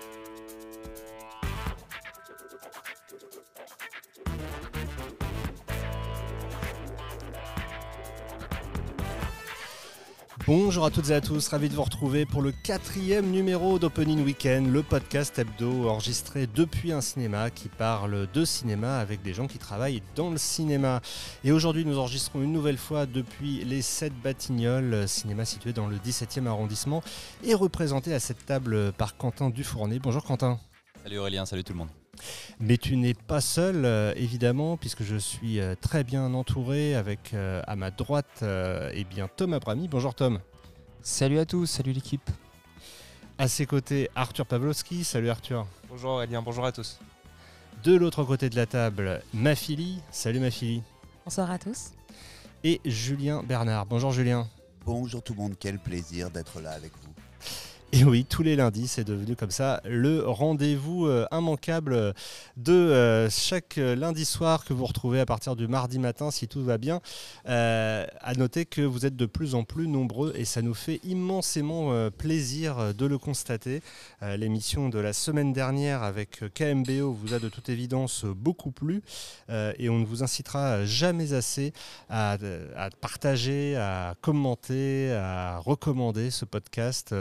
you 0.00 0.29
Bonjour 10.52 10.84
à 10.84 10.90
toutes 10.90 11.10
et 11.10 11.14
à 11.14 11.20
tous, 11.20 11.46
ravi 11.46 11.68
de 11.68 11.74
vous 11.74 11.84
retrouver 11.84 12.26
pour 12.26 12.42
le 12.42 12.50
quatrième 12.50 13.30
numéro 13.30 13.78
d'Opening 13.78 14.24
Weekend, 14.24 14.66
le 14.66 14.82
podcast 14.82 15.38
hebdo 15.38 15.88
enregistré 15.88 16.48
depuis 16.48 16.90
un 16.90 17.00
cinéma 17.00 17.50
qui 17.50 17.68
parle 17.68 18.26
de 18.34 18.44
cinéma 18.44 18.98
avec 18.98 19.22
des 19.22 19.32
gens 19.32 19.46
qui 19.46 19.58
travaillent 19.58 20.02
dans 20.16 20.28
le 20.28 20.38
cinéma. 20.38 21.02
Et 21.44 21.52
aujourd'hui 21.52 21.84
nous 21.84 22.00
enregistrons 22.00 22.42
une 22.42 22.52
nouvelle 22.52 22.78
fois 22.78 23.06
depuis 23.06 23.62
les 23.64 23.80
7 23.80 24.12
Batignolles, 24.24 25.06
cinéma 25.06 25.44
situé 25.44 25.72
dans 25.72 25.86
le 25.86 25.98
17e 25.98 26.48
arrondissement 26.48 27.04
et 27.44 27.54
représenté 27.54 28.12
à 28.12 28.18
cette 28.18 28.44
table 28.44 28.92
par 28.94 29.16
Quentin 29.16 29.50
Dufournet. 29.50 30.00
Bonjour 30.00 30.24
Quentin. 30.24 30.58
Salut 31.04 31.18
Aurélien, 31.18 31.46
salut 31.46 31.62
tout 31.62 31.74
le 31.74 31.78
monde. 31.78 31.90
Mais 32.58 32.76
tu 32.76 32.96
n'es 32.96 33.14
pas 33.14 33.40
seul, 33.40 33.84
euh, 33.84 34.12
évidemment, 34.16 34.76
puisque 34.76 35.02
je 35.02 35.16
suis 35.16 35.60
euh, 35.60 35.74
très 35.80 36.04
bien 36.04 36.34
entouré 36.34 36.94
avec 36.94 37.32
euh, 37.34 37.62
à 37.66 37.76
ma 37.76 37.90
droite 37.90 38.42
eh 38.42 39.04
bien, 39.04 39.28
Tom 39.28 39.54
Abrami. 39.54 39.88
Bonjour 39.88 40.14
Tom. 40.14 40.40
Salut 41.02 41.38
à 41.38 41.46
tous, 41.46 41.66
salut 41.66 41.92
l'équipe. 41.92 42.28
À 43.38 43.48
ses 43.48 43.64
côtés, 43.64 44.10
Arthur 44.14 44.44
Pavlovski. 44.44 45.02
Salut 45.02 45.30
Arthur. 45.30 45.66
Bonjour 45.88 46.10
Aurélien, 46.10 46.42
bonjour 46.42 46.66
à 46.66 46.72
tous. 46.72 46.98
De 47.82 47.94
l'autre 47.96 48.22
côté 48.24 48.50
de 48.50 48.56
la 48.56 48.66
table, 48.66 49.22
Mafili. 49.32 50.02
Salut 50.10 50.40
Mafili. 50.40 50.82
Bonsoir 51.24 51.50
à 51.50 51.58
tous. 51.58 51.92
Et 52.64 52.82
Julien 52.84 53.42
Bernard. 53.42 53.86
Bonjour 53.86 54.12
Julien. 54.12 54.46
Bonjour 54.84 55.22
tout 55.22 55.32
le 55.32 55.40
monde, 55.40 55.54
quel 55.58 55.78
plaisir 55.78 56.30
d'être 56.30 56.60
là 56.60 56.72
avec 56.72 56.92
vous. 57.02 57.19
Et 57.92 58.04
oui, 58.04 58.24
tous 58.24 58.44
les 58.44 58.54
lundis, 58.54 58.86
c'est 58.86 59.02
devenu 59.02 59.34
comme 59.34 59.50
ça 59.50 59.80
le 59.84 60.22
rendez-vous 60.24 61.06
euh, 61.06 61.26
immanquable 61.32 62.14
de 62.56 62.72
euh, 62.72 63.28
chaque 63.28 63.78
lundi 63.78 64.24
soir 64.24 64.64
que 64.64 64.72
vous 64.72 64.84
retrouvez 64.84 65.18
à 65.18 65.26
partir 65.26 65.56
du 65.56 65.66
mardi 65.66 65.98
matin, 65.98 66.30
si 66.30 66.46
tout 66.46 66.62
va 66.62 66.78
bien. 66.78 67.00
Euh, 67.48 68.06
à 68.20 68.34
noter 68.34 68.64
que 68.64 68.80
vous 68.80 69.06
êtes 69.06 69.16
de 69.16 69.26
plus 69.26 69.56
en 69.56 69.64
plus 69.64 69.88
nombreux 69.88 70.32
et 70.36 70.44
ça 70.44 70.62
nous 70.62 70.72
fait 70.72 71.00
immensément 71.02 72.10
plaisir 72.10 72.94
de 72.94 73.06
le 73.06 73.18
constater. 73.18 73.82
L'émission 74.22 74.88
de 74.88 74.98
la 75.00 75.12
semaine 75.12 75.52
dernière 75.52 76.04
avec 76.04 76.44
KMBO 76.54 77.12
vous 77.12 77.34
a 77.34 77.40
de 77.40 77.48
toute 77.48 77.70
évidence 77.70 78.24
beaucoup 78.24 78.70
plu 78.70 79.02
et 79.50 79.88
on 79.88 79.98
ne 79.98 80.04
vous 80.04 80.22
incitera 80.22 80.84
jamais 80.84 81.32
assez 81.32 81.72
à, 82.08 82.38
partager, 83.00 83.76
à 83.76 84.14
commenter, 84.20 85.12
à 85.12 85.58
recommander 85.58 86.30
ce 86.30 86.44
podcast 86.44 87.14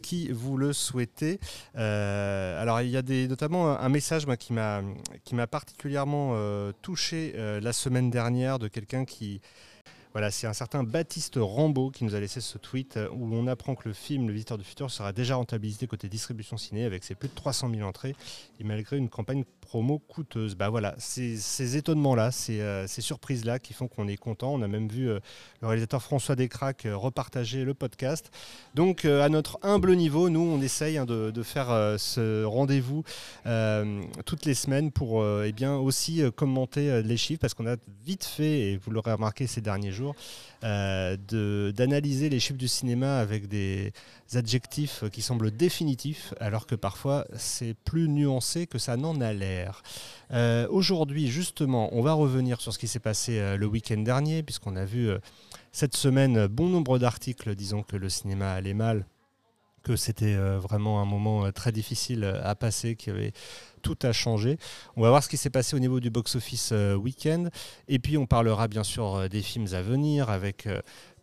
qui 0.00 0.30
vous 0.32 0.56
le 0.56 0.72
souhaitez. 0.72 1.38
Euh, 1.76 2.60
alors 2.60 2.80
il 2.80 2.90
y 2.90 2.96
a 2.96 3.02
notamment 3.28 3.78
un 3.78 3.88
message 3.88 4.26
moi, 4.26 4.36
qui 4.36 4.52
m'a 4.52 5.46
particulièrement 5.46 6.32
euh, 6.34 6.72
touché 6.82 7.34
euh, 7.36 7.60
la 7.60 7.72
semaine 7.72 8.10
dernière 8.10 8.58
de 8.58 8.68
quelqu'un 8.68 9.04
qui... 9.04 9.40
Voilà, 10.12 10.30
c'est 10.30 10.46
un 10.46 10.52
certain 10.52 10.82
Baptiste 10.82 11.38
Rambaud 11.40 11.90
qui 11.90 12.04
nous 12.04 12.14
a 12.14 12.20
laissé 12.20 12.40
ce 12.40 12.58
tweet 12.58 12.98
où 13.12 13.32
on 13.32 13.46
apprend 13.46 13.74
que 13.74 13.88
le 13.88 13.94
film 13.94 14.26
Le 14.26 14.32
Visiteur 14.32 14.58
du 14.58 14.64
Futur 14.64 14.90
sera 14.90 15.12
déjà 15.12 15.36
rentabilisé 15.36 15.86
côté 15.86 16.08
distribution 16.08 16.56
ciné 16.56 16.84
avec 16.84 17.04
ses 17.04 17.14
plus 17.14 17.28
de 17.28 17.34
300 17.34 17.70
000 17.72 17.86
entrées 17.86 18.16
et 18.58 18.64
malgré 18.64 18.96
une 18.96 19.08
campagne 19.08 19.44
promo 19.70 20.00
coûteuse. 20.00 20.56
Bah 20.56 20.68
voilà, 20.68 20.96
ces, 20.98 21.76
étonnements-là, 21.76 22.32
ces, 22.32 22.60
euh, 22.60 22.88
ces 22.88 23.02
surprises-là 23.02 23.60
qui 23.60 23.72
font 23.72 23.86
qu'on 23.86 24.08
est 24.08 24.16
content. 24.16 24.52
On 24.52 24.62
a 24.62 24.68
même 24.68 24.88
vu 24.88 25.08
euh, 25.08 25.20
le 25.62 25.68
réalisateur 25.68 26.02
François 26.02 26.34
Descraques 26.34 26.86
euh, 26.86 26.96
repartager 26.96 27.64
le 27.64 27.72
podcast. 27.72 28.32
Donc 28.74 29.04
à 29.04 29.28
notre 29.28 29.60
humble 29.62 29.94
niveau, 29.94 30.28
nous, 30.28 30.40
on 30.40 30.60
essaye 30.60 30.98
hein, 30.98 31.06
de, 31.06 31.30
de, 31.30 31.42
faire 31.44 31.68
ce 31.98 32.44
rendez-vous 32.44 33.04
toutes 34.26 34.44
les 34.44 34.54
semaines 34.54 34.90
pour 34.90 35.24
eh 35.44 35.52
bien, 35.52 35.76
aussi 35.76 36.22
commenter 36.36 37.02
les 37.02 37.16
chiffres 37.16 37.40
parce 37.40 37.54
qu'on 37.54 37.66
a 37.66 37.76
vite 38.04 38.24
fait, 38.24 38.72
et 38.72 38.76
vous 38.76 38.90
l'aurez 38.90 39.12
remarqué 39.12 39.46
ces 39.46 39.60
derniers 39.60 39.92
jours, 39.92 39.99
d'analyser 40.62 42.28
les 42.28 42.40
chiffres 42.40 42.58
du 42.58 42.68
cinéma 42.68 43.18
avec 43.18 43.48
des 43.48 43.92
adjectifs 44.34 45.04
qui 45.10 45.22
semblent 45.22 45.50
définitifs 45.50 46.34
alors 46.40 46.66
que 46.66 46.74
parfois 46.74 47.26
c'est 47.36 47.74
plus 47.74 48.08
nuancé 48.08 48.66
que 48.66 48.78
ça 48.78 48.96
n'en 48.96 49.20
a 49.20 49.32
l'air. 49.32 49.82
Euh, 50.32 50.66
aujourd'hui, 50.70 51.28
justement, 51.28 51.88
on 51.92 52.02
va 52.02 52.12
revenir 52.12 52.60
sur 52.60 52.72
ce 52.72 52.78
qui 52.78 52.88
s'est 52.88 53.00
passé 53.00 53.38
euh, 53.38 53.56
le 53.56 53.66
week-end 53.66 53.98
dernier, 53.98 54.42
puisqu'on 54.42 54.76
a 54.76 54.84
vu 54.84 55.08
euh, 55.08 55.18
cette 55.72 55.96
semaine 55.96 56.46
bon 56.46 56.68
nombre 56.68 56.98
d'articles 56.98 57.54
disant 57.54 57.82
que 57.82 57.96
le 57.96 58.08
cinéma 58.08 58.52
allait 58.52 58.74
mal, 58.74 59.06
que 59.82 59.96
c'était 59.96 60.36
vraiment 60.36 61.00
un 61.00 61.06
moment 61.06 61.50
très 61.52 61.72
difficile 61.72 62.24
à 62.44 62.54
passer, 62.54 62.96
qu'il 62.96 63.14
y 63.14 63.16
avait 63.16 63.32
tout 63.82 63.98
à 64.02 64.12
changer. 64.12 64.58
On 64.96 65.02
va 65.02 65.10
voir 65.10 65.22
ce 65.22 65.28
qui 65.28 65.36
s'est 65.36 65.50
passé 65.50 65.76
au 65.76 65.78
niveau 65.78 66.00
du 66.00 66.10
box-office 66.10 66.72
week-end. 66.96 67.48
Et 67.88 67.98
puis 67.98 68.16
on 68.16 68.26
parlera 68.26 68.68
bien 68.68 68.84
sûr 68.84 69.28
des 69.28 69.42
films 69.42 69.66
à 69.72 69.82
venir 69.82 70.30
avec 70.30 70.68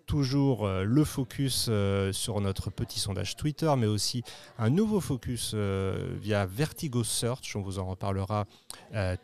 toujours 0.08 0.66
euh, 0.66 0.84
le 0.84 1.04
focus 1.04 1.68
euh, 1.70 2.12
sur 2.14 2.42
notre 2.42 2.72
petit 2.72 3.00
sondage 3.00 3.36
Twitter, 3.36 3.72
mais 3.78 3.86
aussi 3.86 4.24
un 4.58 4.70
nouveau 4.70 5.02
focus 5.02 5.52
euh, 5.54 6.16
via 6.20 6.46
Vertigo 6.46 7.04
Search. 7.04 7.56
On 7.56 7.62
vous 7.62 7.78
en 7.78 7.86
reparlera 7.86 8.46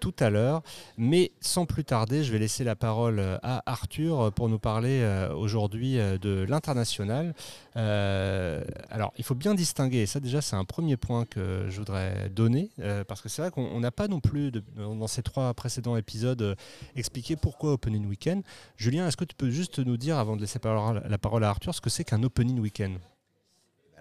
tout 0.01 0.13
à 0.19 0.29
l'heure. 0.29 0.61
Mais 0.97 1.31
sans 1.39 1.65
plus 1.65 1.85
tarder, 1.85 2.23
je 2.23 2.31
vais 2.33 2.39
laisser 2.39 2.65
la 2.65 2.75
parole 2.75 3.39
à 3.41 3.63
Arthur 3.65 4.33
pour 4.33 4.49
nous 4.49 4.59
parler 4.59 5.05
aujourd'hui 5.33 5.95
de 5.95 6.45
l'international. 6.49 7.33
alors, 7.75 9.13
il 9.17 9.23
faut 9.23 9.35
bien 9.35 9.55
distinguer, 9.55 9.99
et 9.99 10.05
ça 10.05 10.19
déjà 10.19 10.41
c'est 10.41 10.57
un 10.57 10.65
premier 10.65 10.97
point 10.97 11.25
que 11.25 11.67
je 11.69 11.77
voudrais 11.77 12.29
donner, 12.29 12.71
parce 13.07 13.21
que 13.21 13.29
c'est 13.29 13.41
vrai 13.41 13.51
qu'on 13.51 13.79
n'a 13.79 13.91
pas 13.91 14.09
non 14.09 14.19
plus, 14.19 14.51
dans 14.75 15.07
ces 15.07 15.23
trois 15.23 15.53
précédents 15.53 15.95
épisodes, 15.95 16.57
expliqué 16.97 17.37
pourquoi 17.37 17.73
Opening 17.73 18.05
Weekend. 18.05 18.43
Julien, 18.75 19.07
est-ce 19.07 19.17
que 19.17 19.25
tu 19.25 19.35
peux 19.35 19.49
juste 19.49 19.79
nous 19.79 19.97
dire, 19.97 20.17
avant 20.17 20.35
de 20.35 20.41
laisser 20.41 20.59
parler 20.59 20.72
la 20.73 21.17
parole 21.17 21.43
à 21.43 21.49
Arthur, 21.49 21.73
ce 21.73 21.81
que 21.81 21.89
c'est 21.89 22.03
qu'un 22.03 22.23
opening 22.23 22.59
week-end. 22.59 22.97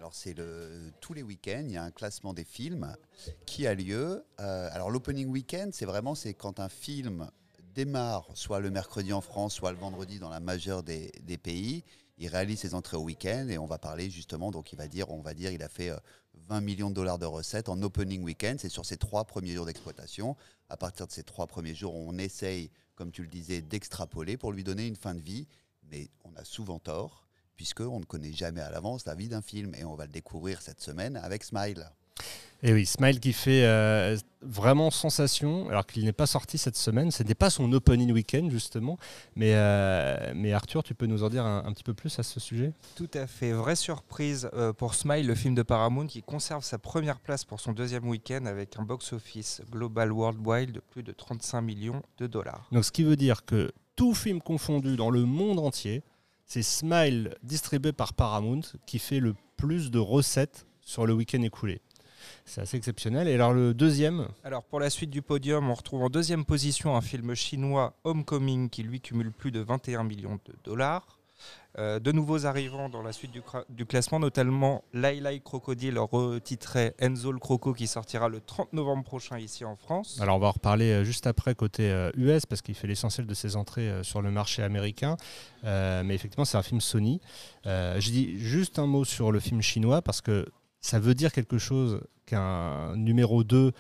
Alors 0.03 0.15
c'est 0.15 0.35
le 0.35 0.91
tous 1.01 1.15
les 1.15 1.23
week-ends, 1.23 1.63
il 1.65 1.71
y 1.71 1.77
a 1.77 1.85
un 1.85 1.93
classement 1.93 2.35
des 2.35 2.43
films 2.43 2.97
qui 3.47 3.69
a 3.69 3.75
lieu. 3.75 4.25
Euh, 4.41 4.69
alors 4.73 4.91
l'opening 4.91 5.29
week-end, 5.29 5.71
c'est 5.73 5.85
vraiment 5.85 6.17
c'est 6.17 6.35
quand 6.35 6.59
un 6.59 6.69
film 6.69 7.31
démarre, 7.73 8.29
soit 8.35 8.59
le 8.59 8.71
mercredi 8.71 9.13
en 9.13 9.21
France, 9.21 9.55
soit 9.55 9.71
le 9.71 9.79
vendredi 9.79 10.19
dans 10.19 10.29
la 10.29 10.41
majeure 10.41 10.83
des, 10.83 11.13
pays. 11.41 11.85
Il 12.19 12.27
réalise 12.27 12.59
ses 12.59 12.75
entrées 12.75 12.97
au 12.97 13.03
week-end 13.03 13.47
et 13.49 13.59
on 13.59 13.67
va 13.67 13.79
parler 13.79 14.11
justement, 14.11 14.51
donc 14.51 14.73
il 14.73 14.77
va 14.77 14.89
dire, 14.89 15.09
on 15.11 15.23
va 15.23 15.35
dire, 15.35 15.53
il 15.53 15.63
a 15.63 15.69
fait 15.69 15.93
20 16.49 16.57
euh, 16.57 16.61
millions 16.61 16.91
de 16.91 16.95
dollars 16.95 17.21
de 17.21 17.27
recettes 17.27 17.69
en 17.69 17.81
opening 17.83 18.25
week-end. 18.25 18.57
C'est 18.59 18.69
sur 18.69 18.85
ses 18.85 18.97
trois 18.97 19.25
premiers 19.25 19.55
jours 19.55 19.67
d'exploitation. 19.67 20.37
À 20.69 20.77
partir 20.77 21.07
de 21.07 21.13
ces 21.13 21.23
trois 21.23 21.47
premiers 21.47 21.77
jours, 21.77 21.95
on 21.95 22.19
essaye, 22.19 22.71
comme 22.97 23.13
tu 23.13 23.23
le 23.23 23.29
disais, 23.29 23.63
d'extrapoler 23.63 24.37
pour 24.37 24.51
lui 24.51 24.65
donner 24.65 24.87
une 24.87 24.97
fin 24.97 25.15
de 25.15 25.21
vie 25.21 25.47
mais 25.91 26.09
on 26.25 26.35
a 26.37 26.45
souvent 26.45 26.79
tort, 26.79 27.27
puisqu'on 27.57 28.01
ne 28.01 28.05
connaît 28.05 28.33
jamais 28.33 28.61
à 28.61 28.71
l'avance 28.71 29.07
la 29.07 29.15
vie 29.15 29.29
d'un 29.29 29.43
film, 29.43 29.75
et 29.75 29.85
on 29.85 29.95
va 29.95 30.07
le 30.07 30.13
découvrir 30.13 30.63
cette 30.63 30.81
semaine 30.81 31.17
avec 31.17 31.45
Smile. 31.45 31.91
Et 32.65 32.73
oui, 32.73 32.87
Smile 32.87 33.19
qui 33.19 33.33
fait 33.33 33.65
euh, 33.65 34.17
vraiment 34.41 34.93
sensation, 34.93 35.69
alors 35.69 35.85
qu'il 35.85 36.05
n'est 36.05 36.13
pas 36.13 36.27
sorti 36.27 36.59
cette 36.59 36.77
semaine. 36.77 37.11
Ce 37.11 37.25
n'est 37.25 37.35
pas 37.35 37.51
son 37.51 37.73
opening 37.73 38.13
week-end, 38.13 38.49
justement. 38.51 38.99
Mais, 39.35 39.55
euh, 39.55 40.33
mais 40.37 40.53
Arthur, 40.53 40.85
tu 40.85 40.95
peux 40.95 41.07
nous 41.07 41.25
en 41.25 41.29
dire 41.29 41.45
un, 41.45 41.73
petit 41.73 41.83
peu 41.83 41.93
plus 41.93 42.17
à 42.21 42.23
ce 42.23 42.39
sujet? 42.39 42.73
Tout 42.95 43.11
à 43.15 43.27
fait. 43.27 43.53
Vraie 43.53 43.75
surprise 43.75 44.49
euh, 44.55 44.73
pour 44.73 44.95
Smile, 44.95 45.27
le 45.27 45.35
film 45.35 45.57
de 45.57 45.63
Paramount, 45.63 46.07
qui 46.07 46.23
conserve 46.23 46.63
sa 46.63 46.79
première 46.79 47.19
place 47.19 47.45
pour 47.45 47.59
son 47.59 47.73
deuxième 47.73 48.09
week-end 48.09 48.47
avec 48.47 48.79
un 48.79 48.85
box-office 48.85 49.63
global 49.69 50.13
worldwide 50.13 50.71
de 50.71 50.81
plus 50.81 51.03
de 51.03 51.11
35 51.11 51.63
millions 51.63 52.03
de 52.19 52.29
dollars. 52.29 52.69
Donc, 52.71 52.85
ce 52.85 52.93
qui 52.93 53.03
veut 53.03 53.17
dire 53.17 53.45
que 53.45 53.73
tout 53.97 54.15
film 54.15 54.41
confondu 54.41 54.97
dans 54.97 55.11
le 55.11 55.25
monde 55.25 55.59
entier, 55.59 56.03
c'est 56.47 56.63
Smile 56.63 57.35
distribué 57.43 57.93
par 57.93 58.15
Paramount 58.15 58.63
qui 58.87 58.99
fait 58.99 59.21
le 59.21 59.35
plus 59.57 59.91
de 59.91 59.99
recettes 59.99 60.67
sur 60.81 61.07
le 61.07 61.15
week-end 61.15 61.43
écoulé. 61.43 61.81
C'est 62.45 62.61
assez 62.61 62.77
exceptionnel. 62.77 63.29
Et 63.29 63.35
alors 63.35 63.53
le 63.53 63.75
deuxième 63.75 64.29
Alors 64.45 64.65
pour 64.65 64.81
la 64.81 64.91
suite 64.91 65.11
du 65.11 65.23
podium, 65.23 65.71
on 65.71 65.75
retrouve 65.75 66.03
en 66.03 66.11
deuxième 66.11 66.45
position 66.45 66.97
un 66.97 67.01
film 67.01 67.35
chinois 67.35 67.95
Homecoming 68.05 68.71
qui 68.71 68.83
lui 68.83 69.01
cumule 69.01 69.33
plus 69.33 69.51
de 69.51 69.61
21 69.61 70.05
millions 70.05 70.39
de 70.45 70.55
dollars. 70.65 71.19
Euh, 71.79 71.99
de 71.99 72.13
nouveaux 72.13 72.45
arrivants 72.45 72.91
dans 72.91 73.03
la 73.03 73.13
suite 73.13 73.31
du, 73.71 73.87
classement, 73.87 74.21
notamment 74.21 74.85
Lailai 74.93 75.41
Crocodile, 75.41 75.99
retitré 75.99 76.95
Enzo 76.99 77.33
le 77.33 77.39
Croco, 77.39 77.73
qui 77.73 77.87
sortira 77.87 78.29
le 78.29 78.41
30 78.41 78.75
novembre 78.75 79.05
prochain 79.05 79.39
ici 79.39 79.65
en 79.65 79.75
France. 79.75 80.19
Alors 80.21 80.37
on 80.37 80.39
va 80.39 80.49
en 80.49 80.53
reparler 80.53 80.91
euh, 80.91 81.05
juste 81.05 81.27
après 81.27 81.55
côté 81.55 81.85
US, 82.17 82.31
euh, 82.31 82.47
parce 82.47 82.61
qu'il 82.61 82.75
fait 82.75 82.87
l'essentiel 82.87 83.27
de 83.27 83.33
ses 83.33 83.57
entrées 83.57 83.91
sur 84.03 84.21
le 84.21 84.31
marché 84.31 84.63
américain. 84.63 85.17
mais 85.63 86.15
effectivement, 86.15 86.45
c'est 86.45 86.59
un 86.59 86.63
film 86.63 86.81
Sony. 86.81 87.21
je 87.65 88.11
dis 88.11 88.39
juste 88.39 88.79
un 88.79 88.87
mot 88.87 89.05
sur 89.05 89.33
le 89.33 89.41
film 89.41 89.63
chinois, 89.63 90.03
parce 90.03 90.21
que 90.21 90.47
ça 90.81 90.99
veut 90.99 91.15
dire 91.15 91.33
quelque 91.33 91.59
chose 91.59 92.03
qu'un 92.27 92.97
numéro 92.97 93.45
2 93.45 93.73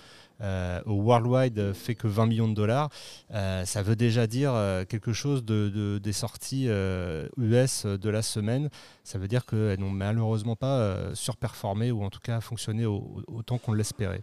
euh, 0.43 0.81
au 0.87 0.95
worldwide 0.95 1.73
fait 1.73 1.95
que 1.95 2.09
20 2.09 2.27
millions 2.27 2.49
de 2.49 2.55
dollars, 2.55 2.91
euh, 3.33 3.65
ça 3.65 3.83
veut 3.83 3.97
déjà 3.97 4.27
dire 4.27 4.53
euh, 4.55 4.85
quelque 4.85 5.13
chose 5.13 5.45
de, 5.45 5.99
des 6.03 6.13
sorties 6.13 6.67
US 6.67 7.87
de 7.87 8.11
la 8.11 8.23
semaine. 8.23 8.69
Ça 9.05 9.19
veut 9.19 9.29
dire 9.29 9.47
qu'elles 9.47 9.79
n'ont 9.81 9.91
malheureusement 9.91 10.57
pas 10.57 11.15
surperformé 11.15 11.91
ou 11.91 12.03
en 12.05 12.11
tout 12.11 12.21
cas 12.21 12.41
fonctionné 12.41 12.87
autant 12.87 13.59
qu'on 13.59 13.73
l'espérait. 13.73 14.23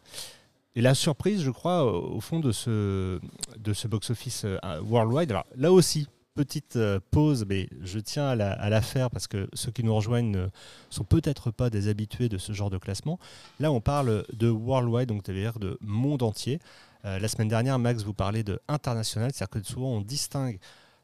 Et 0.76 0.82
la 0.82 0.94
surprise, 0.94 1.42
je 1.42 1.52
crois, 1.52 1.84
au 1.84 2.22
fond 2.22 2.40
de 2.40 2.52
ce, 2.52 3.20
de 3.58 3.74
ce 3.74 3.88
box-office 3.88 4.46
worldwide, 4.84 5.32
alors 5.32 5.46
là 5.56 5.72
aussi, 5.72 6.08
petite 6.40 6.78
euh, 6.78 7.02
pause, 7.12 7.46
mais 7.50 7.68
je 7.82 8.00
tiens 8.00 8.30
à 8.30 8.36
la, 8.70 8.82
faire 8.82 9.12
parce 9.12 9.28
que 9.28 9.50
ceux 9.52 9.72
qui 9.72 9.84
nous 9.84 9.94
rejoignent 9.94 10.32
ne 10.32 10.48
sont 10.90 11.04
peut-être 11.04 11.52
pas 11.52 11.70
des 11.70 11.90
habitués 11.90 12.30
de 12.30 12.38
ce 12.38 12.54
genre 12.54 12.70
de 12.70 12.78
classement. 12.78 13.20
Là, 13.60 13.74
on 13.74 13.82
parle 13.82 14.24
de 14.32 14.48
worldwide, 14.48 15.10
donc 15.10 15.24
c'est-à-dire 15.26 15.60
de 15.60 15.78
monde 15.82 16.24
entier. 16.24 16.62
Euh, 17.04 17.20
la 17.20 17.28
semaine 17.28 17.50
dernière, 17.50 17.78
Max 17.78 18.04
vous 18.04 18.14
parlait 18.14 18.44
de 18.44 18.62
international, 18.70 19.32
c'est-à-dire 19.34 19.62
que 19.62 19.68
souvent 19.68 19.90
on 19.98 20.00
distingue 20.00 20.60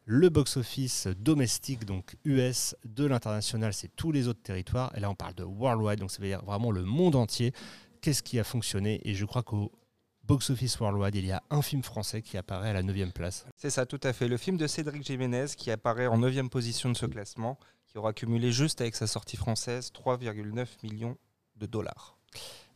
le 0.06 0.30
box-office 0.30 1.08
domestique, 1.20 1.84
donc 1.84 2.16
US, 2.24 2.78
de 2.86 3.06
l'international, 3.06 3.74
c'est 3.74 3.94
tous 3.94 4.14
les 4.14 4.30
autres 4.30 4.42
territoires. 4.42 4.94
Et 4.96 5.02
là, 5.02 5.10
on 5.10 5.16
parle 5.16 5.36
de 5.36 5.44
worldwide, 5.44 6.00
donc 6.00 6.12
ça 6.12 6.22
veut 6.22 6.30
dire 6.30 6.46
vraiment 6.46 6.72
le 6.72 6.84
monde 6.84 7.18
entier. 7.18 7.52
Qu'est-ce 8.00 8.24
qui 8.24 8.40
a 8.40 8.46
fonctionné? 8.46 9.02
Et 9.04 9.16
je 9.16 9.26
crois 9.26 9.44
qu'au 9.44 9.74
Box 10.28 10.50
Office 10.50 10.80
Worldwide, 10.80 11.16
il 11.16 11.28
y 11.28 11.32
a 11.32 11.44
un 11.52 11.62
film 11.62 11.84
français 11.84 12.24
qui 12.24 12.36
apparaît 12.36 12.70
à 12.70 12.74
la 12.74 12.82
9 12.82 13.12
place. 13.14 13.46
C'est 13.58 13.70
ça, 13.70 13.86
tout 13.86 14.00
à 14.02 14.12
fait. 14.12 14.28
Le 14.28 14.38
film 14.38 14.58
de 14.58 14.66
Cédric 14.66 15.06
Jiménez 15.06 15.46
qui 15.56 15.70
apparaît 15.70 16.08
en 16.08 16.18
9 16.18 16.50
position 16.50 16.90
de 16.90 16.98
ce 16.98 17.06
classement, 17.06 17.60
qui 17.86 18.00
aura 18.00 18.12
cumulé 18.12 18.52
juste 18.52 18.82
avec 18.82 18.96
sa 18.96 19.06
sortie 19.06 19.38
française 19.38 19.92
3,9 19.94 20.66
millions 20.82 21.16
de 21.58 21.68
dollars. 21.68 22.18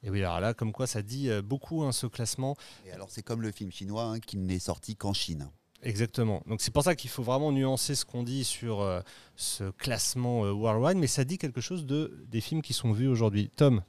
Et 0.03 0.11
oui, 0.11 0.19
alors 0.19 0.39
là, 0.39 0.53
comme 0.53 0.71
quoi 0.71 0.85
ça 0.85 1.01
dit 1.01 1.29
euh, 1.29 1.41
beaucoup 1.41 1.83
hein, 1.83 1.91
ce 1.91 2.05
classement. 2.05 2.55
Et 2.85 2.91
alors 2.91 3.09
c'est 3.09 3.23
comme 3.23 3.41
le 3.41 3.51
film 3.51 3.71
chinois 3.71 4.03
hein, 4.03 4.19
qui 4.19 4.37
n'est 4.37 4.59
sorti 4.59 4.95
qu'en 4.95 5.13
Chine. 5.13 5.49
Exactement. 5.81 6.43
Donc 6.45 6.61
c'est 6.61 6.71
pour 6.71 6.83
ça 6.83 6.95
qu'il 6.95 7.09
faut 7.09 7.23
vraiment 7.23 7.51
nuancer 7.51 7.95
ce 7.95 8.05
qu'on 8.05 8.21
dit 8.21 8.43
sur 8.43 8.81
euh, 8.81 9.01
ce 9.35 9.71
classement 9.71 10.45
euh, 10.45 10.51
worldwide, 10.51 10.97
mais 10.97 11.07
ça 11.07 11.23
dit 11.23 11.39
quelque 11.39 11.61
chose 11.61 11.87
de 11.87 12.25
des 12.27 12.41
films 12.41 12.61
qui 12.61 12.73
sont 12.73 12.91
vus 12.91 13.07
aujourd'hui. 13.07 13.49
Tom, 13.55 13.81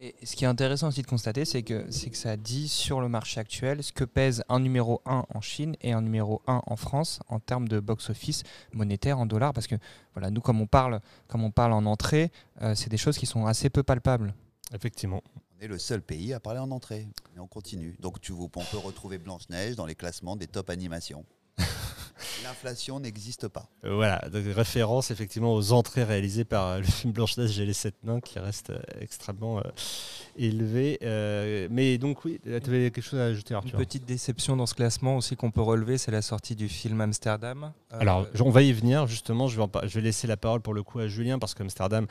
et 0.00 0.14
ce 0.22 0.36
qui 0.36 0.44
est 0.44 0.48
intéressant 0.48 0.88
aussi 0.88 1.02
de 1.02 1.06
constater, 1.08 1.44
c'est 1.44 1.62
que, 1.62 1.90
c'est 1.90 2.10
que 2.10 2.16
ça 2.16 2.36
dit 2.36 2.68
sur 2.68 3.00
le 3.00 3.08
marché 3.08 3.40
actuel 3.40 3.82
ce 3.82 3.92
que 3.92 4.04
pèse 4.04 4.44
un 4.48 4.60
numéro 4.60 5.02
1 5.06 5.24
en 5.28 5.40
Chine 5.40 5.74
et 5.80 5.92
un 5.92 6.02
numéro 6.02 6.40
1 6.46 6.62
en 6.66 6.76
France 6.76 7.18
en 7.28 7.40
termes 7.40 7.66
de 7.66 7.80
box-office 7.80 8.44
monétaire 8.72 9.18
en 9.18 9.26
dollars. 9.26 9.52
Parce 9.52 9.66
que 9.66 9.74
voilà, 10.14 10.30
nous, 10.30 10.40
comme 10.40 10.60
on 10.60 10.66
parle, 10.66 11.00
comme 11.26 11.42
on 11.42 11.50
parle 11.50 11.72
en 11.72 11.84
entrée, 11.86 12.30
euh, 12.62 12.76
c'est 12.76 12.90
des 12.90 12.96
choses 12.96 13.18
qui 13.18 13.26
sont 13.26 13.46
assez 13.46 13.70
peu 13.70 13.82
palpables. 13.82 14.34
Effectivement. 14.72 15.22
On 15.58 15.64
est 15.64 15.68
le 15.68 15.78
seul 15.78 16.02
pays 16.02 16.32
à 16.32 16.38
parler 16.38 16.60
en 16.60 16.70
entrée. 16.70 17.08
Et 17.34 17.40
on 17.40 17.48
continue. 17.48 17.96
Donc 17.98 18.20
tu, 18.20 18.32
on 18.32 18.48
peut 18.48 18.78
retrouver 18.78 19.18
Blanche-Neige 19.18 19.74
dans 19.74 19.86
les 19.86 19.96
classements 19.96 20.36
des 20.36 20.46
top 20.46 20.70
animations. 20.70 21.24
L'inflation 22.44 23.00
n'existe 23.00 23.48
pas. 23.48 23.68
Euh, 23.84 23.94
voilà, 23.94 24.18
donc 24.32 24.44
référence 24.54 25.10
effectivement 25.10 25.54
aux 25.54 25.72
entrées 25.72 26.04
réalisées 26.04 26.44
par 26.44 26.66
euh, 26.66 26.78
le 26.78 26.84
film 26.84 27.12
Blanche-Neige 27.12 27.58
et 27.60 27.66
les 27.66 27.72
Sept 27.72 27.96
Nains 28.04 28.20
qui 28.20 28.38
reste 28.38 28.70
euh, 28.70 28.80
extrêmement 29.00 29.62
élevé. 30.36 30.98
mais 31.70 31.98
donc 31.98 32.24
oui, 32.24 32.40
tu 32.42 32.52
avais 32.52 32.90
quelque 32.90 33.02
chose 33.02 33.20
à 33.20 33.24
ajouter 33.24 33.54
Arthur 33.54 33.78
Une 33.78 33.84
petite 33.84 34.04
déception 34.04 34.56
dans 34.56 34.66
ce 34.66 34.74
classement 34.74 35.16
aussi 35.16 35.36
qu'on 35.36 35.50
peut 35.50 35.62
relever, 35.62 35.98
c'est 35.98 36.10
la 36.10 36.22
sortie 36.22 36.56
du 36.56 36.68
film 36.68 37.00
Amsterdam. 37.00 37.72
Alors 37.90 38.26
on 38.40 38.50
va 38.50 38.62
y 38.62 38.72
venir 38.72 39.06
justement, 39.06 39.48
je 39.48 39.60
vais, 39.60 39.66
je 39.84 39.94
vais 39.94 40.00
laisser 40.00 40.26
la 40.26 40.36
parole 40.36 40.60
pour 40.60 40.74
le 40.74 40.82
coup 40.82 40.98
à 40.98 41.08
Julien 41.08 41.38
parce 41.38 41.54
qu'Amsterdam 41.54 42.06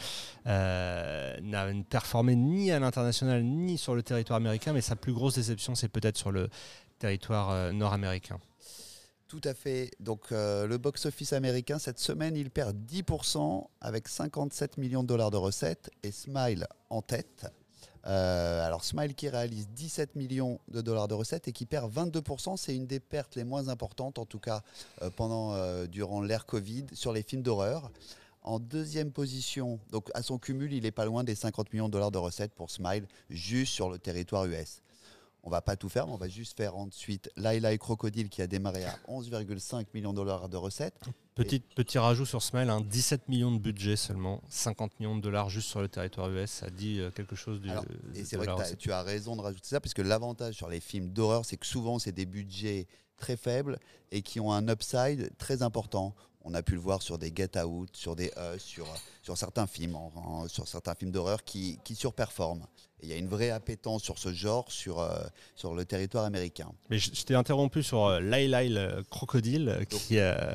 n'a 0.46 1.68
performé 1.90 2.36
ni 2.36 2.72
à 2.72 2.80
l'international 2.80 3.44
ni 3.44 3.78
sur 3.78 3.96
le 3.96 4.04
territoire 4.04 4.38
américain, 4.38 4.74
mais 4.74 4.82
sa 4.82 4.96
plus 4.96 5.14
grosse 5.14 5.36
déception 5.36 5.76
c'est 5.76 5.90
peut-être 5.90 6.18
sur 6.18 6.32
le 6.32 6.50
territoire 7.00 7.74
nord-américain. 7.74 8.40
Tout 9.28 9.42
à 9.44 9.54
fait. 9.54 9.92
Donc 10.00 10.32
euh, 10.32 10.68
le 10.68 10.78
box-office 10.78 11.34
américain, 11.34 11.80
cette 11.80 12.00
semaine, 12.00 12.38
il 12.38 12.50
perd 12.50 12.78
10% 12.90 13.68
avec 13.82 14.08
57 14.08 14.78
millions 14.78 15.04
de 15.04 15.08
dollars 15.08 15.32
de 15.32 15.38
recettes 15.38 15.90
et 16.04 16.12
Smile 16.12 16.66
en 16.90 17.02
tête. 17.02 17.46
Euh, 18.06 18.66
alors 18.66 18.86
Smile 18.86 19.16
qui 19.16 19.28
réalise 19.28 19.68
17 19.68 20.16
millions 20.16 20.62
de 20.70 20.80
dollars 20.80 21.10
de 21.10 21.14
recettes 21.14 21.50
et 21.50 21.52
qui 21.52 21.66
perd 21.66 21.94
22%, 21.94 22.56
c'est 22.56 22.74
une 22.74 22.88
des 22.88 23.02
pertes 23.02 23.36
les 23.36 23.44
moins 23.44 23.68
importantes, 23.68 24.18
en 24.18 24.26
tout 24.26 24.40
cas 24.40 24.64
euh, 25.02 25.10
pendant 25.10 25.58
durant 25.88 26.22
l'ère 26.22 26.46
Covid, 26.46 26.86
sur 26.94 27.12
les 27.12 27.22
films 27.22 27.42
d'horreur. 27.42 27.92
En 28.44 28.60
deuxième 28.60 29.12
position, 29.12 29.78
donc 29.92 30.10
à 30.14 30.24
son 30.24 30.38
cumul, 30.38 30.72
il 30.72 30.84
n'est 30.84 30.92
pas 30.92 31.04
loin 31.04 31.26
des 31.26 31.36
50 31.36 31.74
millions 31.74 31.88
de 31.88 31.92
dollars 31.92 32.12
de 32.12 32.18
recettes 32.18 32.54
pour 32.54 32.72
Smile, 32.72 33.06
juste 33.30 33.74
sur 33.74 33.90
le 33.90 34.00
territoire 34.00 34.46
US. 34.46 34.82
On 35.48 35.50
va 35.50 35.62
pas 35.62 35.78
tout 35.78 35.88
faire, 35.88 36.08
mais 36.08 36.12
on 36.12 36.18
va 36.18 36.28
juste 36.28 36.58
faire 36.58 36.76
ensuite 36.76 37.32
Laila 37.38 37.72
et 37.72 37.78
Crocodile 37.78 38.28
qui 38.28 38.42
a 38.42 38.48
démarré 38.48 38.84
à 38.84 39.00
11,5 39.08 39.86
millions 39.94 40.12
de 40.12 40.18
dollars 40.18 40.50
de 40.50 40.58
recettes. 40.58 41.00
Petit, 41.36 41.62
petit 41.62 41.98
rajout 41.98 42.26
sur 42.26 42.44
Smile, 42.44 42.70
hein, 42.70 42.82
17 42.82 43.30
millions 43.30 43.54
de 43.54 43.58
budget 43.58 43.96
seulement, 43.96 44.42
50 44.50 45.00
millions 45.00 45.16
de 45.16 45.22
dollars 45.22 45.50
juste 45.50 45.70
sur 45.70 45.80
le 45.80 45.88
territoire 45.88 46.30
US, 46.32 46.52
ça 46.52 46.70
dit 46.70 47.00
euh, 47.00 47.12
quelque 47.12 47.38
chose 47.38 47.62
du. 47.62 47.70
et 48.14 48.26
c'est 48.26 48.36
vrai 48.36 48.48
que 48.48 48.76
tu 48.76 48.92
as 48.92 49.04
raison 49.04 49.38
de 49.38 49.42
rajouter 49.42 49.70
ça, 49.70 49.80
parce 49.80 49.94
que 49.94 50.02
l'avantage 50.02 50.56
sur 50.56 50.68
les 50.68 50.82
films 50.82 51.14
d'horreur, 51.14 51.46
c'est 51.46 51.56
que 51.56 51.66
souvent 51.66 51.98
c'est 51.98 52.12
des 52.12 52.26
budgets 52.26 52.86
très 53.16 53.38
faibles 53.38 53.80
et 54.12 54.24
qui 54.24 54.42
ont 54.42 54.52
un 54.52 54.68
upside 54.68 55.32
très 55.38 55.62
important. 55.62 56.14
On 56.50 56.54
a 56.54 56.64
pu 56.64 56.76
le 56.76 56.80
voir 56.80 57.02
sur 57.02 57.18
des 57.18 57.34
Get 57.36 57.62
Out, 57.62 57.90
sur 57.92 58.16
des 58.16 58.32
Us, 58.56 58.64
sur, 58.64 58.88
sur 59.22 59.38
certains 59.38 59.68
films, 59.68 59.98
sur 60.48 60.66
certains 60.66 60.96
films 60.96 61.12
d'horreur 61.12 61.44
qui, 61.44 61.78
qui 61.84 61.94
surperforment. 61.94 62.66
il 63.04 63.10
y 63.10 63.12
a 63.12 63.18
une 63.18 63.28
vraie 63.28 63.50
appétence 63.50 64.02
sur 64.02 64.18
ce 64.18 64.32
genre 64.32 64.72
sur, 64.72 65.02
euh, 65.02 65.20
sur 65.56 65.76
le 65.76 65.84
territoire 65.84 66.24
américain. 66.24 66.72
Mais 66.90 67.00
je, 67.00 67.12
t'ai 67.26 67.36
interrompu 67.36 67.84
sur 67.84 68.06
euh, 68.06 68.22
Lyle 68.22 69.04
Crocodile. 69.10 69.86
qui, 69.90 70.20
euh... 70.20 70.54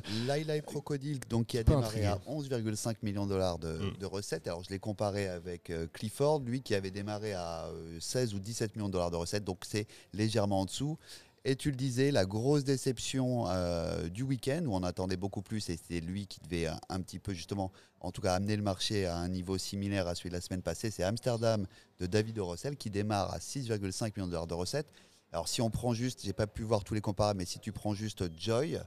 Crocodile, 0.65 1.21
donc, 1.29 1.49
qui 1.49 1.59
a 1.59 1.63
démarré 1.63 2.07
à 2.07 2.19
11,5 2.27 2.97
millions 3.03 3.27
de 3.27 3.33
dollars 3.33 3.59
de, 3.59 3.73
mm. 3.73 3.99
de, 3.99 4.07
recettes. 4.07 4.47
Alors 4.47 4.65
je 4.65 4.71
l'ai 4.71 4.79
comparé 4.79 5.29
avec 5.29 5.69
euh, 5.69 5.87
Clifford, 5.93 6.41
lui 6.41 6.63
qui 6.63 6.75
avait 6.75 6.91
démarré 6.91 7.35
à 7.35 7.69
16 8.01 8.33
ou 8.33 8.39
17 8.39 8.77
millions 8.77 8.89
de 8.89 8.93
dollars 8.95 9.11
de 9.11 9.17
recettes, 9.17 9.45
donc 9.45 9.59
c'est 9.69 9.87
légèrement 10.15 10.61
en 10.61 10.65
dessous. 10.65 10.97
Et 11.45 11.57
tu 11.57 11.71
le 11.71 11.77
disais, 11.77 12.13
la 12.13 12.25
grosse 12.25 12.63
déception 12.63 13.49
euh, 13.49 14.09
du 14.09 14.23
week-end, 14.23 14.63
où 14.67 14.75
on 14.75 14.85
attendait 14.85 15.17
beaucoup 15.17 15.43
plus, 15.43 15.69
et 15.71 15.77
c'était 15.77 16.01
lui 16.01 16.29
qui 16.29 16.39
devait 16.41 16.69
un, 16.89 17.01
petit 17.01 17.19
peu 17.19 17.35
justement, 17.35 17.73
en 18.01 18.13
tout 18.13 18.23
cas, 18.23 18.35
amener 18.35 18.57
le 18.57 18.63
marché 18.63 19.07
à 19.07 19.17
un 19.17 19.29
niveau 19.29 19.59
similaire 19.59 20.07
à 20.07 20.15
celui 20.15 20.31
de 20.31 20.35
la 20.35 20.41
semaine 20.41 20.63
passée, 20.63 20.93
c'est 20.93 21.03
Amsterdam 21.03 21.67
de 21.99 22.07
David 22.07 22.39
Rossel, 22.39 22.77
qui 22.77 22.91
démarre 22.91 23.35
à 23.35 23.39
6,5 23.39 24.13
millions 24.17 24.27
de 24.27 24.31
dollars 24.31 24.47
de 24.47 24.55
recettes. 24.55 24.87
Alors 25.33 25.49
si 25.49 25.61
on 25.63 25.71
prend 25.71 25.95
juste, 25.95 26.21
j'ai 26.23 26.33
pas 26.33 26.47
pu 26.47 26.63
voir 26.63 26.85
tous 26.85 26.95
les 26.95 27.01
comparables, 27.01 27.39
mais 27.39 27.47
si 27.47 27.59
tu 27.59 27.73
prends 27.73 27.95
juste 27.95 28.25
Joy, 28.39 28.79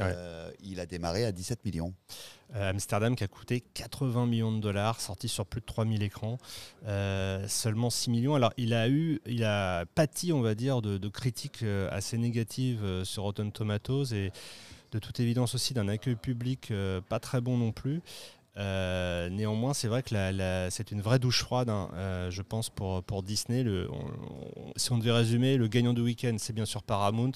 euh, 0.00 0.50
il 0.62 0.80
a 0.80 0.86
démarré 0.86 1.24
à 1.24 1.32
17 1.32 1.64
millions. 1.64 1.94
Euh, 2.54 2.70
Amsterdam 2.70 3.16
qui 3.16 3.24
a 3.24 3.28
coûté 3.28 3.60
80 3.60 4.26
millions 4.26 4.52
de 4.52 4.60
dollars, 4.60 5.00
sorti 5.00 5.28
sur 5.28 5.46
plus 5.46 5.60
de 5.60 5.66
3000 5.66 6.02
écrans, 6.02 6.38
euh, 6.86 7.46
seulement 7.48 7.90
6 7.90 8.10
millions. 8.10 8.34
Alors 8.34 8.52
il 8.56 8.74
a 8.74 8.88
eu, 8.88 9.20
il 9.26 9.44
a 9.44 9.86
pâti, 9.86 10.32
on 10.32 10.40
va 10.40 10.54
dire, 10.54 10.82
de, 10.82 11.08
critiques 11.08 11.64
assez 11.90 12.18
négatives 12.18 13.04
sur 13.04 13.24
Rotten 13.24 13.52
Tomatoes 13.52 14.12
et 14.12 14.32
de 14.92 14.98
toute 14.98 15.20
évidence 15.20 15.54
aussi 15.54 15.74
d'un 15.74 15.88
accueil 15.88 16.16
public 16.16 16.72
pas 17.08 17.18
très 17.18 17.40
bon 17.40 17.56
non 17.56 17.72
plus. 17.72 18.02
néanmoins, 18.56 19.74
c'est 19.74 19.88
vrai 19.88 20.02
que 20.02 20.68
c'est 20.70 20.90
une 20.92 21.00
vraie 21.00 21.18
douche 21.18 21.40
froide, 21.40 21.68
hein, 21.70 22.28
je 22.30 22.42
pense, 22.42 22.70
pour, 22.70 23.02
pour 23.02 23.22
Disney. 23.22 23.62
Le, 23.62 23.88
si 24.76 24.92
on 24.92 24.98
devait 24.98 25.12
résumer, 25.12 25.56
le 25.56 25.68
gagnant 25.68 25.92
du 25.92 26.02
week-end, 26.02 26.36
c'est 26.38 26.52
bien 26.52 26.66
sûr 26.66 26.82
Paramount. 26.82 27.32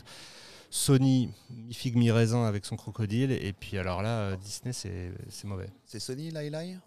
Sony, 0.71 1.31
mi-figue, 1.51 1.97
mi-raisin 1.97 2.45
avec 2.45 2.65
son 2.65 2.77
crocodile. 2.77 3.33
Et 3.33 3.53
puis 3.53 3.79
alors 3.79 4.03
là, 4.03 4.21
euh, 4.21 4.37
Disney, 4.37 4.73
c'est 4.73 5.45
mauvais. 5.45 5.71
C'est 5.87 6.01
Sony, 6.01 6.31
Lai 6.31 6.51
Lai? 6.51 6.79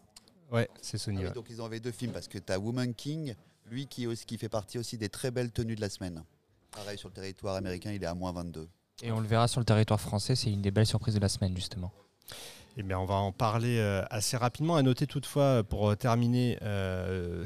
Ouais, 0.51 0.69
c'est 0.81 0.97
Sony. 0.97 1.23
Ah 1.25 1.29
donc 1.29 1.47
ils 1.49 1.61
ont 1.61 1.65
avait 1.65 1.79
deux 1.79 1.91
films 1.91 2.11
parce 2.11 2.27
que 2.27 2.37
tu 2.37 2.51
as 2.51 2.59
Woman 2.59 2.93
King, 2.93 3.35
lui 3.69 3.87
qui, 3.87 4.07
qui 4.25 4.37
fait 4.37 4.49
partie 4.49 4.77
aussi 4.77 4.97
des 4.97 5.09
très 5.09 5.31
belles 5.31 5.51
tenues 5.51 5.75
de 5.75 5.81
la 5.81 5.89
semaine. 5.89 6.23
Pareil, 6.71 6.97
sur 6.97 7.09
le 7.09 7.13
territoire 7.13 7.55
américain, 7.55 7.91
il 7.91 8.03
est 8.03 8.07
à 8.07 8.13
moins 8.13 8.31
22. 8.31 8.67
Et 9.03 9.11
on 9.11 9.19
le 9.19 9.27
verra 9.27 9.47
sur 9.47 9.59
le 9.59 9.65
territoire 9.65 9.99
français, 9.99 10.35
c'est 10.35 10.51
une 10.51 10.61
des 10.61 10.71
belles 10.71 10.85
surprises 10.85 11.15
de 11.15 11.19
la 11.19 11.29
semaine, 11.29 11.55
justement. 11.55 11.91
Eh 12.77 12.83
bien, 12.83 12.97
on 12.99 13.05
va 13.05 13.15
en 13.15 13.31
parler 13.31 13.77
euh, 13.79 14.03
assez 14.09 14.37
rapidement. 14.37 14.77
À 14.77 14.81
noter 14.81 15.05
toutefois, 15.05 15.63
pour 15.63 15.89
euh, 15.89 15.95
terminer, 15.95 16.57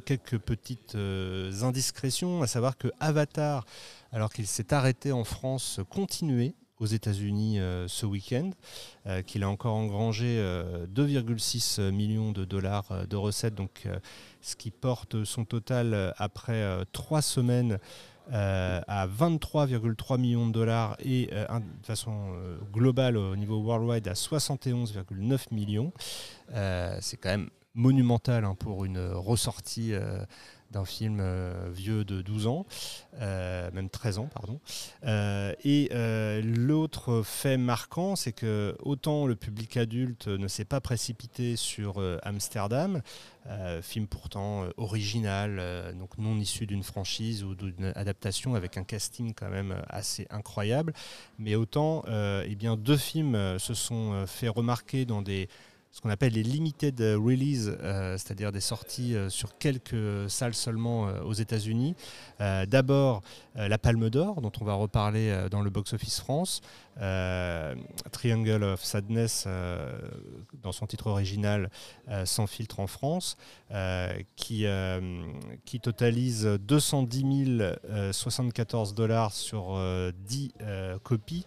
quelques 0.05 0.37
petites 0.37 0.95
indiscrétions, 0.95 2.41
à 2.41 2.47
savoir 2.47 2.77
que 2.77 2.89
Avatar 2.99 3.65
alors 4.11 4.31
qu'il 4.31 4.47
s'est 4.47 4.73
arrêté 4.73 5.11
en 5.11 5.25
France, 5.25 5.81
continuer 5.89 6.55
aux 6.79 6.85
États-Unis 6.85 7.59
euh, 7.59 7.87
ce 7.87 8.05
week-end, 8.05 8.51
euh, 9.07 9.21
qu'il 9.21 9.43
a 9.43 9.49
encore 9.49 9.75
engrangé 9.75 10.37
2,6 10.93 11.79
euh, 11.79 11.91
millions 11.91 12.31
de 12.31 12.45
dollars 12.45 13.07
de 13.07 13.15
recettes, 13.15 13.55
donc 13.55 13.87
ce 14.41 14.55
qui 14.55 14.71
porte 14.71 15.23
son 15.23 15.45
total 15.45 16.13
après 16.17 16.63
trois 16.91 17.21
semaines 17.21 17.79
à 18.31 19.07
23,3 19.07 20.19
millions 20.19 20.47
de 20.47 20.51
dollars 20.51 20.95
et 20.99 21.27
de 21.27 21.85
façon 21.85 22.33
globale 22.73 23.17
au 23.17 23.35
niveau 23.35 23.61
worldwide 23.61 24.07
à 24.07 24.13
71,9 24.13 25.53
millions. 25.53 25.91
c'est 27.01 27.17
quand 27.17 27.29
même 27.29 27.49
monumental 27.73 28.45
hein, 28.45 28.55
pour 28.57 28.85
une 28.85 28.99
ressortie 28.99 29.93
d'un 30.75 30.85
film 30.85 31.19
euh, 31.21 31.69
vieux 31.71 32.03
de 32.03 32.21
12 32.21 32.47
ans, 32.47 32.65
euh, 33.21 33.71
même 33.71 33.89
13 33.89 34.19
ans, 34.19 34.29
pardon. 34.33 34.59
Euh, 35.05 35.53
et 35.63 35.89
l'autre 36.43 37.21
fait 37.23 37.57
marquant, 37.57 38.15
c'est 38.15 38.33
que 38.33 38.75
autant 38.83 39.25
le 39.25 39.35
public 39.35 39.77
adulte 39.77 40.27
ne 40.27 40.47
s'est 40.47 40.65
pas 40.65 40.81
précipité 40.81 41.55
sur 41.55 42.01
Amsterdam, 42.23 43.01
film 43.81 44.07
pourtant 44.07 44.65
original, 44.77 45.93
donc 45.97 46.17
non 46.17 46.35
issu 46.37 46.65
d'une 46.65 46.83
franchise 46.83 47.43
ou 47.43 47.55
d'une 47.55 47.93
adaptation 47.95 48.55
avec 48.55 48.77
un 48.77 48.83
casting 48.83 49.33
quand 49.33 49.49
même 49.49 49.81
assez 49.87 50.27
incroyable, 50.29 50.93
mais 51.39 51.55
autant 51.55 52.03
eh 52.07 52.55
bien, 52.55 52.75
deux 52.75 52.97
films 52.97 53.57
se 53.59 53.73
sont 53.73 54.25
fait 54.27 54.49
remarquer 54.49 55.05
dans 55.05 55.21
des 55.21 55.47
ce 55.95 56.01
qu'on 56.01 56.09
appelle 56.09 56.33
les 56.33 56.43
limited 56.43 56.99
release, 56.99 57.73
euh, 57.79 58.17
c'est-à-dire 58.17 58.51
des 58.51 58.59
sorties 58.59 59.15
euh, 59.15 59.29
sur 59.29 59.57
quelques 59.57 60.29
salles 60.29 60.53
seulement 60.53 61.07
euh, 61.07 61.21
aux 61.21 61.31
États-Unis. 61.31 61.95
D'abord 62.39 63.21
la 63.55 63.77
Palme 63.77 64.09
d'Or, 64.09 64.41
dont 64.41 64.51
on 64.59 64.65
va 64.65 64.73
reparler 64.73 65.47
dans 65.49 65.61
le 65.61 65.69
box-office 65.69 66.19
France, 66.19 66.61
Triangle 68.11 68.63
of 68.63 68.83
Sadness 68.83 69.47
dans 70.61 70.71
son 70.71 70.87
titre 70.87 71.07
original 71.07 71.69
sans 72.23 72.47
filtre 72.47 72.79
en 72.79 72.87
France, 72.87 73.37
qui, 74.35 74.65
qui 75.65 75.79
totalise 75.79 76.45
210 76.45 77.61
074 78.11 78.93
dollars 78.93 79.33
sur 79.33 79.79
10 80.25 80.53
copies. 81.03 81.45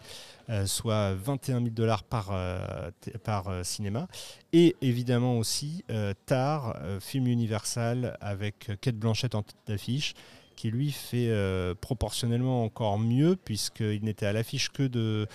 Euh, 0.50 0.64
soit 0.64 1.12
21 1.12 1.58
000 1.58 1.70
dollars 1.70 2.02
par, 2.02 2.28
euh, 2.32 2.90
par 3.22 3.48
euh, 3.48 3.62
cinéma. 3.62 4.08
Et 4.54 4.76
évidemment 4.80 5.36
aussi 5.36 5.84
Tar, 6.24 6.74
film 7.00 7.26
Universal 7.26 8.16
avec 8.20 8.70
Kate 8.80 8.96
Blanchett 8.96 9.34
en 9.34 9.42
tête 9.42 9.56
d'affiche, 9.66 10.14
qui 10.58 10.72
lui 10.72 10.90
fait 10.90 11.32
proportionnellement 11.80 12.64
encore 12.64 12.98
mieux, 12.98 13.36
puisqu'il 13.36 14.02
n'était 14.02 14.26
à 14.26 14.32
l'affiche 14.32 14.70
que 14.70 14.82
de 14.82 15.28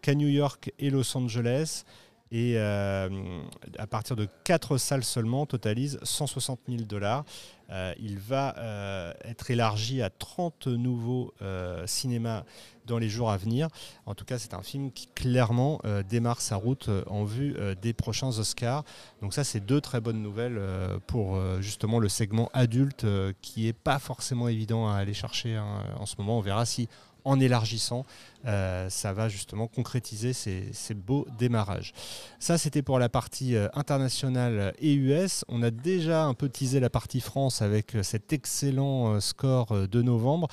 qu'à 0.00 0.14
New 0.14 0.28
York 0.28 0.72
et 0.78 0.90
Los 0.90 1.16
Angeles. 1.16 1.84
Et 2.36 2.58
à 2.58 3.86
partir 3.88 4.16
de 4.16 4.26
4 4.42 4.76
salles 4.76 5.04
seulement, 5.04 5.46
totalise 5.46 6.00
160 6.02 6.58
000 6.68 6.82
dollars. 6.82 7.24
il 8.00 8.18
va 8.18 9.14
être 9.24 9.52
élargi 9.52 10.02
à 10.02 10.10
30 10.10 10.66
nouveaux 10.66 11.32
cinémas 11.86 12.42
dans 12.86 12.98
les 12.98 13.08
jours 13.08 13.30
à 13.30 13.36
venir. 13.36 13.68
En 14.06 14.14
tout 14.14 14.24
cas, 14.24 14.38
c'est 14.38 14.54
un 14.54 14.62
film 14.62 14.92
qui 14.92 15.06
clairement 15.14 15.80
euh, 15.84 16.02
démarre 16.02 16.40
sa 16.40 16.56
route 16.56 16.88
euh, 16.88 17.02
en 17.06 17.24
vue 17.24 17.54
euh, 17.58 17.74
des 17.74 17.92
prochains 17.92 18.38
Oscars. 18.38 18.84
Donc 19.22 19.34
ça, 19.34 19.44
c'est 19.44 19.60
deux 19.60 19.80
très 19.80 20.00
bonnes 20.00 20.22
nouvelles 20.22 20.60
pour 21.06 21.38
justement 21.60 21.98
le 21.98 22.08
segment 22.08 22.50
adulte 22.52 23.06
qui 23.40 23.64
n'est 23.64 23.72
pas 23.72 23.98
forcément 23.98 24.48
évident 24.48 24.88
à 24.88 24.96
aller 24.96 25.14
chercher 25.14 25.56
hein, 25.56 25.84
en 25.98 26.06
ce 26.06 26.16
moment. 26.18 26.38
On 26.38 26.40
verra 26.40 26.66
si 26.66 26.88
en 27.24 27.40
élargissant, 27.40 28.04
euh, 28.46 28.88
ça 28.90 29.12
va 29.14 29.28
justement 29.28 29.66
concrétiser 29.66 30.32
ces, 30.32 30.94
beaux 30.94 31.26
démarrages. 31.38 31.92
Ça, 32.38 32.58
c'était 32.58 32.82
pour 32.82 32.98
la 32.98 33.08
partie 33.08 33.56
euh, 33.56 33.68
internationale 33.74 34.74
et 34.78 34.92
US. 34.94 35.44
On 35.48 35.62
a 35.62 35.70
déjà 35.70 36.24
un 36.24 36.34
peu 36.34 36.48
teasé 36.48 36.80
la 36.80 36.90
partie 36.90 37.20
France 37.20 37.62
avec 37.62 37.96
euh, 37.96 38.02
cet 38.02 38.32
excellent 38.32 39.20
score 39.20 39.88
de 39.88 40.02
novembre. 40.02 40.48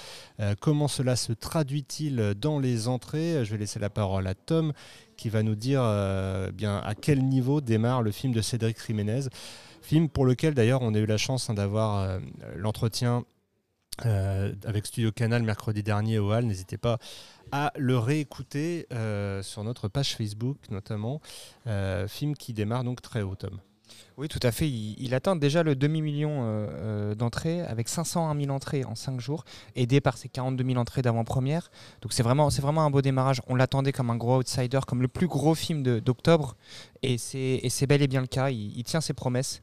comment 0.60 0.88
cela 0.88 1.16
se 1.16 1.34
traduit-il 1.34 2.34
dans 2.40 2.60
les 2.60 2.88
entrées? 2.88 3.44
Je 3.44 3.51
vais 3.51 3.58
laisser 3.58 3.80
la 3.80 3.90
parole 3.90 4.28
à 4.28 4.34
Tom 4.34 4.74
qui 5.18 5.30
va 5.30 5.44
nous 5.44 5.56
dire 5.56 5.82
bien 6.54 6.78
à 6.78 6.96
quel 6.96 7.24
niveau 7.24 7.62
démarre 7.62 8.01
le 8.01 8.12
film 8.12 8.34
de 8.34 8.42
Cédric 8.42 8.78
Jiménez. 8.86 9.22
Film 9.82 10.10
pour 10.10 10.25
lequel 10.25 10.54
d'ailleurs 10.54 10.82
on 10.82 10.94
a 10.94 11.00
eu 11.00 11.06
la 11.06 11.18
chance 11.18 11.50
hein, 11.50 11.54
d'avoir 11.54 12.20
l'entretien 12.56 13.25
euh, 14.06 14.54
avec 14.66 14.88
Studio 14.88 15.12
Canal 15.12 15.44
mercredi 15.44 15.84
dernier 15.84 16.18
au 16.18 16.32
Hall. 16.32 16.46
N'hésitez 16.46 16.78
pas 16.78 16.98
à 17.52 17.72
le 17.78 17.98
réécouter 17.98 18.88
euh, 18.92 19.44
sur 19.44 19.64
notre 19.64 19.90
page 19.90 20.16
Facebook 20.16 20.58
notamment. 20.72 21.22
Euh, 21.68 22.08
film 22.08 22.36
qui 22.36 22.54
démarre 22.54 22.84
donc 22.84 23.02
très 23.02 23.22
haut, 23.22 23.36
Tom. 23.36 23.60
Oui, 24.18 24.28
tout 24.28 24.40
à 24.44 24.52
fait. 24.52 24.70
Il, 24.70 25.14
atteint 25.14 25.36
déjà 25.36 25.64
le 25.64 25.76
demi-million 25.76 26.68
d'entrées 27.16 27.62
avec 27.62 27.90
501 27.90 28.40
000 28.40 28.52
entrées 28.52 28.86
en 28.86 28.96
5 28.96 29.20
jours, 29.20 29.44
aidé 29.76 30.00
par 30.00 30.18
ses 30.18 30.30
42 30.30 30.64
000 30.64 30.78
entrées 30.78 31.02
d'avant-première. 31.02 31.72
Donc 32.02 32.14
c'est 32.14 32.24
vraiment, 32.24 32.50
c'est 32.50 32.62
vraiment 32.62 32.86
un 32.86 32.90
beau 32.90 33.02
démarrage. 33.02 33.42
On 33.48 33.56
l'attendait 33.56 33.92
comme 33.92 34.10
un 34.10 34.16
gros 34.16 34.38
outsider, 34.38 34.80
comme 34.88 35.02
le 35.02 35.08
plus 35.08 35.28
gros 35.28 35.56
film 35.56 35.84
d'octobre. 35.84 36.56
Et 37.04 37.18
c'est 37.18 37.88
bel 37.88 38.02
et 38.02 38.08
bien 38.08 38.22
le 38.22 38.28
cas. 38.28 38.50
Il, 38.50 38.78
il 38.78 38.84
tient 38.84 39.02
ses 39.02 39.14
promesses. 39.14 39.62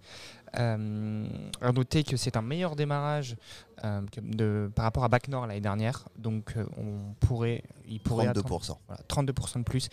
Euh, 0.57 1.27
à 1.61 1.73
noter 1.73 2.05
que 2.05 2.17
c'est 2.17 2.37
un 2.37 2.43
meilleur 2.43 2.77
démarrage 2.77 3.37
euh, 3.85 4.01
de, 4.23 4.71
par 4.75 4.85
rapport 4.85 5.05
à 5.05 5.09
Bac 5.09 5.29
Nord 5.29 5.47
l'année 5.47 5.61
dernière. 5.61 6.09
Donc 6.17 6.55
euh, 6.57 6.65
on 6.77 7.15
pourrait, 7.21 7.65
il 7.87 8.01
pourrait 8.01 8.29
32%. 8.29 8.77
32% 9.09 9.59
de 9.59 9.63
plus. 9.63 9.89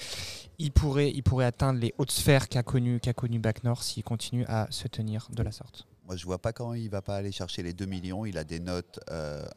Il 0.58 0.72
pourrait, 0.72 1.12
il 1.12 1.24
pourrait 1.24 1.46
atteindre 1.46 1.80
les 1.80 1.94
hautes 1.98 2.12
sphères 2.12 2.48
qu'a 2.48 2.64
connu, 2.64 3.00
qu'a 3.00 3.14
connu 3.14 3.40
Bac 3.40 3.64
Nord 3.64 3.84
s'il 3.84 4.04
continue 4.04 4.46
à 4.48 4.68
se 4.70 4.88
tenir 4.88 5.28
de 5.32 5.44
la 5.44 5.52
sorte. 5.52 5.88
Moi, 6.06 6.16
je 6.16 6.26
vois 6.26 6.40
pas 6.40 6.54
quand 6.54 6.74
il 6.74 6.90
va 6.90 7.02
pas 7.02 7.16
aller 7.16 7.32
chercher 7.32 7.64
les 7.64 7.74
2 7.74 7.86
millions. 7.86 8.26
Il 8.26 8.38
a 8.38 8.44
des 8.44 8.60
notes 8.60 9.00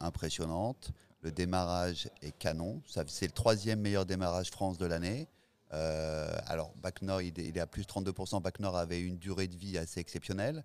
impressionnantes. 0.01 0.93
Le 1.21 1.31
démarrage 1.31 2.09
est 2.23 2.37
canon. 2.39 2.81
C'est 2.87 3.27
le 3.27 3.33
troisième 3.33 3.81
meilleur 3.81 4.07
démarrage 4.07 4.51
France 4.51 4.79
de 4.79 4.87
l'année. 4.87 5.29
alors, 5.71 6.73
Bac 6.83 7.03
Nord, 7.03 7.21
il, 7.21 7.39
il 7.39 7.59
est 7.59 7.61
à 7.61 7.67
plus 7.67 7.83
32%. 7.83 8.41
Bac 8.41 8.61
Nord 8.61 8.79
avait 8.79 9.03
une 9.03 9.19
durée 9.19 9.47
de 9.47 9.57
vie 9.57 9.77
assez 9.77 10.01
exceptionnelle. 10.01 10.65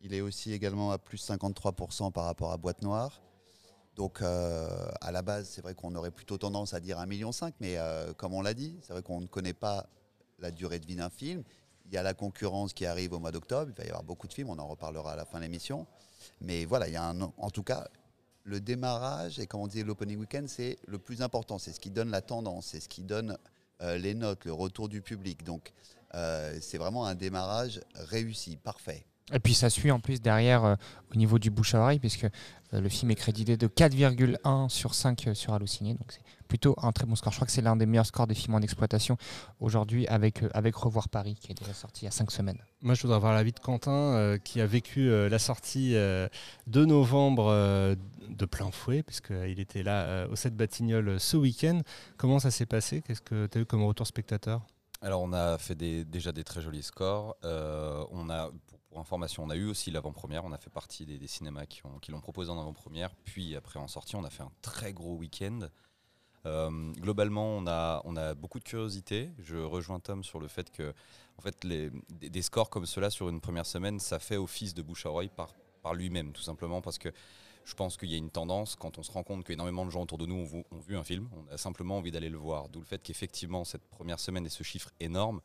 Il 0.00 0.14
est 0.14 0.20
aussi 0.20 0.52
également 0.52 0.92
à 0.92 0.98
plus 0.98 1.28
53% 1.28 2.12
par 2.12 2.24
rapport 2.24 2.52
à 2.52 2.56
Boîte 2.56 2.82
Noire. 2.82 3.20
Donc 3.98 4.22
euh, 4.22 4.68
à 5.00 5.10
la 5.10 5.22
base, 5.22 5.48
c'est 5.48 5.60
vrai 5.60 5.74
qu'on 5.74 5.92
aurait 5.96 6.12
plutôt 6.12 6.38
tendance 6.38 6.72
à 6.72 6.78
dire 6.78 6.98
1,5 6.98 7.06
million, 7.08 7.30
mais 7.58 7.78
euh, 7.78 8.14
comme 8.14 8.32
on 8.32 8.42
l'a 8.42 8.54
dit, 8.54 8.78
c'est 8.80 8.92
vrai 8.92 9.02
qu'on 9.02 9.20
ne 9.20 9.26
connaît 9.26 9.52
pas 9.52 9.88
la 10.38 10.52
durée 10.52 10.78
de 10.78 10.86
vie 10.86 10.94
d'un 10.94 11.10
film. 11.10 11.42
Il 11.86 11.92
y 11.92 11.96
a 11.96 12.04
la 12.04 12.14
concurrence 12.14 12.72
qui 12.72 12.86
arrive 12.86 13.12
au 13.12 13.18
mois 13.18 13.32
d'octobre, 13.32 13.72
il 13.74 13.76
va 13.76 13.84
y 13.84 13.88
avoir 13.88 14.04
beaucoup 14.04 14.28
de 14.28 14.32
films, 14.32 14.50
on 14.50 14.58
en 14.60 14.68
reparlera 14.68 15.14
à 15.14 15.16
la 15.16 15.24
fin 15.24 15.38
de 15.38 15.42
l'émission. 15.42 15.84
Mais 16.40 16.64
voilà, 16.64 16.86
il 16.86 16.94
y 16.94 16.96
a 16.96 17.12
en 17.36 17.50
tout 17.50 17.64
cas, 17.64 17.88
le 18.44 18.60
démarrage 18.60 19.40
et 19.40 19.48
comme 19.48 19.62
on 19.62 19.66
dit 19.66 19.82
l'opening 19.82 20.18
weekend, 20.18 20.48
c'est 20.48 20.78
le 20.86 21.00
plus 21.00 21.20
important, 21.20 21.58
c'est 21.58 21.72
ce 21.72 21.80
qui 21.80 21.90
donne 21.90 22.10
la 22.10 22.22
tendance, 22.22 22.66
c'est 22.66 22.80
ce 22.80 22.88
qui 22.88 23.02
donne 23.02 23.36
euh, 23.82 23.98
les 23.98 24.14
notes, 24.14 24.44
le 24.44 24.52
retour 24.52 24.88
du 24.88 25.02
public. 25.02 25.42
Donc 25.42 25.72
c'est 26.60 26.78
vraiment 26.78 27.04
un 27.04 27.16
démarrage 27.16 27.80
réussi, 27.94 28.56
parfait. 28.56 29.04
Et 29.32 29.40
puis 29.40 29.54
ça 29.54 29.68
suit 29.68 29.90
en 29.90 30.00
plus 30.00 30.20
derrière 30.20 30.64
euh, 30.64 30.74
au 31.12 31.16
niveau 31.16 31.38
du 31.38 31.50
bouche 31.50 31.74
à 31.74 31.80
oreille, 31.80 31.98
puisque 31.98 32.24
euh, 32.24 32.80
le 32.80 32.88
film 32.88 33.10
est 33.10 33.14
crédité 33.14 33.56
de 33.56 33.66
4,1 33.66 34.68
sur 34.68 34.94
5 34.94 35.28
euh, 35.28 35.34
sur 35.34 35.52
Allociné. 35.52 35.94
Donc 35.94 36.10
c'est 36.10 36.22
plutôt 36.48 36.74
un 36.80 36.92
très 36.92 37.04
bon 37.04 37.14
score. 37.14 37.32
Je 37.32 37.38
crois 37.38 37.46
que 37.46 37.52
c'est 37.52 37.62
l'un 37.62 37.76
des 37.76 37.84
meilleurs 37.84 38.06
scores 38.06 38.26
des 38.26 38.34
films 38.34 38.54
en 38.54 38.60
exploitation 38.60 39.18
aujourd'hui 39.60 40.06
avec, 40.06 40.42
avec 40.54 40.74
Revoir 40.76 41.10
Paris, 41.10 41.36
qui 41.40 41.52
est 41.52 41.58
déjà 41.58 41.74
sorti 41.74 42.02
il 42.02 42.04
y 42.06 42.08
a 42.08 42.12
5 42.12 42.30
semaines. 42.30 42.58
Moi 42.80 42.94
je 42.94 43.02
voudrais 43.02 43.16
avoir 43.16 43.34
l'avis 43.34 43.52
de 43.52 43.60
Quentin, 43.60 44.38
qui 44.42 44.62
a 44.62 44.66
vécu 44.66 45.10
la 45.28 45.38
sortie 45.38 45.92
de 45.92 46.30
novembre 46.86 47.96
de 48.28 48.46
plein 48.46 48.70
fouet, 48.70 49.02
puisqu'il 49.02 49.60
était 49.60 49.82
là 49.82 50.26
au 50.28 50.36
7 50.36 50.56
Batignolles 50.56 51.20
ce 51.20 51.36
week-end. 51.36 51.82
Comment 52.16 52.38
ça 52.38 52.50
s'est 52.50 52.66
passé? 52.66 53.02
Qu'est-ce 53.02 53.20
que 53.20 53.46
tu 53.46 53.58
as 53.58 53.60
eu 53.60 53.66
comme 53.66 53.84
retour 53.84 54.06
spectateur? 54.06 54.62
Alors 55.02 55.20
on 55.20 55.32
a 55.34 55.58
fait 55.58 55.74
déjà 55.74 56.32
des 56.32 56.44
très 56.44 56.62
jolis 56.62 56.82
scores. 56.82 57.36
on 57.42 58.30
a, 58.30 58.50
pour 58.68 58.77
information, 58.96 59.44
on 59.44 59.50
a 59.50 59.56
eu 59.56 59.66
aussi 59.66 59.90
l'avant-première. 59.90 60.44
On 60.44 60.52
a 60.52 60.58
fait 60.58 60.70
partie 60.70 61.04
des, 61.04 61.26
cinémas 61.26 61.66
qui, 61.66 61.82
l'ont 62.10 62.20
proposé 62.20 62.50
en 62.50 62.58
avant-première. 62.58 63.14
Puis 63.24 63.54
après, 63.56 63.78
en 63.78 63.88
sortie, 63.88 64.16
on 64.16 64.24
a 64.24 64.30
fait 64.30 64.42
un 64.42 64.52
très 64.62 64.92
gros 64.92 65.16
week-end. 65.16 65.68
Euh, 66.46 66.92
globalement, 66.94 67.56
on 67.56 67.66
a, 67.66 68.34
beaucoup 68.34 68.58
de 68.58 68.64
curiosité. 68.64 69.30
Je 69.38 69.56
rejoins 69.56 70.00
Tom 70.00 70.24
sur 70.24 70.40
le 70.40 70.48
fait 70.48 70.70
que 70.70 70.94
en 71.38 71.42
fait, 71.42 71.66
des, 71.66 72.42
scores 72.42 72.70
comme 72.70 72.86
cela 72.86 73.10
sur 73.10 73.28
une 73.28 73.40
première 73.40 73.66
semaine, 73.66 74.00
ça 74.00 74.18
fait 74.18 74.36
office 74.36 74.74
de 74.74 74.82
bouche 74.82 75.06
à 75.06 75.10
oreille 75.10 75.28
par, 75.28 75.54
par 75.82 75.94
lui-même, 75.94 76.32
tout 76.32 76.42
simplement 76.42 76.80
parce 76.80 76.98
que 76.98 77.10
je 77.64 77.74
pense 77.74 77.96
qu'il 77.96 78.10
y 78.10 78.14
a 78.14 78.16
une 78.16 78.30
tendance, 78.30 78.74
quand 78.74 78.98
on 78.98 79.02
se 79.04 79.12
rend 79.12 79.22
compte 79.22 79.44
qu'énormément 79.44 79.84
de 79.84 79.90
gens 79.90 80.02
autour 80.02 80.18
de 80.18 80.26
nous 80.26 80.48
ont, 80.52 80.64
ont, 80.70 80.80
vu 80.80 80.96
un 80.96 81.04
film, 81.04 81.28
on 81.36 81.52
a 81.52 81.58
simplement 81.58 81.98
envie 81.98 82.10
d'aller 82.10 82.30
le 82.30 82.38
voir. 82.38 82.68
D'où 82.70 82.80
le 82.80 82.86
fait 82.86 83.00
qu'effectivement, 83.00 83.64
cette 83.64 83.84
première 83.84 84.18
semaine 84.18 84.46
et 84.46 84.48
ce 84.48 84.64
chiffre 84.64 84.90
énorme, 85.00 85.40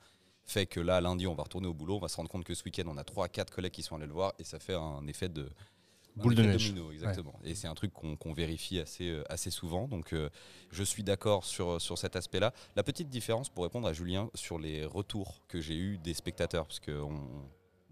fait 0.45 0.65
que 0.65 0.79
là, 0.79 0.99
lundi, 1.01 1.27
on 1.27 1.35
va 1.35 1.43
retourner 1.43 1.67
au 1.67 1.73
boulot, 1.73 1.95
on 1.95 1.99
va 1.99 2.07
se 2.07 2.17
rendre 2.17 2.29
compte 2.29 2.43
que 2.43 2.53
ce 2.53 2.63
week-end, 2.63 2.83
on 2.87 2.97
a 2.97 3.03
3 3.03 3.25
à 3.25 3.29
4 3.29 3.51
collègues 3.51 3.71
qui 3.71 3.83
sont 3.83 3.95
allés 3.95 4.07
le 4.07 4.13
voir 4.13 4.33
et 4.39 4.43
ça 4.43 4.59
fait 4.59 4.75
un 4.75 5.07
effet 5.07 5.29
de 5.29 5.49
boule 6.15 6.35
de 6.35 6.43
neige. 6.43 6.67
Domino, 6.67 6.91
exactement. 6.91 7.33
Et 7.43 7.55
c'est 7.55 7.67
un 7.67 7.73
truc 7.75 7.91
qu'on 7.93 8.33
vérifie 8.33 8.79
assez, 8.79 9.09
euh, 9.09 9.23
assez 9.29 9.49
souvent. 9.49 9.87
Donc, 9.87 10.13
euh, 10.13 10.29
je 10.71 10.83
suis 10.83 11.03
d'accord 11.03 11.45
sur, 11.45 11.81
sur 11.81 11.97
cet 11.97 12.15
aspect-là. 12.15 12.53
La 12.75 12.83
petite 12.83 13.09
différence, 13.09 13.49
pour 13.49 13.63
répondre 13.63 13.87
à 13.87 13.93
Julien, 13.93 14.29
sur 14.33 14.59
les 14.59 14.85
retours 14.85 15.41
que 15.47 15.61
j'ai 15.61 15.75
eus 15.75 15.97
des 15.97 16.13
spectateurs, 16.13 16.67
parce 16.67 16.79
que 16.79 17.01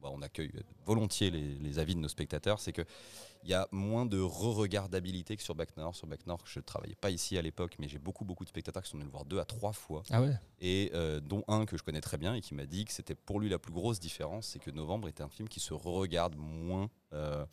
bah, 0.01 0.09
on 0.11 0.21
accueille 0.21 0.51
volontiers 0.85 1.31
les, 1.31 1.55
les 1.55 1.79
avis 1.79 1.95
de 1.95 1.99
nos 1.99 2.07
spectateurs, 2.07 2.59
c'est 2.59 2.73
que 2.73 2.83
il 3.43 3.49
y 3.49 3.53
a 3.53 3.67
moins 3.71 4.05
de 4.05 4.19
re-regardabilité 4.19 5.35
que 5.35 5.43
sur 5.43 5.55
Back 5.55 5.75
Nord. 5.77 5.95
Sur 5.95 6.07
Back 6.07 6.25
Nord, 6.27 6.41
je 6.45 6.59
ne 6.59 6.63
travaillais 6.63 6.95
pas 6.95 7.09
ici 7.09 7.37
à 7.37 7.41
l'époque, 7.41 7.75
mais 7.79 7.87
j'ai 7.87 7.99
beaucoup, 7.99 8.25
beaucoup 8.25 8.43
de 8.43 8.49
spectateurs 8.49 8.83
qui 8.83 8.89
sont 8.89 8.97
venus 8.97 9.07
le 9.07 9.11
voir 9.11 9.25
deux 9.25 9.39
à 9.39 9.45
trois 9.45 9.73
fois. 9.73 10.03
Ah 10.11 10.21
ouais 10.21 10.33
Et 10.59 10.91
euh, 10.93 11.19
dont 11.19 11.43
un 11.47 11.65
que 11.65 11.77
je 11.77 11.83
connais 11.83 12.01
très 12.01 12.17
bien 12.17 12.35
et 12.35 12.41
qui 12.41 12.53
m'a 12.53 12.65
dit 12.65 12.85
que 12.85 12.91
c'était 12.91 13.15
pour 13.15 13.39
lui 13.39 13.49
la 13.49 13.59
plus 13.59 13.73
grosse 13.73 13.99
différence, 13.99 14.47
c'est 14.47 14.59
que 14.59 14.71
Novembre 14.71 15.07
était 15.07 15.23
un 15.23 15.29
film 15.29 15.47
qui 15.47 15.59
se 15.59 15.73
re-regarde 15.73 16.35
moins 16.35 16.89
euh, 17.13 17.45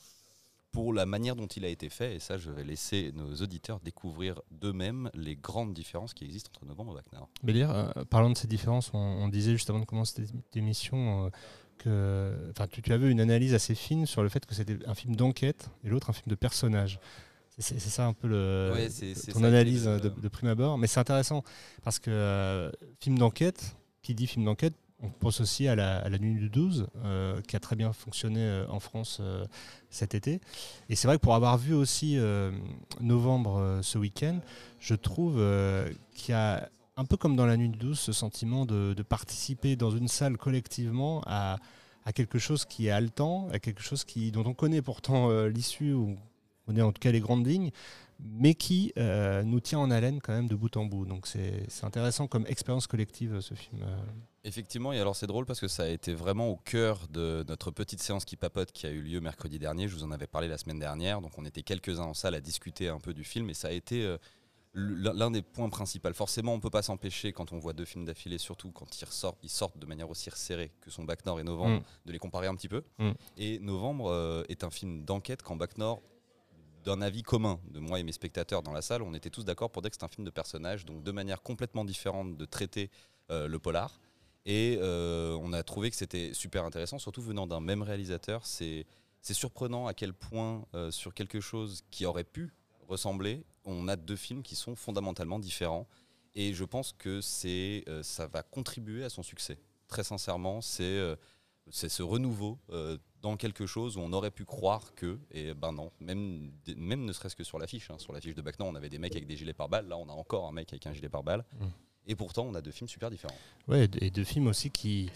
pour 0.73 0.93
la 0.93 1.07
manière 1.07 1.35
dont 1.37 1.47
il 1.47 1.65
a 1.65 1.69
été 1.69 1.89
fait. 1.89 2.17
Et 2.17 2.19
ça, 2.19 2.37
je 2.37 2.51
vais 2.51 2.65
laisser 2.65 3.13
nos 3.15 3.35
auditeurs 3.37 3.81
découvrir 3.81 4.41
d'eux-mêmes 4.51 5.11
les 5.15 5.37
grandes 5.37 5.73
différences 5.73 6.15
qui 6.15 6.25
existent 6.25 6.51
entre 6.55 6.67
Novembre 6.67 6.93
et 6.93 6.97
Back 6.97 7.13
Nord. 7.13 7.29
Bélir, 7.43 7.71
euh, 7.71 8.05
parlant 8.11 8.31
de 8.31 8.37
ces 8.37 8.49
différences, 8.49 8.93
on, 8.93 8.99
on 8.99 9.29
disait 9.29 9.53
juste 9.53 9.71
avant 9.71 9.81
de 9.81 9.87
commencer 9.87 10.27
cette 10.27 10.57
émission 10.57 11.27
euh, 11.27 11.31
que 11.79 12.33
enfin, 12.51 12.67
tu, 12.71 12.83
tu 12.83 12.93
avais 12.93 13.11
une 13.11 13.21
analyse 13.21 13.55
assez 13.55 13.75
fine 13.75 14.05
sur 14.07 14.23
le 14.23 14.29
fait 14.29 14.45
que 14.47 14.55
c'était 14.55 14.79
un 14.87 14.95
film 14.95 15.17
d'enquête 15.17 15.71
et 15.85 15.89
l'autre 15.89 16.11
un 16.11 16.13
film 16.13 16.27
de 16.29 16.35
personnage. 16.35 16.99
C'est 17.61 17.81
ça 17.81 18.07
un 18.07 18.13
peu 18.13 18.29
le, 18.29 18.71
Ouais, 18.73 18.89
ton 19.33 19.43
analyse 19.43 19.89
le- 19.89 19.99
de, 19.99 20.09
de 20.11 20.29
prime 20.29 20.49
abord. 20.49 20.79
Mais 20.79 20.87
c'est 20.87 21.01
intéressant 21.01 21.43
parce 21.83 21.99
que 21.99 22.09
euh, 22.11 22.71
film 23.01 23.19
d'enquête, 23.19 23.75
qui 24.03 24.15
dit 24.15 24.29
film 24.29 24.45
d'enquête, 24.45 24.75
on 25.03 25.09
pense 25.11 25.41
aussi 25.41 25.67
à 25.67 25.75
la, 25.75 25.99
à 25.99 26.09
la 26.09 26.19
Nuit 26.19 26.35
du 26.39 26.51
12, 26.51 26.87
euh, 27.05 27.41
qui 27.43 27.57
a 27.57 27.61
très 27.61 27.75
bien 27.75 27.93
fonctionné 27.93 28.41
euh, 28.43 28.65
en 28.69 28.79
France 28.79 29.19
euh, 29.21 29.45
cet 29.91 30.15
été. 30.15 30.41
Et 30.89 30.95
c'est 30.95 31.09
vrai 31.09 31.17
que 31.17 31.23
pour 31.23 31.35
avoir 31.35 31.59
vu 31.59 31.75
aussi 31.75 32.17
euh, 32.17 32.53
novembre 33.01 33.59
euh, 33.59 33.83
ce 33.83 33.99
week-end, 33.99 34.39
je 34.79 34.95
trouve 34.95 35.35
euh, 35.39 35.89
qu'il 36.15 36.33
y 36.33 36.35
a 36.37 36.69
un 36.99 37.05
peu 37.05 37.17
comme 37.17 37.37
dans 37.37 37.47
la 37.47 37.57
Nuit 37.57 37.69
12, 37.69 37.99
ce 37.99 38.13
sentiment 38.13 38.67
de, 38.67 38.95
participer 39.09 39.77
dans 39.77 39.93
une 39.93 40.09
salle 40.09 40.37
collectivement 40.37 41.23
à, 41.27 41.59
quelque 42.15 42.39
chose 42.39 42.65
qui 42.65 42.89
est 42.89 42.91
haletant, 42.91 43.49
à 43.53 43.59
quelque 43.61 43.83
chose 43.83 44.05
qui, 44.05 44.33
dont 44.33 44.45
on 44.47 44.55
connaît 44.55 44.83
pourtant 44.83 45.31
euh, 45.31 45.49
l'issue, 45.49 45.93
ou 45.93 46.17
on 46.67 46.75
est 46.75 46.83
en 46.83 46.91
tout 46.91 47.01
cas 47.01 47.13
les 47.13 47.21
grandes 47.21 47.47
lignes, 47.47 47.71
mais 48.19 48.55
qui 48.55 48.93
euh, 48.97 49.45
nous 49.45 49.61
tient 49.61 49.79
en 49.79 49.91
haleine 49.91 50.21
quand 50.21 50.33
même 50.33 50.49
de 50.49 50.57
bout 50.57 50.77
en 50.77 50.87
bout. 50.87 51.05
Donc 51.05 51.27
c'est 51.29 51.69
intéressant 51.83 52.27
comme 52.27 52.47
expérience 52.49 52.87
collective 52.89 53.41
ce 53.41 53.55
film. 53.55 53.83
euh. 53.83 53.97
Effectivement, 54.43 54.93
et 54.93 54.99
alors 54.99 55.15
c'est 55.15 55.27
drôle 55.27 55.45
parce 55.45 55.61
que 55.61 55.69
ça 55.69 55.85
a 55.85 55.89
été 55.89 56.15
vraiment 56.15 56.49
au 56.49 56.57
cœur 56.57 57.07
de 57.11 57.45
notre 57.47 57.71
petite 57.71 58.03
séance 58.03 58.25
qui 58.25 58.37
papote 58.37 58.73
qui 58.73 58.87
a 58.87 58.91
eu 58.91 59.03
lieu 59.03 59.21
mercredi 59.21 59.59
dernier. 59.59 59.87
Je 59.87 59.95
vous 59.95 60.05
en 60.05 60.11
avais 60.11 60.27
parlé 60.27 60.49
la 60.49 60.59
semaine 60.59 60.79
dernière, 60.81 61.21
donc 61.21 61.39
on 61.39 61.45
était 61.45 61.63
quelques-uns 61.63 62.05
en 62.05 62.15
salle 62.15 62.35
à 62.35 62.41
discuter 62.41 62.89
un 62.89 62.99
peu 62.99 63.15
du 63.15 63.23
film 63.23 63.51
et 63.51 63.55
ça 63.55 63.69
a 63.69 63.73
été 63.73 64.17
l'un 64.79 65.31
des 65.31 65.43
points 65.43 65.69
principaux. 65.69 66.13
Forcément, 66.13 66.53
on 66.53 66.57
ne 66.57 66.61
peut 66.61 66.71
pas 66.71 66.83
s'empêcher 66.83 67.33
quand 67.33 67.53
on 67.53 67.59
voit 67.59 67.73
deux 67.73 67.85
films 67.85 68.05
d'affilée, 68.05 68.39
surtout 68.39 68.71
quand 68.71 69.01
ils 69.01 69.05
ressortent, 69.05 69.39
ils 69.43 69.51
sortent 69.51 69.79
de 69.79 69.87
manière 69.87 70.09
aussi 70.09 70.31
resserrée 70.31 70.73
que 70.81 70.91
sont 70.91 71.05
Bac 71.05 71.25
Nord 71.27 71.41
et 71.41 71.45
Novembre, 71.45 71.81
Mm. 71.81 71.85
de 72.07 72.13
les 72.13 72.19
comparer 72.19 72.47
un 72.47 72.55
petit 72.55 72.69
peu. 72.69 72.83
Mm. 72.99 73.11
Et 73.37 73.59
Novembre 73.59 74.11
euh, 74.11 74.43
est 74.49 74.65
un 74.65 74.71
film 74.71 75.05
d'enquête 75.05 75.43
quand 75.43 75.57
Bac 75.57 75.79
Nord 75.79 76.03
d'un 76.85 77.03
avis 77.03 77.23
commun 77.23 77.61
de 77.71 77.81
moi 77.81 77.99
et 77.99 78.03
mes 78.03 78.13
spectateurs 78.13 78.63
dans 78.63 78.73
la 78.73 78.83
salle, 78.83 79.03
on 79.03 79.13
était 79.13 79.31
tous 79.31 79.45
d'accord 79.45 79.71
pour 79.71 79.83
dire 79.83 79.91
que 79.91 79.97
c'est 79.99 80.05
un 80.05 80.09
film 80.09 80.25
de 80.25 80.31
personnage, 80.31 80.85
donc 80.87 81.03
de 81.03 81.13
manière 81.13 81.43
complètement 81.43 81.85
différente 81.85 82.37
de 82.37 82.45
traiter 82.45 82.91
euh, 83.31 83.49
le 83.49 83.59
polar. 83.59 84.01
Et 84.47 84.79
euh, 84.81 85.37
on 85.43 85.53
a 85.53 85.63
trouvé 85.63 85.91
que 85.91 85.97
c'était 85.97 86.33
super 86.33 86.65
intéressant, 86.65 86.99
surtout 86.99 87.21
venant 87.21 87.47
d'un 87.47 87.61
même 87.61 87.83
réalisateur. 87.83 88.47
C'est 88.47 88.87
c'est 89.21 89.35
surprenant 89.35 89.87
à 89.87 89.95
quel 89.95 90.15
point, 90.15 90.65
euh, 90.75 90.91
sur 90.91 91.13
quelque 91.13 91.41
chose 91.41 91.83
qui 91.91 92.07
aurait 92.07 92.25
pu 92.25 92.55
ressembler, 92.87 93.45
on 93.69 93.87
a 93.89 93.97
deux 93.97 94.17
films 94.17 94.43
qui 94.43 94.57
sont 94.57 94.75
fondamentalement 94.75 95.39
différents. 95.39 95.87
Et 96.35 96.55
je 96.55 96.65
pense 96.65 96.93
que 96.93 97.21
c'est, 97.21 97.85
euh, 97.89 98.03
ça 98.03 98.27
va 98.27 98.43
contribuer 98.43 99.05
à 99.05 99.09
son 99.09 99.23
succès. 99.23 99.59
Très 99.89 100.05
sincèrement, 100.05 100.61
c'est 100.61 100.83
euh, 100.85 101.17
c'est 101.71 101.89
ce 101.89 102.03
renouveau 102.03 102.59
euh, 102.71 102.97
dans 103.21 103.37
quelque 103.37 103.67
chose 103.67 103.97
où 103.97 104.01
on 104.01 104.13
aurait 104.13 104.31
pu 104.31 104.45
croire 104.45 104.95
que, 104.95 105.19
et 105.33 105.53
ben 105.55 105.73
non, 105.73 105.91
même, 106.01 106.51
même 106.77 107.05
ne 107.05 107.13
serait-ce 107.13 107.37
que 107.37 107.45
sur 107.45 107.59
l'affiche. 107.59 107.91
hein. 107.91 107.99
Sur 107.99 108.13
l'affiche 108.13 108.35
de 108.35 108.41
Bac 108.43 108.59
Nord, 108.59 108.69
on 108.69 108.75
avait 108.75 108.89
des 108.89 108.99
mecs 108.99 109.13
avec 109.17 109.27
des 109.27 109.37
gilets 109.37 109.53
pare-balles. 109.53 109.87
Là, 109.89 109.97
on 109.99 110.09
a 110.09 110.13
encore 110.13 110.47
un 110.47 110.53
mec 110.53 110.73
avec 110.73 110.87
un 110.87 110.93
gilet 110.93 111.09
pare-balles. 111.09 111.45
Mm. 111.61 111.67
Et 112.07 112.15
pourtant, 112.15 112.45
on 112.47 112.55
a 112.55 112.63
deux 112.63 112.71
films 112.71 112.89
super 112.89 113.11
différents. 113.11 113.37
Ouais, 113.67 113.85
et 113.85 113.89
de- 113.89 114.03
et 114.05 114.11
deux 114.11 114.25
films 114.25 114.47
aussi 114.47 114.71
qui 114.71 115.11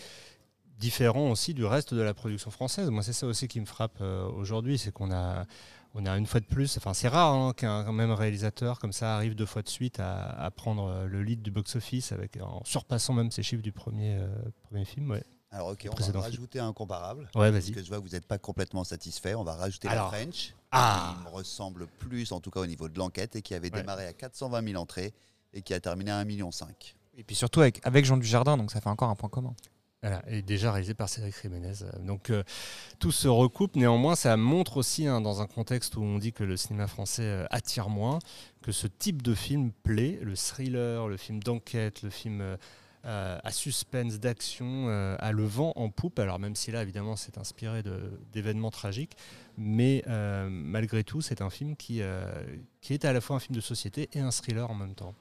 différents 0.78 1.30
aussi 1.30 1.54
du 1.54 1.64
reste 1.64 1.94
de 1.94 2.00
la 2.00 2.12
production 2.14 2.50
française. 2.50 2.90
Moi, 2.90 3.02
c'est 3.02 3.12
ça 3.12 3.26
aussi 3.26 3.46
qui 3.48 3.60
me 3.60 3.66
frappe 3.66 3.98
euh, 4.00 4.26
aujourd'hui, 4.28 4.78
c'est 4.78 4.90
qu'on 4.92 5.12
a, 5.12 5.46
on 5.94 6.06
a 6.06 6.16
une 6.16 6.26
fois 6.26 6.40
de 6.40 6.46
plus, 6.46 6.76
enfin 6.78 6.94
c'est 6.94 7.08
rare 7.08 7.34
hein, 7.34 7.52
qu'un 7.54 7.90
même 7.92 8.10
réalisateur 8.12 8.78
comme 8.78 8.92
ça 8.92 9.14
arrive 9.16 9.34
deux 9.34 9.46
fois 9.46 9.62
de 9.62 9.68
suite 9.68 10.00
à, 10.00 10.30
à 10.30 10.50
prendre 10.50 10.86
euh, 10.88 11.06
le 11.06 11.22
lead 11.22 11.42
du 11.42 11.50
box-office 11.50 12.12
avec 12.12 12.38
en 12.40 12.62
surpassant 12.64 13.12
même 13.12 13.30
ses 13.30 13.42
chiffres 13.42 13.62
du 13.62 13.72
premier, 13.72 14.16
euh, 14.16 14.26
premier 14.64 14.84
film. 14.84 15.10
Ouais, 15.10 15.22
Alors 15.50 15.68
ok, 15.68 15.86
on 15.90 15.94
précédent 15.94 16.20
va 16.20 16.24
rajouter 16.26 16.58
un 16.60 16.72
comparable. 16.72 17.28
ouais 17.34 17.50
Parce 17.52 17.64
vas-y. 17.66 17.72
que 17.72 17.82
je 17.82 17.88
vois 17.88 17.98
que 17.98 18.04
vous 18.04 18.14
n'êtes 18.14 18.26
pas 18.26 18.38
complètement 18.38 18.84
satisfait. 18.84 19.34
On 19.34 19.44
va 19.44 19.54
rajouter 19.54 19.88
Alors. 19.88 20.10
la 20.10 20.18
French, 20.18 20.54
Ah 20.70 21.14
qui 21.18 21.24
me 21.24 21.30
ressemble 21.36 21.86
plus, 21.98 22.32
en 22.32 22.40
tout 22.40 22.50
cas 22.50 22.60
au 22.60 22.66
niveau 22.66 22.88
de 22.88 22.98
l'enquête, 22.98 23.36
et 23.36 23.42
qui 23.42 23.54
avait 23.54 23.70
Ouais. 23.72 23.80
démarré 23.80 24.06
à 24.06 24.12
420 24.14 24.66
000 24.66 24.80
entrées 24.80 25.12
et 25.52 25.60
qui 25.62 25.74
a 25.74 25.80
terminé 25.80 26.10
à 26.10 26.20
1,5 26.22 26.24
million. 26.26 26.50
Et 27.18 27.24
puis 27.24 27.36
surtout 27.36 27.60
avec, 27.60 27.80
avec 27.86 28.06
Jean 28.06 28.16
Dujardin, 28.16 28.56
donc 28.56 28.70
ça 28.70 28.80
fait 28.80 28.88
encore 28.88 29.10
un 29.10 29.14
point 29.14 29.28
commun. 29.28 29.54
Voilà, 30.02 30.20
et 30.26 30.42
déjà 30.42 30.72
réalisé 30.72 30.94
par 30.94 31.08
Cédric 31.08 31.40
Jiménez. 31.40 31.74
Donc 32.00 32.30
euh, 32.30 32.42
tout 32.98 33.12
se 33.12 33.28
recoupe. 33.28 33.76
Néanmoins, 33.76 34.16
ça 34.16 34.36
montre 34.36 34.78
aussi, 34.78 35.06
hein, 35.06 35.20
dans 35.20 35.40
un 35.40 35.46
contexte 35.46 35.96
où 35.96 36.02
on 36.02 36.18
dit 36.18 36.32
que 36.32 36.42
le 36.42 36.56
cinéma 36.56 36.88
français 36.88 37.22
euh, 37.22 37.46
attire 37.50 37.88
moins, 37.88 38.18
que 38.62 38.72
ce 38.72 38.88
type 38.88 39.22
de 39.22 39.32
film 39.32 39.70
plaît. 39.84 40.18
Le 40.20 40.34
thriller, 40.34 41.06
le 41.06 41.16
film 41.16 41.40
d'enquête, 41.40 42.02
le 42.02 42.10
film 42.10 42.40
euh, 42.40 43.38
à 43.44 43.50
suspense, 43.52 44.18
d'action, 44.18 44.88
a 44.88 45.30
le 45.30 45.44
vent 45.44 45.72
en 45.76 45.88
poupe. 45.88 46.18
Alors 46.18 46.40
même 46.40 46.56
si 46.56 46.72
là, 46.72 46.82
évidemment, 46.82 47.14
c'est 47.14 47.38
inspiré 47.38 47.84
d'événements 48.32 48.70
tragiques, 48.72 49.16
mais 49.56 50.04
malgré 50.48 51.04
tout, 51.04 51.20
c'est 51.20 51.42
un 51.42 51.50
film 51.50 51.74
qui, 51.76 52.00
qui 52.80 52.94
est 52.94 53.04
à 53.04 53.12
la 53.12 53.20
fois 53.20 53.36
un 53.36 53.40
film 53.40 53.56
de 53.56 53.60
société 53.60 54.08
et 54.12 54.20
un 54.20 54.30
thriller 54.30 54.70
en 54.70 54.74
même 54.74 54.94
temps. 54.94 55.14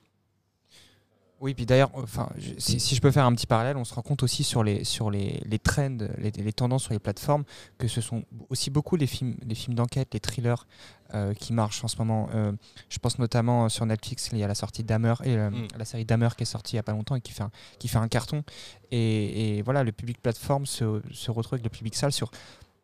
Oui, 1.41 1.55
puis 1.55 1.65
d'ailleurs, 1.65 1.89
enfin, 1.95 2.29
je- 2.37 2.51
si, 2.59 2.79
si 2.79 2.93
je 2.93 3.01
peux 3.01 3.09
faire 3.09 3.25
un 3.25 3.33
petit 3.33 3.47
parallèle, 3.47 3.75
on 3.75 3.83
se 3.83 3.93
rend 3.95 4.03
compte 4.03 4.21
aussi 4.21 4.43
sur 4.43 4.63
les, 4.63 4.83
sur 4.83 5.09
les, 5.09 5.41
les 5.45 5.57
trends, 5.57 5.97
les, 6.19 6.29
les 6.29 6.53
tendances 6.53 6.83
sur 6.83 6.93
les 6.93 6.99
plateformes, 6.99 7.43
que 7.79 7.87
ce 7.87 7.99
sont 7.99 8.23
aussi 8.49 8.69
beaucoup 8.69 8.95
les 8.95 9.07
films, 9.07 9.35
les 9.45 9.55
films 9.55 9.73
d'enquête, 9.75 10.13
les 10.13 10.19
thrillers 10.19 10.67
euh, 11.15 11.33
qui 11.33 11.51
marchent 11.51 11.83
en 11.83 11.87
ce 11.87 11.97
moment. 11.97 12.29
Euh, 12.35 12.51
je 12.89 12.99
pense 12.99 13.17
notamment 13.17 13.69
sur 13.69 13.87
Netflix, 13.87 14.29
il 14.31 14.37
y 14.37 14.43
a 14.43 14.47
la 14.47 14.53
sortie 14.55 14.83
Dahmer, 14.83 15.15
et 15.23 15.35
euh, 15.35 15.49
Mm. 15.49 15.67
la 15.79 15.85
série 15.85 16.05
Dahmer 16.05 16.29
qui 16.37 16.43
est 16.43 16.45
sortie 16.45 16.73
il 16.73 16.75
n'y 16.75 16.81
a 16.81 16.83
pas 16.83 16.91
longtemps 16.91 17.15
et 17.15 17.21
qui 17.21 17.31
fait 17.31 17.43
un, 17.43 17.51
qui 17.79 17.87
fait 17.87 17.97
un 17.97 18.07
carton. 18.07 18.43
Et, 18.91 19.57
et 19.57 19.61
voilà, 19.63 19.83
le 19.83 19.91
public 19.91 20.21
plateforme 20.21 20.67
se, 20.67 21.01
se 21.11 21.31
retrouve 21.31 21.55
avec 21.55 21.63
le 21.63 21.69
public 21.71 21.95
salle 21.95 22.11
sur 22.11 22.29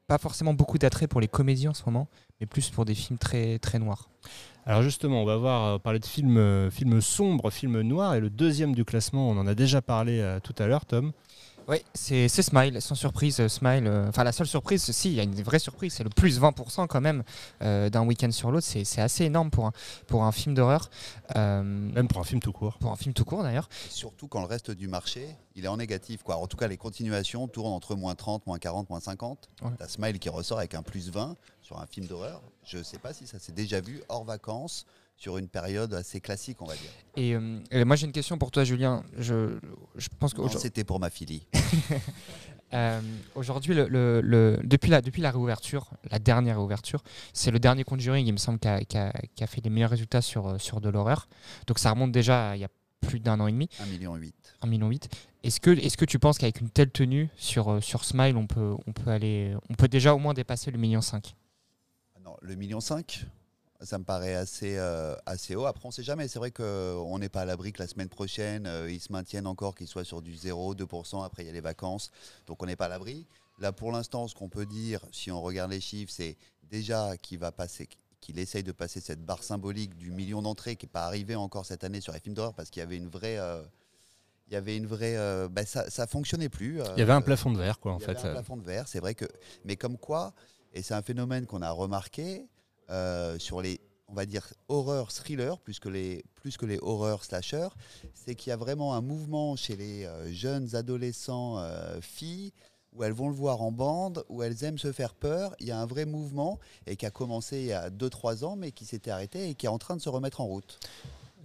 pas 0.07 0.17
forcément 0.17 0.53
beaucoup 0.55 0.77
d'attrait 0.79 1.05
pour 1.07 1.21
les 1.21 1.27
comédies 1.27 1.67
en 1.67 1.73
ce 1.75 1.83
moment, 1.85 2.07
mais 2.39 2.47
plus 2.47 2.69
pour 2.71 2.85
des 2.85 2.95
films 2.95 3.19
très, 3.19 3.59
très 3.59 3.77
noirs. 3.77 4.09
Alors 4.67 4.81
justement, 4.81 5.21
on 5.21 5.25
va 5.25 5.37
voir 5.37 5.63
euh, 5.65 5.77
parler 5.79 5.99
de 5.99 6.05
films, 6.05 6.37
euh, 6.37 6.69
films 6.69 6.99
sombres, 7.01 7.49
films 7.51 7.79
noirs, 7.81 8.15
et 8.15 8.19
le 8.19 8.29
deuxième 8.29 8.75
du 8.75 8.83
classement, 8.83 9.29
on 9.29 9.37
en 9.37 9.47
a 9.47 9.55
déjà 9.55 9.81
parlé 9.81 10.19
euh, 10.19 10.39
tout 10.41 10.53
à 10.59 10.67
l'heure, 10.67 10.85
Tom. 10.85 11.13
Oui, 11.69 11.77
c'est 11.93 12.29
Smile, 12.29 12.81
sans 12.81 12.95
surprise, 12.95 13.45
Smile. 13.47 13.87
euh, 13.87 14.07
Enfin, 14.07 14.23
la 14.23 14.31
seule 14.31 14.47
surprise, 14.47 14.89
si, 14.91 15.09
il 15.09 15.15
y 15.15 15.19
a 15.19 15.23
une 15.23 15.41
vraie 15.43 15.59
surprise, 15.59 15.93
c'est 15.93 16.03
le 16.03 16.09
plus 16.09 16.39
20% 16.39 16.87
quand 16.87 17.01
même 17.01 17.23
euh, 17.61 17.89
d'un 17.89 18.05
week-end 18.05 18.31
sur 18.31 18.51
l'autre. 18.51 18.65
C'est 18.69 19.01
assez 19.01 19.25
énorme 19.25 19.49
pour 19.49 19.65
un, 19.67 19.71
pour 20.07 20.23
un 20.23 20.31
film 20.31 20.53
d'horreur. 20.55 20.89
Euh, 21.35 21.61
Même 21.63 22.07
pour 22.07 22.19
un 22.21 22.23
film 22.23 22.39
tout 22.41 22.53
court. 22.53 22.77
pour 22.77 22.89
un 22.91 22.95
film 22.95 23.13
tout 23.13 23.25
court 23.25 23.43
d'ailleurs. 23.43 23.67
Surtout 23.89 24.29
quand 24.29 24.39
le 24.39 24.47
reste 24.47 24.71
du 24.71 24.87
marché, 24.87 25.27
il 25.57 25.65
est 25.65 25.67
en 25.67 25.75
négatif. 25.75 26.23
Quoi. 26.23 26.37
En 26.37 26.47
tout 26.47 26.55
cas, 26.55 26.67
les 26.69 26.77
continuations 26.77 27.49
tournent 27.49 27.73
entre 27.73 27.95
moins 27.95 28.15
30, 28.15 28.47
moins 28.47 28.59
40, 28.59 28.89
moins 28.89 29.01
50. 29.01 29.49
Ouais. 29.63 29.71
T'as 29.77 29.87
Smile 29.89 30.19
qui 30.19 30.29
ressort 30.29 30.59
avec 30.59 30.73
un 30.73 30.83
plus 30.83 31.09
20 31.11 31.35
sur 31.67 31.79
un 31.81 31.85
film 31.85 32.07
d'horreur. 32.07 32.41
Je 32.65 32.77
ne 32.77 32.83
sais 32.83 32.97
pas 32.97 33.13
si 33.13 33.27
ça 33.27 33.39
s'est 33.39 33.51
déjà 33.51 33.81
vu 33.81 34.01
hors 34.07 34.23
vacances 34.23 34.85
sur 35.17 35.37
une 35.37 35.49
période 35.49 35.93
assez 35.93 36.21
classique, 36.21 36.61
on 36.61 36.65
va 36.65 36.75
dire. 36.75 36.91
Et, 37.17 37.35
euh, 37.35 37.59
et 37.71 37.83
moi, 37.83 37.97
j'ai 37.97 38.05
une 38.05 38.13
question 38.13 38.37
pour 38.37 38.51
toi, 38.51 38.63
Julien. 38.63 39.03
Je, 39.17 39.59
je 39.95 40.07
pense 40.17 40.33
qu'aujourd'hui, 40.33 40.59
C'était 40.61 40.85
pour 40.85 40.99
ma 40.99 41.09
fille. 41.09 41.41
euh, 42.73 43.01
aujourd'hui, 43.35 43.73
le, 43.73 43.87
le- 43.89 44.21
le- 44.21 44.59
depuis, 44.63 44.89
la, 44.89 45.01
depuis 45.01 45.21
la 45.21 45.31
réouverture, 45.31 45.89
la 46.09 46.19
dernière 46.19 46.55
réouverture, 46.57 47.03
c'est 47.33 47.51
le 47.51 47.59
dernier 47.59 47.83
Conjuring, 47.83 48.25
il 48.25 48.31
me 48.31 48.37
semble, 48.37 48.59
qui 48.59 48.67
a, 48.69 49.11
fait 49.47 49.61
les 49.61 49.69
meilleurs 49.69 49.89
résultats 49.89 50.21
sur, 50.21 50.47
euh, 50.47 50.57
sur 50.59 50.79
de 50.79 50.87
l'horreur. 50.89 51.27
Donc, 51.65 51.79
ça 51.79 51.91
remonte 51.91 52.13
déjà 52.13 52.55
il 52.55 52.61
y 52.61 52.65
a 52.65 52.69
plus 53.01 53.19
d'un 53.19 53.39
an 53.41 53.47
et 53.47 53.51
demi. 53.51 53.67
1,8 53.81 53.89
million. 53.89 54.15
1,8 54.17 54.67
million. 54.67 54.89
Est-ce 55.43 55.59
que, 55.59 55.71
est 55.71 55.95
que 55.97 56.05
tu 56.05 56.19
penses 56.19 56.37
qu'avec 56.37 56.61
une 56.61 56.69
telle 56.69 56.91
tenue 56.91 57.29
sur, 57.35 57.83
sur 57.83 58.05
Smile, 58.05 58.37
on 58.37 58.47
peut, 58.47 58.75
on, 58.85 58.93
peut 58.93 59.09
aller, 59.09 59.55
on 59.69 59.73
peut 59.73 59.87
déjà 59.89 60.13
au 60.13 60.19
moins 60.19 60.33
dépasser 60.33 60.71
le 60.71 60.77
million 60.77 61.01
5 61.01 61.23
Ah 61.23 61.31
Non, 61.31 61.46
le 62.41 62.55
million 62.55 62.79
5 62.79 63.25
ça 63.81 63.99
me 63.99 64.03
paraît 64.03 64.33
assez, 64.33 64.75
euh, 64.77 65.15
assez 65.27 65.55
haut. 65.55 65.65
Après, 65.65 65.85
on 65.85 65.89
ne 65.89 65.93
sait 65.93 66.01
jamais. 66.01 66.27
C'est 66.27 66.39
vrai 66.39 66.49
qu'on 66.49 67.19
n'est 67.19 67.29
pas 67.29 67.41
à 67.41 67.45
l'abri 67.45 67.73
que 67.73 67.79
la 67.79 67.87
semaine 67.87 68.09
prochaine, 68.09 68.65
euh, 68.65 68.91
ils 68.91 68.99
se 68.99 69.11
maintiennent 69.11 69.45
encore, 69.45 69.75
qu'ils 69.75 69.87
soient 69.87 70.03
sur 70.03 70.23
du 70.23 70.35
0, 70.35 70.73
2%. 70.73 71.23
Après, 71.23 71.43
il 71.43 71.45
y 71.45 71.49
a 71.49 71.53
les 71.53 71.61
vacances. 71.61 72.09
Donc, 72.47 72.63
on 72.63 72.65
n'est 72.65 72.75
pas 72.75 72.85
à 72.85 72.89
l'abri. 72.89 73.27
Là, 73.59 73.71
pour 73.71 73.91
l'instant, 73.91 74.27
ce 74.27 74.33
qu'on 74.33 74.49
peut 74.49 74.65
dire, 74.65 75.01
si 75.11 75.29
on 75.31 75.41
regarde 75.41 75.69
les 75.71 75.79
chiffres, 75.79 76.11
c'est 76.11 76.37
déjà 76.71 77.17
qu'il 77.17 77.39
va 77.39 77.51
passer 77.51 77.87
qu'il 78.19 78.39
essaye 78.39 78.63
de 78.63 78.71
passer 78.71 78.99
cette 78.99 79.23
barre 79.23 79.43
symbolique 79.43 79.95
du 79.95 80.11
million 80.11 80.41
d'entrées 80.41 80.75
qui 80.75 80.85
n'est 80.85 80.91
pas 80.91 81.05
arrivée 81.05 81.35
encore 81.35 81.65
cette 81.65 81.83
année 81.83 82.01
sur 82.01 82.13
les 82.13 82.19
films 82.19 82.33
d'horreur 82.35 82.53
parce 82.55 82.69
qu'il 82.69 82.79
y 82.79 82.83
avait 82.83 82.97
une 82.97 83.07
vraie, 83.07 83.37
euh, 83.37 83.61
il 84.47 84.53
y 84.53 84.55
avait 84.55 84.75
une 84.75 84.87
vraie. 84.87 85.15
euh, 85.17 85.47
bah, 85.49 85.65
ça, 85.65 85.89
ça 85.89 86.07
fonctionnait 86.07 86.49
plus. 86.49 86.79
Il 86.95 86.99
y 86.99 87.01
avait 87.01 87.13
un 87.13 87.19
euh, 87.19 87.21
plafond 87.21 87.51
de 87.51 87.57
verre, 87.57 87.79
quoi, 87.79 87.93
en 87.93 87.99
il 87.99 88.01
y 88.01 88.03
avait 88.05 88.19
fait. 88.19 88.27
un 88.27 88.31
plafond 88.31 88.57
de 88.57 88.63
verre, 88.63 88.87
c'est 88.87 88.99
vrai 88.99 89.13
que. 89.13 89.25
Mais 89.65 89.75
comme 89.75 89.97
quoi, 89.97 90.33
et 90.77 90.83
c'est 90.83 90.93
un 90.93 91.01
phénomène 91.01 91.47
qu'on 91.47 91.63
a 91.63 91.71
remarqué 91.71 92.45
euh, 92.91 93.39
sur 93.39 93.63
les, 93.63 93.81
on 94.07 94.13
va 94.13 94.27
dire, 94.27 94.53
horreurs 94.67 95.11
thrillers, 95.11 95.57
plus 95.57 95.79
que 95.79 95.89
les, 95.89 96.23
plus 96.35 96.55
que 96.55 96.67
les 96.67 96.77
horreurs 96.83 97.23
slashers, 97.23 97.69
c'est 98.13 98.35
qu'il 98.35 98.51
y 98.51 98.53
a 98.53 98.57
vraiment 98.57 98.93
un 98.93 99.01
mouvement 99.01 99.55
chez 99.55 99.75
les 99.75 100.05
euh, 100.05 100.31
jeunes 100.31 100.75
adolescents 100.75 101.57
euh, 101.57 101.99
filles 101.99 102.53
où 102.93 103.03
elles 103.03 103.11
vont 103.11 103.27
le 103.27 103.33
voir 103.33 103.63
en 103.63 103.71
bande, 103.71 104.23
où 104.29 104.43
elles 104.43 104.63
aiment 104.63 104.77
se 104.77 104.91
faire 104.91 105.15
peur. 105.15 105.55
Il 105.59 105.65
y 105.65 105.71
a 105.71 105.79
un 105.79 105.87
vrai 105.87 106.05
mouvement 106.05 106.59
et 106.85 106.95
qui 106.95 107.07
a 107.07 107.11
commencé 107.11 107.59
il 107.59 107.65
y 107.65 107.73
a 107.73 107.89
2-3 107.89 108.45
ans, 108.45 108.55
mais 108.55 108.71
qui 108.71 108.85
s'était 108.85 109.11
arrêté 109.11 109.49
et 109.49 109.55
qui 109.55 109.65
est 109.65 109.69
en 109.69 109.79
train 109.79 109.95
de 109.95 110.01
se 110.01 110.09
remettre 110.09 110.41
en 110.41 110.45
route. 110.45 110.79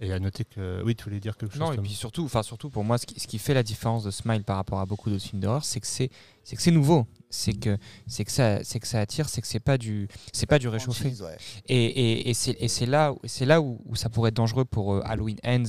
Et 0.01 0.11
à 0.11 0.19
noter 0.19 0.43
que. 0.43 0.83
Oui, 0.83 0.95
tu 0.95 1.05
voulais 1.05 1.19
dire 1.19 1.37
quelque 1.37 1.53
chose 1.53 1.59
Non, 1.59 1.71
et 1.71 1.77
puis 1.77 1.93
surtout, 1.93 2.23
enfin 2.23 2.43
surtout 2.43 2.69
pour 2.69 2.83
moi, 2.83 2.97
ce 2.97 3.05
qui, 3.05 3.19
ce 3.19 3.27
qui 3.27 3.39
fait 3.39 3.53
la 3.53 3.63
différence 3.63 4.03
de 4.03 4.11
Smile 4.11 4.43
par 4.43 4.57
rapport 4.57 4.79
à 4.79 4.85
beaucoup 4.85 5.09
d'autres 5.09 5.23
films 5.23 5.41
d'horreur, 5.41 5.63
c'est 5.65 5.79
que 5.79 5.87
c'est 5.87 6.09
c'est 6.43 6.55
que 6.55 6.61
c'est 6.61 6.71
nouveau, 6.71 7.07
c'est 7.33 7.53
que 7.53 7.77
c'est 8.07 8.23
que 8.25 8.31
ça 8.31 8.63
c'est 8.63 8.79
que 8.79 8.87
ça 8.87 8.99
attire, 8.99 9.27
c'est 9.27 9.41
que 9.41 9.47
c'est 9.47 9.59
pas 9.59 9.77
du 9.77 10.07
c'est 10.31 10.45
pas 10.45 10.59
du 10.59 10.67
réchauffé. 10.67 11.09
Ouais. 11.21 11.37
Et, 11.67 11.83
et, 11.85 12.29
et 12.29 12.33
c'est 12.33 12.55
et 12.59 12.67
c'est 12.67 12.85
là 12.85 13.11
où- 13.13 13.19
c'est 13.25 13.45
là 13.45 13.59
où, 13.61 13.81
où 13.85 13.95
ça 13.95 14.09
pourrait 14.09 14.29
être 14.29 14.35
dangereux 14.35 14.65
pour 14.65 14.93
euh, 14.93 15.01
Halloween 15.03 15.37
Ends 15.43 15.63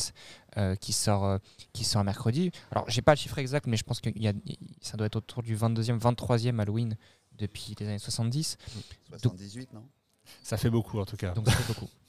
euh, 0.58 0.76
qui 0.76 0.92
sort 0.92 1.24
euh, 1.24 1.38
qui 1.72 1.84
sort 1.84 2.04
mercredi. 2.04 2.50
Alors 2.70 2.88
j'ai 2.90 3.02
pas 3.02 3.12
le 3.14 3.18
chiffre 3.18 3.38
exact, 3.38 3.66
mais 3.66 3.76
je 3.76 3.84
pense 3.84 4.00
que 4.00 4.10
y 4.16 4.28
a, 4.28 4.32
ça 4.82 4.96
doit 4.96 5.06
être 5.06 5.16
autour 5.16 5.42
du 5.42 5.56
22e, 5.56 5.98
23e 5.98 6.60
Halloween 6.60 6.96
depuis 7.38 7.74
les 7.80 7.86
années 7.88 7.98
70. 7.98 8.58
78, 9.10 9.72
non? 9.72 9.82
Ça 10.42 10.56
fait 10.56 10.70
beaucoup, 10.70 10.98
en 11.00 11.04
tout 11.06 11.16
cas. 11.16 11.32
Donc 11.32 11.48
ça 11.48 11.56
fait 11.56 11.72
beaucoup. 11.72 11.88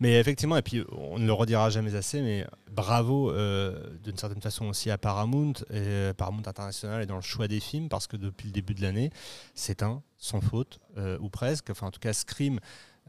Mais 0.00 0.18
effectivement, 0.18 0.56
et 0.56 0.62
puis 0.62 0.84
on 0.92 1.18
ne 1.18 1.26
le 1.26 1.32
redira 1.32 1.70
jamais 1.70 1.94
assez, 1.94 2.20
mais 2.22 2.46
bravo 2.70 3.30
euh, 3.30 3.96
d'une 4.02 4.16
certaine 4.16 4.40
façon 4.40 4.66
aussi 4.66 4.90
à 4.90 4.98
Paramount, 4.98 5.54
et 5.70 5.76
euh, 5.76 6.14
Paramount 6.14 6.46
International 6.46 7.02
et 7.02 7.06
dans 7.06 7.16
le 7.16 7.22
choix 7.22 7.48
des 7.48 7.60
films, 7.60 7.88
parce 7.88 8.06
que 8.06 8.16
depuis 8.16 8.46
le 8.46 8.52
début 8.52 8.74
de 8.74 8.82
l'année, 8.82 9.10
c'est 9.54 9.82
un 9.82 10.02
sans 10.16 10.40
faute, 10.40 10.80
euh, 10.96 11.18
ou 11.20 11.28
presque. 11.28 11.70
Enfin, 11.70 11.88
en 11.88 11.90
tout 11.90 12.00
cas, 12.00 12.12
Scream, 12.12 12.60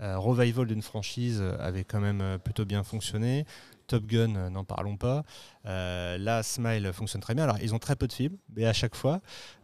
revival 0.02 0.66
d'une 0.66 0.82
franchise, 0.82 1.44
avait 1.60 1.84
quand 1.84 2.00
même 2.00 2.40
plutôt 2.42 2.64
bien 2.64 2.84
fonctionné. 2.84 3.46
Top 3.90 4.06
Gun, 4.06 4.36
euh, 4.36 4.50
n'en 4.50 4.64
parlons 4.64 4.98
pas. 4.98 5.24
Euh, 5.66 6.18
là, 6.18 6.44
Smile 6.44 6.92
fonctionne 6.94 7.22
très 7.22 7.34
bien. 7.34 7.44
Alors, 7.44 7.58
ils 7.62 7.74
ont 7.74 7.80
très 7.80 7.96
peu 7.96 8.08
de 8.08 8.14
films, 8.14 8.38
mais 8.56 8.66
à 8.66 8.72
chaque 8.72 8.96
fois, 8.96 9.20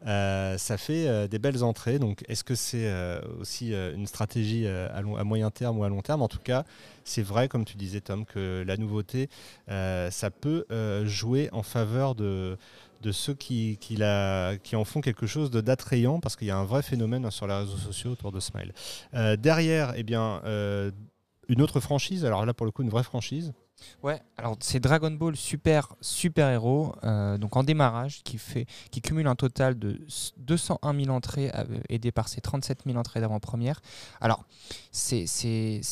euh, 0.08 0.58
ça 0.58 0.78
fait 0.78 1.28
des 1.30 1.40
belles 1.40 1.64
entrées. 1.64 2.00
Donc, 2.00 2.26
est-ce 2.28 2.44
que 2.44 2.56
c'est 2.56 2.92
aussi 3.40 3.74
une 3.74 4.08
stratégie 4.08 4.68
à, 4.68 5.02
moyen 5.04 5.52
terme 5.52 5.78
ou 5.78 5.84
à 5.84 5.90
long 5.90 6.02
terme? 6.02 6.22
En 6.22 6.28
tout 6.28 6.40
cas, 6.40 6.66
c'est 7.04 7.22
vrai, 7.22 7.48
comme 7.48 7.66
tu 7.66 7.78
disais, 7.78 8.02
Tom, 8.02 8.26
que 8.26 8.64
la 8.66 8.78
nouveauté, 8.78 9.30
ça 9.68 10.32
peut 10.32 10.66
jouer 11.06 11.50
en 11.54 11.64
faveur 11.64 12.16
de, 12.16 12.58
ceux 13.12 13.36
qui, 13.36 13.78
en 14.02 14.86
font 14.86 15.02
quelque 15.02 15.28
chose 15.28 15.52
d'attrayant, 15.52 16.20
parce 16.20 16.36
qu'il 16.36 16.48
y 16.48 16.52
a 16.52 16.58
un 16.58 16.66
vrai 16.66 16.82
phénomène 16.82 17.30
sur 17.32 17.48
les 17.48 17.56
réseaux 17.56 17.78
sociaux 17.78 18.12
autour 18.12 18.32
de 18.32 18.40
Smile. 18.40 18.74
Derrière, 19.38 19.94
eh 19.96 20.04
bien, 20.04 20.42
une 21.48 21.62
autre 21.62 21.80
franchise, 21.80 22.26
alors 22.26 22.46
là, 22.46 22.54
pour 22.54 22.66
le 22.66 22.72
coup, 22.72 22.82
une 22.82 22.90
vraie 22.90 23.04
franchise. 23.04 23.54
Ouais, 24.04 24.22
alors 24.38 24.56
c'est 24.60 24.80
Dragon 24.80 25.12
Ball 25.12 25.36
Super 25.36 25.96
Super 26.02 26.50
Héros, 26.50 26.94
euh, 27.04 27.38
donc 27.38 27.56
en 27.56 27.64
démarrage, 27.64 28.22
qui, 28.24 28.38
fait, 28.38 28.66
qui 28.92 29.02
cumule 29.02 29.28
un 29.28 29.36
total 29.36 29.78
de 29.80 30.02
s- 30.08 30.34
201 30.38 30.94
000 31.06 31.10
entrées, 31.16 31.52
aidé 31.90 32.12
par 32.12 32.28
ses 32.28 32.42
37 32.42 32.82
000 32.86 32.98
entrées 32.98 33.20
d'avant-première. 33.22 33.82
Alors, 34.22 34.46
c'est 34.92 35.26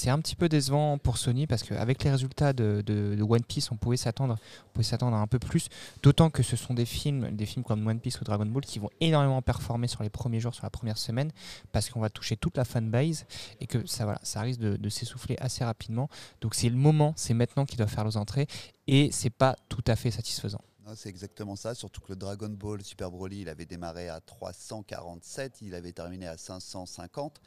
un 0.07 0.19
petit 0.19 0.35
peu 0.35 0.49
décevant 0.49 0.97
pour 0.97 1.17
Sony, 1.17 1.47
parce 1.47 1.63
qu'avec 1.63 2.03
les 2.03 2.11
résultats 2.11 2.53
de, 2.53 2.81
de- 2.85 3.21
One 3.23 3.43
Piece, 3.43 3.71
on 3.71 3.77
pouvait 3.77 3.97
s'attendre 3.97 4.35
à 4.35 5.17
un 5.19 5.27
peu 5.27 5.39
plus, 5.39 5.69
d'autant 6.03 6.29
que 6.29 6.43
ce 6.43 6.55
sont 6.55 6.73
des 6.73 6.85
films, 6.85 7.31
des 7.31 7.45
films 7.45 7.63
comme 7.63 7.85
One 7.87 7.99
Piece 7.99 8.19
ou 8.21 8.23
Dragon 8.23 8.45
Ball 8.45 8.63
qui 8.63 8.79
vont 8.79 8.89
énormément 8.99 9.41
performer 9.41 9.87
sur 9.87 10.03
les 10.03 10.09
premiers 10.09 10.39
jours, 10.39 10.53
sur 10.53 10.63
la 10.65 10.69
première 10.69 10.97
semaine, 10.97 11.31
parce 11.71 11.89
qu'on 11.89 11.99
va 11.99 12.09
toucher 12.09 12.35
toute 12.37 12.57
la 12.57 12.65
fanbase, 12.65 13.25
et 13.59 13.67
que 13.67 13.85
ça, 13.87 14.03
voilà, 14.03 14.19
ça 14.23 14.41
risque 14.41 14.59
de, 14.59 14.89
s'essouffler 14.89 15.35
assez 15.39 15.63
rapidement. 15.63 16.09
Donc 16.41 16.53
c'est 16.53 16.69
le 16.69 16.75
moment, 16.75 17.13
c'est 17.15 17.33
maintenant 17.33 17.65
qu'il 17.65 17.81
doit 17.85 17.93
faire 17.93 18.05
les 18.05 18.17
entrées 18.17 18.47
et 18.87 19.11
c'est 19.11 19.29
pas 19.29 19.55
tout 19.69 19.83
à 19.87 19.95
fait 19.95 20.11
satisfaisant. 20.11 20.61
C'est 20.95 21.09
exactement 21.09 21.55
ça, 21.55 21.73
surtout 21.75 22.01
que 22.01 22.09
le 22.09 22.17
Dragon 22.17 22.49
Ball 22.49 22.83
Super 22.83 23.09
Broly, 23.09 23.41
il 23.41 23.49
avait 23.49 23.65
démarré 23.65 24.09
à 24.09 24.19
347, 24.19 25.61
il 25.61 25.75
avait 25.75 25.93
terminé 25.93 26.27
à 26.27 26.37
550. 26.37 27.39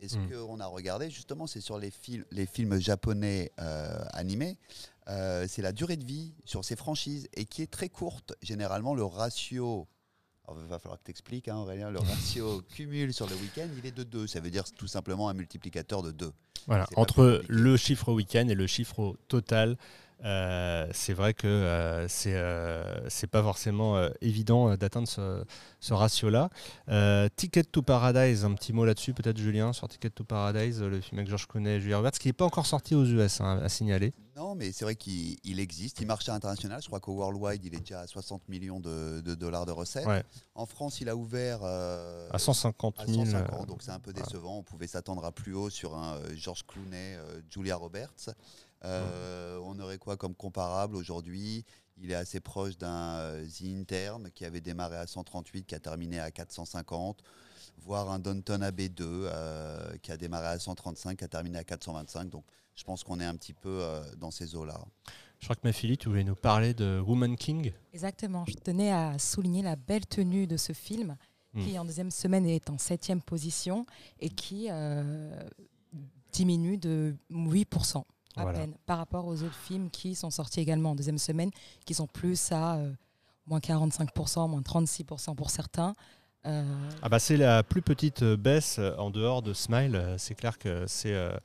Et 0.00 0.08
ce 0.08 0.16
Mm. 0.16 0.30
qu'on 0.30 0.60
a 0.60 0.66
regardé, 0.66 1.10
justement, 1.10 1.46
c'est 1.46 1.60
sur 1.60 1.76
les, 1.78 1.90
films 1.90 2.24
les 2.30 2.46
films 2.46 2.78
japonais 2.80 3.50
euh, 3.60 4.04
animés, 4.12 4.56
euh, 5.08 5.46
c'est 5.48 5.60
la 5.60 5.72
durée 5.72 5.96
de 5.96 6.04
vie 6.04 6.34
sur 6.44 6.64
ces 6.64 6.76
franchises 6.76 7.28
et 7.34 7.44
qui 7.46 7.62
est 7.62 7.70
très 7.70 7.88
courte. 7.88 8.32
Généralement, 8.40 8.94
le 8.94 9.04
ratio, 9.04 9.88
alors, 10.48 10.62
il 10.62 10.68
va 10.68 10.78
falloir 10.78 10.98
que 10.98 11.04
tu 11.04 11.10
expliques, 11.10 11.48
Aurélien, 11.48 11.90
le 11.90 11.98
ratio 11.98 12.62
cumul 12.74 13.12
sur 13.12 13.26
le 13.26 13.34
week-end, 13.36 13.68
il 13.76 13.84
est 13.84 13.96
de 13.96 14.02
2. 14.02 14.26
Ça 14.26 14.40
veut 14.40 14.50
dire 14.50 14.64
tout 14.72 14.86
simplement 14.86 15.28
un 15.28 15.34
multiplicateur 15.34 16.02
de 16.02 16.10
2. 16.10 16.32
Voilà, 16.66 16.86
entre 16.96 17.42
le 17.48 17.76
chiffre 17.76 18.08
au 18.10 18.14
week-end 18.14 18.48
et 18.48 18.54
le 18.54 18.66
chiffre 18.66 18.98
au 18.98 19.16
total, 19.28 19.76
euh, 20.24 20.88
c'est 20.92 21.12
vrai 21.12 21.32
que 21.32 21.46
euh, 21.46 22.08
c'est 22.08 22.34
euh, 22.34 23.08
c'est 23.08 23.26
pas 23.28 23.42
forcément 23.42 23.96
euh, 23.96 24.10
évident 24.20 24.70
euh, 24.70 24.76
d'atteindre 24.76 25.06
ce, 25.08 25.44
ce 25.80 25.94
ratio-là. 25.94 26.50
Ticket 27.36 27.64
to 27.64 27.82
Paradise, 27.82 28.44
un 28.44 28.54
petit 28.54 28.72
mot 28.72 28.84
là-dessus, 28.84 29.14
peut-être 29.14 29.38
Julien, 29.38 29.72
sur 29.72 29.88
Ticket 29.88 30.10
to 30.10 30.24
Paradise, 30.24 30.82
le 30.82 31.00
film 31.00 31.18
avec 31.18 31.28
George 31.28 31.46
Clooney 31.46 31.76
et 31.76 31.80
Julia 31.80 31.98
Roberts, 31.98 32.12
qui 32.12 32.28
n'est 32.28 32.32
pas 32.32 32.44
encore 32.44 32.66
sorti 32.66 32.94
aux 32.94 33.04
US, 33.04 33.40
hein, 33.40 33.60
à 33.62 33.68
signaler. 33.68 34.12
Non, 34.38 34.54
mais 34.54 34.70
c'est 34.70 34.84
vrai 34.84 34.94
qu'il 34.94 35.36
il 35.42 35.58
existe. 35.58 36.00
Il 36.00 36.06
marche 36.06 36.28
à 36.28 36.32
l'international. 36.32 36.80
Je 36.80 36.86
crois 36.86 37.00
qu'au 37.00 37.14
Worldwide, 37.14 37.64
il 37.64 37.74
est 37.74 37.80
déjà 37.80 38.02
à 38.02 38.06
60 38.06 38.48
millions 38.48 38.78
de, 38.78 39.20
de 39.20 39.34
dollars 39.34 39.66
de 39.66 39.72
recettes. 39.72 40.06
Ouais. 40.06 40.22
En 40.54 40.64
France, 40.64 41.00
il 41.00 41.08
a 41.08 41.16
ouvert 41.16 41.58
euh, 41.64 42.28
À 42.30 42.38
150 42.38 43.00
à 43.00 43.06
000. 43.06 43.24
150, 43.24 43.62
euh, 43.62 43.66
donc 43.66 43.82
c'est 43.82 43.90
un 43.90 43.98
peu 43.98 44.12
décevant. 44.12 44.58
On 44.58 44.62
pouvait 44.62 44.86
s'attendre 44.86 45.24
à 45.24 45.32
plus 45.32 45.54
haut 45.54 45.70
sur 45.70 45.96
un 45.96 46.18
euh, 46.18 46.28
George 46.36 46.64
Clooney, 46.68 47.18
Julia 47.50 47.74
Roberts. 47.74 48.30
Euh, 48.84 49.58
On 49.64 49.78
aurait 49.80 49.98
quoi 49.98 50.16
comme 50.16 50.34
comparable 50.34 50.96
aujourd'hui? 50.96 51.64
Il 52.00 52.10
est 52.12 52.14
assez 52.14 52.40
proche 52.40 52.78
d'un 52.78 53.16
euh, 53.16 53.46
The 53.46 53.62
Intern 53.64 54.30
qui 54.32 54.44
avait 54.44 54.60
démarré 54.60 54.96
à 54.96 55.06
138, 55.06 55.64
qui 55.66 55.74
a 55.74 55.80
terminé 55.80 56.20
à 56.20 56.30
450, 56.30 57.22
voire 57.78 58.10
un 58.10 58.18
Downton 58.20 58.62
Abbey 58.62 58.88
2 58.88 59.04
euh, 59.04 59.96
qui 60.02 60.12
a 60.12 60.16
démarré 60.16 60.46
à 60.46 60.58
135, 60.58 61.18
qui 61.18 61.24
a 61.24 61.28
terminé 61.28 61.58
à 61.58 61.64
425. 61.64 62.30
Donc 62.30 62.44
je 62.76 62.84
pense 62.84 63.02
qu'on 63.02 63.18
est 63.18 63.24
un 63.24 63.34
petit 63.34 63.52
peu 63.52 63.80
euh, 63.82 64.02
dans 64.16 64.30
ces 64.30 64.54
eaux-là. 64.54 64.80
Je 65.40 65.46
crois 65.46 65.56
que 65.56 65.66
Mafili, 65.66 65.98
tu 65.98 66.08
voulais 66.08 66.24
nous 66.24 66.34
parler 66.36 66.72
de 66.74 67.02
Woman 67.04 67.36
King? 67.36 67.72
Exactement. 67.92 68.44
Je 68.46 68.54
tenais 68.54 68.92
à 68.92 69.18
souligner 69.18 69.62
la 69.62 69.74
belle 69.76 70.06
tenue 70.06 70.46
de 70.46 70.56
ce 70.56 70.72
film, 70.72 71.16
Mm. 71.54 71.64
qui 71.64 71.78
en 71.78 71.84
deuxième 71.86 72.10
semaine 72.10 72.44
est 72.46 72.68
en 72.68 72.76
septième 72.76 73.22
position 73.22 73.86
et 74.20 74.28
qui 74.28 74.66
euh, 74.70 75.42
diminue 76.32 76.76
de 76.76 77.16
8% 77.30 78.04
à 78.38 78.42
Voilà. 78.42 78.58
peine 78.60 78.74
par 78.86 78.98
rapport 78.98 79.26
aux 79.26 79.42
autres 79.42 79.54
films 79.54 79.90
qui 79.90 80.14
sont 80.14 80.30
sortis 80.30 80.60
également 80.60 80.92
en 80.92 80.94
deuxième 80.94 81.18
semaine, 81.18 81.50
qui 81.84 81.94
sont 81.94 82.06
plus 82.06 82.52
à 82.52 82.76
euh, 82.76 82.92
moins 83.46 83.58
45%, 83.60 84.48
moins 84.48 84.60
36% 84.60 85.34
pour 85.34 85.50
certains. 85.50 85.94
Euh, 86.46 86.64
Ah 87.02 87.08
bah 87.08 87.18
c'est 87.18 87.36
la 87.36 87.62
plus 87.62 87.82
petite 87.82 88.22
euh, 88.22 88.36
baisse 88.36 88.78
en 88.98 89.10
dehors 89.10 89.42
de 89.42 89.52
Smile. 89.52 90.14
C'est 90.18 90.34
clair 90.34 90.56
que 90.58 90.86
c'est 90.86 91.12
euh, 91.14 91.36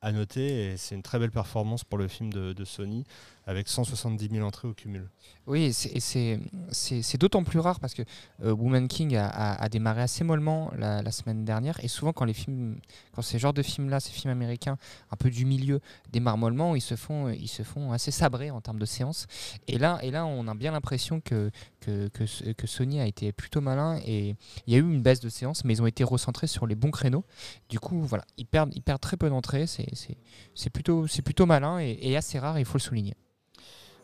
à 0.00 0.10
noter 0.12 0.72
et 0.72 0.76
c'est 0.76 0.94
une 0.94 1.02
très 1.02 1.18
belle 1.18 1.30
performance 1.30 1.84
pour 1.84 1.98
le 1.98 2.08
film 2.08 2.32
de, 2.32 2.52
de 2.52 2.64
Sony 2.64 3.04
avec 3.48 3.66
170 3.66 4.28
000 4.30 4.46
entrées 4.46 4.68
au 4.68 4.74
cumul. 4.74 5.08
Oui, 5.46 5.72
c'est- 5.72 7.16
d'autant 7.16 7.42
plus 7.44 7.58
rare 7.60 7.80
parce 7.80 7.94
que 7.94 8.02
euh, 8.44 8.52
Woman 8.52 8.86
King 8.88 9.16
a, 9.16 9.66
démarré 9.70 10.02
assez 10.02 10.22
mollement 10.22 10.70
la, 10.76 11.10
semaine 11.10 11.46
dernière. 11.46 11.82
Et 11.82 11.88
souvent, 11.88 12.12
quand 12.12 12.26
les 12.26 12.34
films, 12.34 12.78
quand 13.14 13.22
ces 13.22 13.38
genres 13.38 13.54
de 13.54 13.62
films-là, 13.62 14.00
ces 14.00 14.12
films 14.12 14.32
américains, 14.32 14.76
un 15.10 15.16
peu 15.16 15.30
du 15.30 15.46
milieu, 15.46 15.80
démarrent 16.12 16.36
mollement, 16.36 16.74
ils 16.74 16.82
se 16.82 16.94
font, 16.94 17.30
ils 17.30 17.48
se 17.48 17.62
font 17.62 17.90
assez 17.92 18.10
sabrer 18.10 18.50
en 18.50 18.60
termes 18.60 18.78
de 18.78 18.84
séance. 18.84 19.26
Et 19.66 19.78
là, 19.78 19.98
et 20.02 20.10
là, 20.10 20.26
on 20.26 20.46
a 20.46 20.54
bien 20.54 20.72
l'impression 20.72 21.22
que, 21.22 21.50
que, 21.80 22.26
Sony 22.66 23.00
a 23.00 23.06
été 23.06 23.32
plutôt 23.32 23.62
malin 23.62 23.98
et 24.04 24.36
il 24.66 24.74
y 24.74 24.76
a 24.76 24.78
eu 24.78 24.82
une 24.82 25.00
baisse 25.00 25.20
de 25.20 25.30
séance, 25.30 25.64
mais 25.64 25.72
ils 25.72 25.80
ont 25.80 25.86
été 25.86 26.04
recentrés 26.04 26.48
sur 26.48 26.66
les 26.66 26.74
bons 26.74 26.90
créneaux. 26.90 27.24
Du 27.70 27.80
coup, 27.80 28.02
voilà, 28.02 28.26
ils 28.36 28.44
perdent, 28.44 28.74
ils 28.74 28.82
perdent 28.82 29.00
très 29.00 29.16
peu 29.16 29.30
d'entrées. 29.30 29.64
C'est 29.66 30.70
plutôt, 30.70 31.06
plutôt 31.24 31.46
malin 31.46 31.78
et 31.78 32.14
assez 32.14 32.38
rare. 32.38 32.58
Il 32.58 32.66
faut 32.66 32.76
le 32.76 32.82
souligner. 32.82 33.14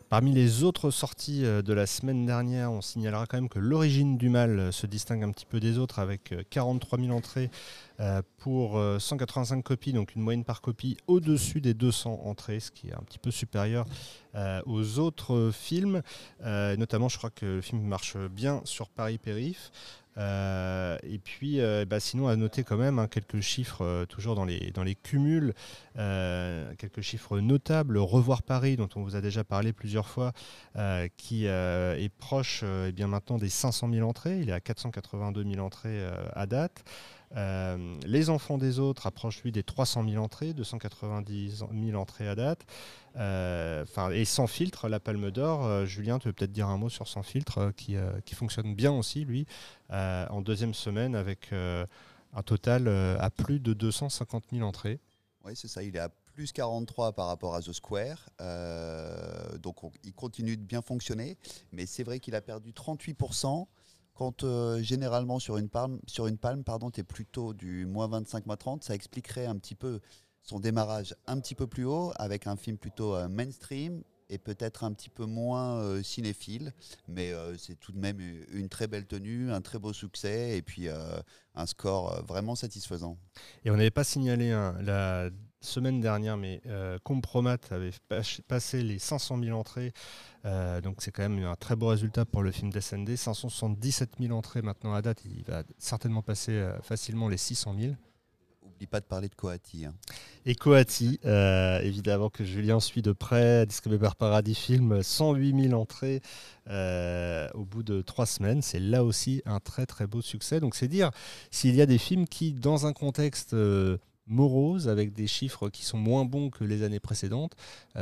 Parmi 0.07 0.31
les 0.33 0.63
autres 0.63 0.91
sorties 0.91 1.43
euh, 1.45 1.63
de 1.63 1.73
la 1.73 1.87
semaine 1.87 2.27
dernière, 2.27 2.71
on 2.71 2.81
signalera 2.81 3.25
quand 3.25 3.37
même 3.37 3.49
que 3.49 3.57
L'origine 3.57 4.17
du 4.17 4.29
mal 4.29 4.59
euh, 4.59 4.71
se 4.71 4.85
distingue 4.85 5.23
un 5.23 5.31
petit 5.31 5.47
peu 5.47 5.59
des 5.59 5.79
autres 5.79 5.97
avec 5.97 6.31
euh, 6.31 6.43
43 6.51 6.99
000 6.99 7.11
entrées 7.11 7.49
euh, 7.99 8.21
pour 8.37 8.77
euh, 8.77 8.99
185 8.99 9.63
copies, 9.63 9.93
donc 9.93 10.13
une 10.15 10.21
moyenne 10.21 10.43
par 10.43 10.61
copie 10.61 10.97
au-dessus 11.07 11.59
des 11.59 11.73
200 11.73 12.21
entrées, 12.23 12.59
ce 12.59 12.69
qui 12.69 12.89
est 12.89 12.93
un 12.93 13.01
petit 13.03 13.17
peu 13.17 13.31
supérieur 13.31 13.85
euh, 14.35 14.61
aux 14.67 14.99
autres 14.99 15.33
euh, 15.33 15.51
films. 15.51 16.03
Euh, 16.43 16.75
notamment, 16.77 17.09
je 17.09 17.17
crois 17.17 17.31
que 17.31 17.45
le 17.45 17.61
film 17.61 17.81
marche 17.81 18.15
bien 18.17 18.61
sur 18.63 18.89
Paris 18.89 19.17
Périph. 19.17 19.71
Euh, 20.17 20.97
et 21.03 21.19
puis, 21.19 21.59
euh, 21.59 21.85
bah, 21.85 21.99
sinon, 21.99 22.27
à 22.27 22.35
noter 22.35 22.63
quand 22.63 22.77
même 22.77 22.99
hein, 22.99 23.07
quelques 23.07 23.41
chiffres, 23.41 23.83
euh, 23.83 24.05
toujours 24.05 24.35
dans 24.35 24.45
les, 24.45 24.71
dans 24.71 24.83
les 24.83 24.95
cumuls, 24.95 25.53
quelques 25.95 27.01
chiffres 27.01 27.39
notables. 27.39 27.97
Revoir 27.97 28.43
Paris, 28.43 28.77
dont 28.77 28.89
on 28.95 29.03
vous 29.03 29.15
a 29.15 29.21
déjà 29.21 29.43
parlé 29.43 29.73
plusieurs 29.73 30.07
fois, 30.07 30.33
qui 31.17 31.45
est 31.45 32.09
proche 32.17 32.63
eh 32.87 32.91
bien 32.91 33.07
maintenant 33.07 33.37
des 33.37 33.49
500 33.49 33.89
000 33.91 34.07
entrées. 34.07 34.39
Il 34.41 34.49
est 34.49 34.53
à 34.53 34.59
482 34.59 35.43
000 35.43 35.65
entrées 35.65 36.05
à 36.33 36.45
date. 36.45 36.83
Les 37.35 38.29
enfants 38.29 38.57
des 38.57 38.79
autres 38.79 39.07
approchent 39.07 39.43
lui 39.43 39.51
des 39.51 39.63
300 39.63 40.05
000 40.09 40.23
entrées, 40.23 40.53
290 40.53 41.63
000 41.71 41.99
entrées 41.99 42.27
à 42.27 42.35
date. 42.35 42.65
Enfin, 43.15 44.11
et 44.11 44.25
sans 44.25 44.47
filtre, 44.47 44.87
la 44.87 44.99
Palme 44.99 45.31
d'Or, 45.31 45.85
Julien, 45.85 46.19
tu 46.19 46.27
veux 46.27 46.33
peut-être 46.33 46.51
dire 46.51 46.67
un 46.67 46.77
mot 46.77 46.89
sur 46.89 47.07
sans 47.07 47.23
filtre, 47.23 47.71
qui, 47.75 47.95
qui 48.25 48.35
fonctionne 48.35 48.75
bien 48.75 48.91
aussi, 48.91 49.25
lui. 49.25 49.45
Euh, 49.91 50.25
en 50.29 50.41
deuxième 50.41 50.73
semaine 50.73 51.15
avec 51.15 51.53
euh, 51.53 51.85
un 52.33 52.41
total 52.41 52.87
euh, 52.87 53.17
à 53.19 53.29
plus 53.29 53.59
de 53.59 53.73
250 53.73 54.45
000 54.51 54.67
entrées. 54.67 54.99
Oui, 55.43 55.53
c'est 55.55 55.67
ça. 55.67 55.83
Il 55.83 55.95
est 55.95 55.99
à 55.99 56.09
plus 56.09 56.51
43 56.51 57.13
par 57.13 57.27
rapport 57.27 57.55
à 57.55 57.61
The 57.61 57.71
Square. 57.71 58.29
donc 59.61 59.77
il 60.03 60.13
continue 60.13 60.57
de 60.57 60.63
bien 60.63 60.81
fonctionner. 60.81 61.37
Mais 61.71 61.85
c'est 61.85 62.03
vrai 62.03 62.19
qu'il 62.19 62.35
a 62.35 62.41
perdu 62.41 62.71
38%. 62.71 63.67
Quand 64.15 64.45
généralement 64.81 65.39
sur 65.39 65.57
une 65.57 65.69
palme, 65.69 65.99
sur 66.07 66.27
une 66.27 66.37
palme 66.37 66.63
pardon, 66.63 66.89
tu 66.89 67.01
es 67.01 67.03
plutôt 67.03 67.53
du 67.53 67.85
moins 67.85 68.07
25, 68.07 68.45
moins 68.45 68.57
30, 68.57 68.83
ça 68.83 68.95
expliquerait 68.95 69.45
un 69.45 69.57
petit 69.57 69.75
peu 69.75 69.99
son 70.41 70.59
démarrage 70.59 71.15
un 71.27 71.39
petit 71.39 71.55
peu 71.55 71.67
plus 71.67 71.85
haut 71.85 72.11
avec 72.15 72.47
un 72.47 72.55
film 72.55 72.77
plutôt 72.77 73.15
mainstream 73.27 74.03
et 74.29 74.37
peut-être 74.37 74.83
un 74.83 74.93
petit 74.93 75.09
peu 75.09 75.25
moins 75.25 75.77
euh, 75.77 76.01
cinéphile, 76.03 76.73
mais 77.07 77.31
euh, 77.31 77.57
c'est 77.57 77.79
tout 77.79 77.91
de 77.91 77.99
même 77.99 78.19
une 78.51 78.69
très 78.69 78.87
belle 78.87 79.05
tenue, 79.05 79.51
un 79.51 79.61
très 79.61 79.79
beau 79.79 79.93
succès 79.93 80.57
et 80.57 80.61
puis 80.61 80.87
euh, 80.87 81.19
un 81.53 81.65
score 81.65 82.23
vraiment 82.25 82.55
satisfaisant. 82.55 83.17
Et 83.63 83.71
on 83.71 83.75
n'avait 83.75 83.91
pas 83.91 84.03
signalé 84.03 84.51
hein, 84.51 84.75
la 84.81 85.29
semaine 85.65 85.99
dernière, 85.99 86.37
mais 86.37 86.61
Compromat 87.03 87.57
avait 87.71 87.91
passé 88.47 88.83
les 88.83 88.99
500 88.99 89.39
000 89.43 89.57
entrées, 89.57 89.93
donc 90.83 90.97
c'est 90.99 91.11
quand 91.11 91.27
même 91.27 91.43
un 91.43 91.55
très 91.55 91.75
beau 91.75 91.87
résultat 91.87 92.25
pour 92.25 92.43
le 92.43 92.51
film 92.51 92.71
d'SND. 92.71 93.15
577 93.15 94.11
000 94.19 94.33
entrées 94.33 94.61
maintenant 94.61 94.93
à 94.93 95.01
date, 95.01 95.23
il 95.25 95.43
va 95.43 95.63
certainement 95.77 96.21
passer 96.21 96.67
facilement 96.81 97.29
les 97.29 97.37
600 97.37 97.75
000 97.79 97.93
n'oublie 98.75 98.87
pas 98.87 98.99
de 98.99 99.05
parler 99.05 99.29
de 99.29 99.35
Coati. 99.35 99.85
Hein. 99.85 99.93
Et 100.45 100.55
Coati, 100.55 101.19
euh, 101.25 101.79
évidemment 101.79 102.29
que 102.29 102.43
Julien 102.43 102.79
suit 102.79 103.01
de 103.01 103.13
près, 103.13 103.65
distribué 103.65 103.97
par 103.97 104.15
Paradis 104.15 104.55
Film, 104.55 105.01
108 105.01 105.69
000 105.69 105.81
entrées 105.81 106.21
euh, 106.69 107.47
au 107.53 107.63
bout 107.63 107.83
de 107.83 108.01
trois 108.01 108.25
semaines. 108.25 108.61
C'est 108.61 108.79
là 108.79 109.03
aussi 109.03 109.41
un 109.45 109.59
très 109.59 109.85
très 109.85 110.07
beau 110.07 110.21
succès. 110.21 110.59
Donc 110.59 110.75
c'est 110.75 110.87
dire 110.87 111.11
s'il 111.51 111.75
y 111.75 111.81
a 111.81 111.85
des 111.85 111.97
films 111.97 112.27
qui, 112.27 112.53
dans 112.53 112.85
un 112.85 112.93
contexte 112.93 113.53
euh, 113.53 113.97
morose, 114.27 114.87
avec 114.87 115.13
des 115.13 115.27
chiffres 115.27 115.69
qui 115.69 115.85
sont 115.85 115.97
moins 115.97 116.25
bons 116.25 116.49
que 116.49 116.63
les 116.63 116.83
années 116.83 116.99
précédentes, 116.99 117.55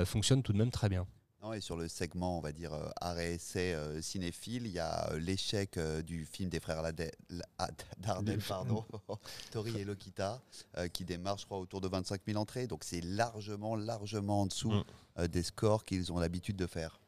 fonctionnent 0.05 0.43
tout 0.43 0.53
de 0.53 0.57
même 0.57 0.71
très 0.71 0.89
bien 0.89 1.05
et 1.51 1.59
sur 1.59 1.75
le 1.75 1.89
segment, 1.89 2.37
on 2.37 2.41
va 2.41 2.53
dire, 2.53 2.73
euh, 2.73 2.87
arrêt 3.01 3.33
essai 3.33 3.73
euh, 3.73 4.01
cinéphile, 4.01 4.65
il 4.65 4.71
y 4.71 4.79
a 4.79 5.11
euh, 5.11 5.19
l'échec 5.19 5.77
du 6.05 6.25
film 6.25 6.49
des 6.49 6.61
frères 6.61 6.81
Dardel, 7.97 8.39
pardon, 8.47 8.85
Tori 9.51 9.77
et 9.77 9.83
Lokita, 9.83 10.39
qui 10.93 11.03
démarre, 11.03 11.37
je 11.37 11.45
crois, 11.45 11.59
autour 11.59 11.81
de 11.81 11.87
25 11.89 12.21
000 12.25 12.39
entrées. 12.39 12.67
Donc 12.67 12.83
c'est 12.85 13.01
largement, 13.01 13.75
largement 13.75 14.41
en 14.41 14.45
dessous 14.45 14.71
mm. 15.17 15.27
des 15.27 15.43
scores 15.43 15.83
qu'ils 15.83 16.13
ont 16.13 16.19
l'habitude 16.19 16.55
de 16.55 16.67
faire. 16.67 16.99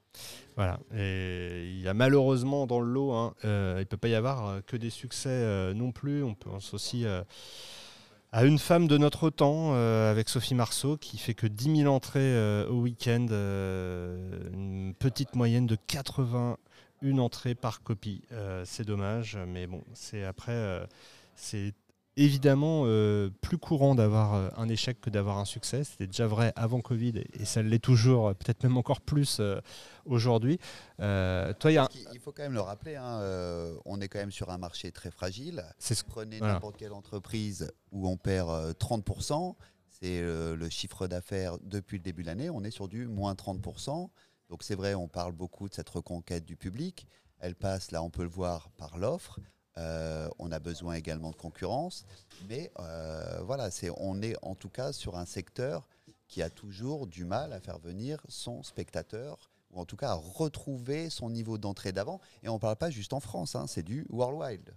Voilà. 0.55 0.79
Et 0.95 1.71
il 1.71 1.81
y 1.81 1.87
a 1.87 1.93
malheureusement 1.93 2.67
dans 2.67 2.79
le 2.79 2.91
lot, 2.91 3.11
hein, 3.11 3.35
il 3.43 3.49
ne 3.49 3.83
peut 3.83 3.97
pas 3.97 4.07
y 4.07 4.15
avoir 4.15 4.63
que 4.65 4.77
des 4.77 4.89
succès 4.89 5.73
non 5.73 5.91
plus. 5.91 6.23
On 6.23 6.35
pense 6.35 6.73
aussi 6.73 7.05
à 8.35 8.43
une 8.43 8.59
femme 8.59 8.89
de 8.89 8.97
notre 8.97 9.29
temps, 9.29 9.69
euh, 9.75 10.11
avec 10.11 10.27
Sophie 10.27 10.55
Marceau, 10.55 10.97
qui 10.97 11.17
fait 11.17 11.33
que 11.33 11.47
10 11.47 11.83
000 11.83 11.95
entrées 11.95 12.19
euh, 12.19 12.67
au 12.67 12.81
week-end, 12.81 13.27
euh, 13.31 14.49
une 14.51 14.93
petite 14.93 15.35
moyenne 15.35 15.65
de 15.65 15.77
81 15.87 17.17
entrées 17.17 17.55
par 17.55 17.81
copie. 17.81 18.23
c'est 18.65 18.85
dommage, 18.85 19.39
mais 19.47 19.67
bon, 19.67 19.85
c'est 19.93 20.25
après, 20.25 20.85
c'est 21.37 21.73
évidemment 22.17 22.83
euh, 22.85 23.29
plus 23.41 23.57
courant 23.57 23.95
d'avoir 23.95 24.33
euh, 24.33 24.49
un 24.55 24.69
échec 24.69 25.01
que 25.01 25.09
d'avoir 25.09 25.37
un 25.37 25.45
succès. 25.45 25.83
C'était 25.83 26.07
déjà 26.07 26.27
vrai 26.27 26.53
avant 26.55 26.81
Covid 26.81 27.23
et, 27.33 27.45
ça 27.45 27.61
l'est 27.61 27.79
toujours, 27.79 28.29
euh, 28.29 28.33
peut-être 28.33 28.63
même 28.63 28.77
encore 28.77 29.01
plus 29.01 29.41
aujourd'hui. 30.05 30.59
toi, 30.97 31.71
il, 31.71 32.19
faut 32.19 32.31
quand 32.31 32.43
même 32.43 32.53
le 32.53 32.61
rappeler, 32.61 32.95
hein, 32.95 33.21
on 33.85 33.99
est 34.01 34.07
quand 34.07 34.19
même 34.19 34.31
sur 34.31 34.49
un 34.49 34.57
marché 34.57 34.91
très 34.91 35.11
fragile. 35.11 35.63
Ce... 35.79 35.93
Prenez 36.07 36.39
n'importe 36.39 36.77
quelle 36.77 36.93
entreprise 36.93 37.71
où 37.91 38.07
on 38.07 38.17
perd 38.17 38.49
30%, 38.77 39.55
c'est 39.89 40.21
le 40.21 40.69
chiffre 40.69 41.07
d'affaires 41.07 41.57
depuis 41.63 41.97
le 41.97 42.03
début 42.03 42.21
de 42.21 42.27
l'année, 42.27 42.49
on 42.49 42.63
est 42.63 42.71
sur 42.71 42.87
du 42.87 43.07
moins 43.07 43.33
30%. 43.33 44.09
Donc 44.49 44.63
c'est 44.63 44.75
vrai, 44.75 44.93
on 44.93 45.07
parle 45.07 45.31
beaucoup 45.31 45.67
de 45.67 45.73
cette 45.73 45.89
reconquête 45.89 46.45
du 46.45 46.55
public. 46.55 47.07
Elle 47.39 47.55
passe, 47.55 47.91
là 47.91 48.03
on 48.03 48.09
peut 48.09 48.23
le 48.23 48.29
voir, 48.29 48.69
par 48.77 48.97
l'offre. 48.97 49.39
Euh, 49.77 50.29
on 50.39 50.51
a 50.51 50.59
besoin 50.59 50.93
également 50.93 51.31
de 51.31 51.35
concurrence, 51.35 52.05
mais 52.47 52.71
euh, 52.79 53.41
voilà, 53.43 53.71
c'est, 53.71 53.89
on 53.97 54.21
est 54.21 54.35
en 54.41 54.55
tout 54.55 54.69
cas 54.69 54.93
sur 54.93 55.17
un 55.17 55.25
secteur 55.25 55.87
qui 56.27 56.41
a 56.41 56.49
toujours 56.49 57.07
du 57.07 57.25
mal 57.25 57.51
à 57.51 57.59
faire 57.59 57.77
venir 57.79 58.23
son 58.29 58.63
spectateur, 58.63 59.37
ou 59.71 59.81
en 59.81 59.85
tout 59.85 59.97
cas 59.97 60.11
à 60.11 60.13
retrouver 60.13 61.09
son 61.09 61.29
niveau 61.29 61.57
d'entrée 61.57 61.91
d'avant. 61.91 62.21
Et 62.41 62.49
on 62.49 62.53
ne 62.53 62.59
parle 62.59 62.77
pas 62.77 62.89
juste 62.89 63.11
en 63.11 63.19
France, 63.19 63.55
hein, 63.55 63.65
c'est 63.67 63.83
du 63.83 64.05
worldwide. 64.09 64.73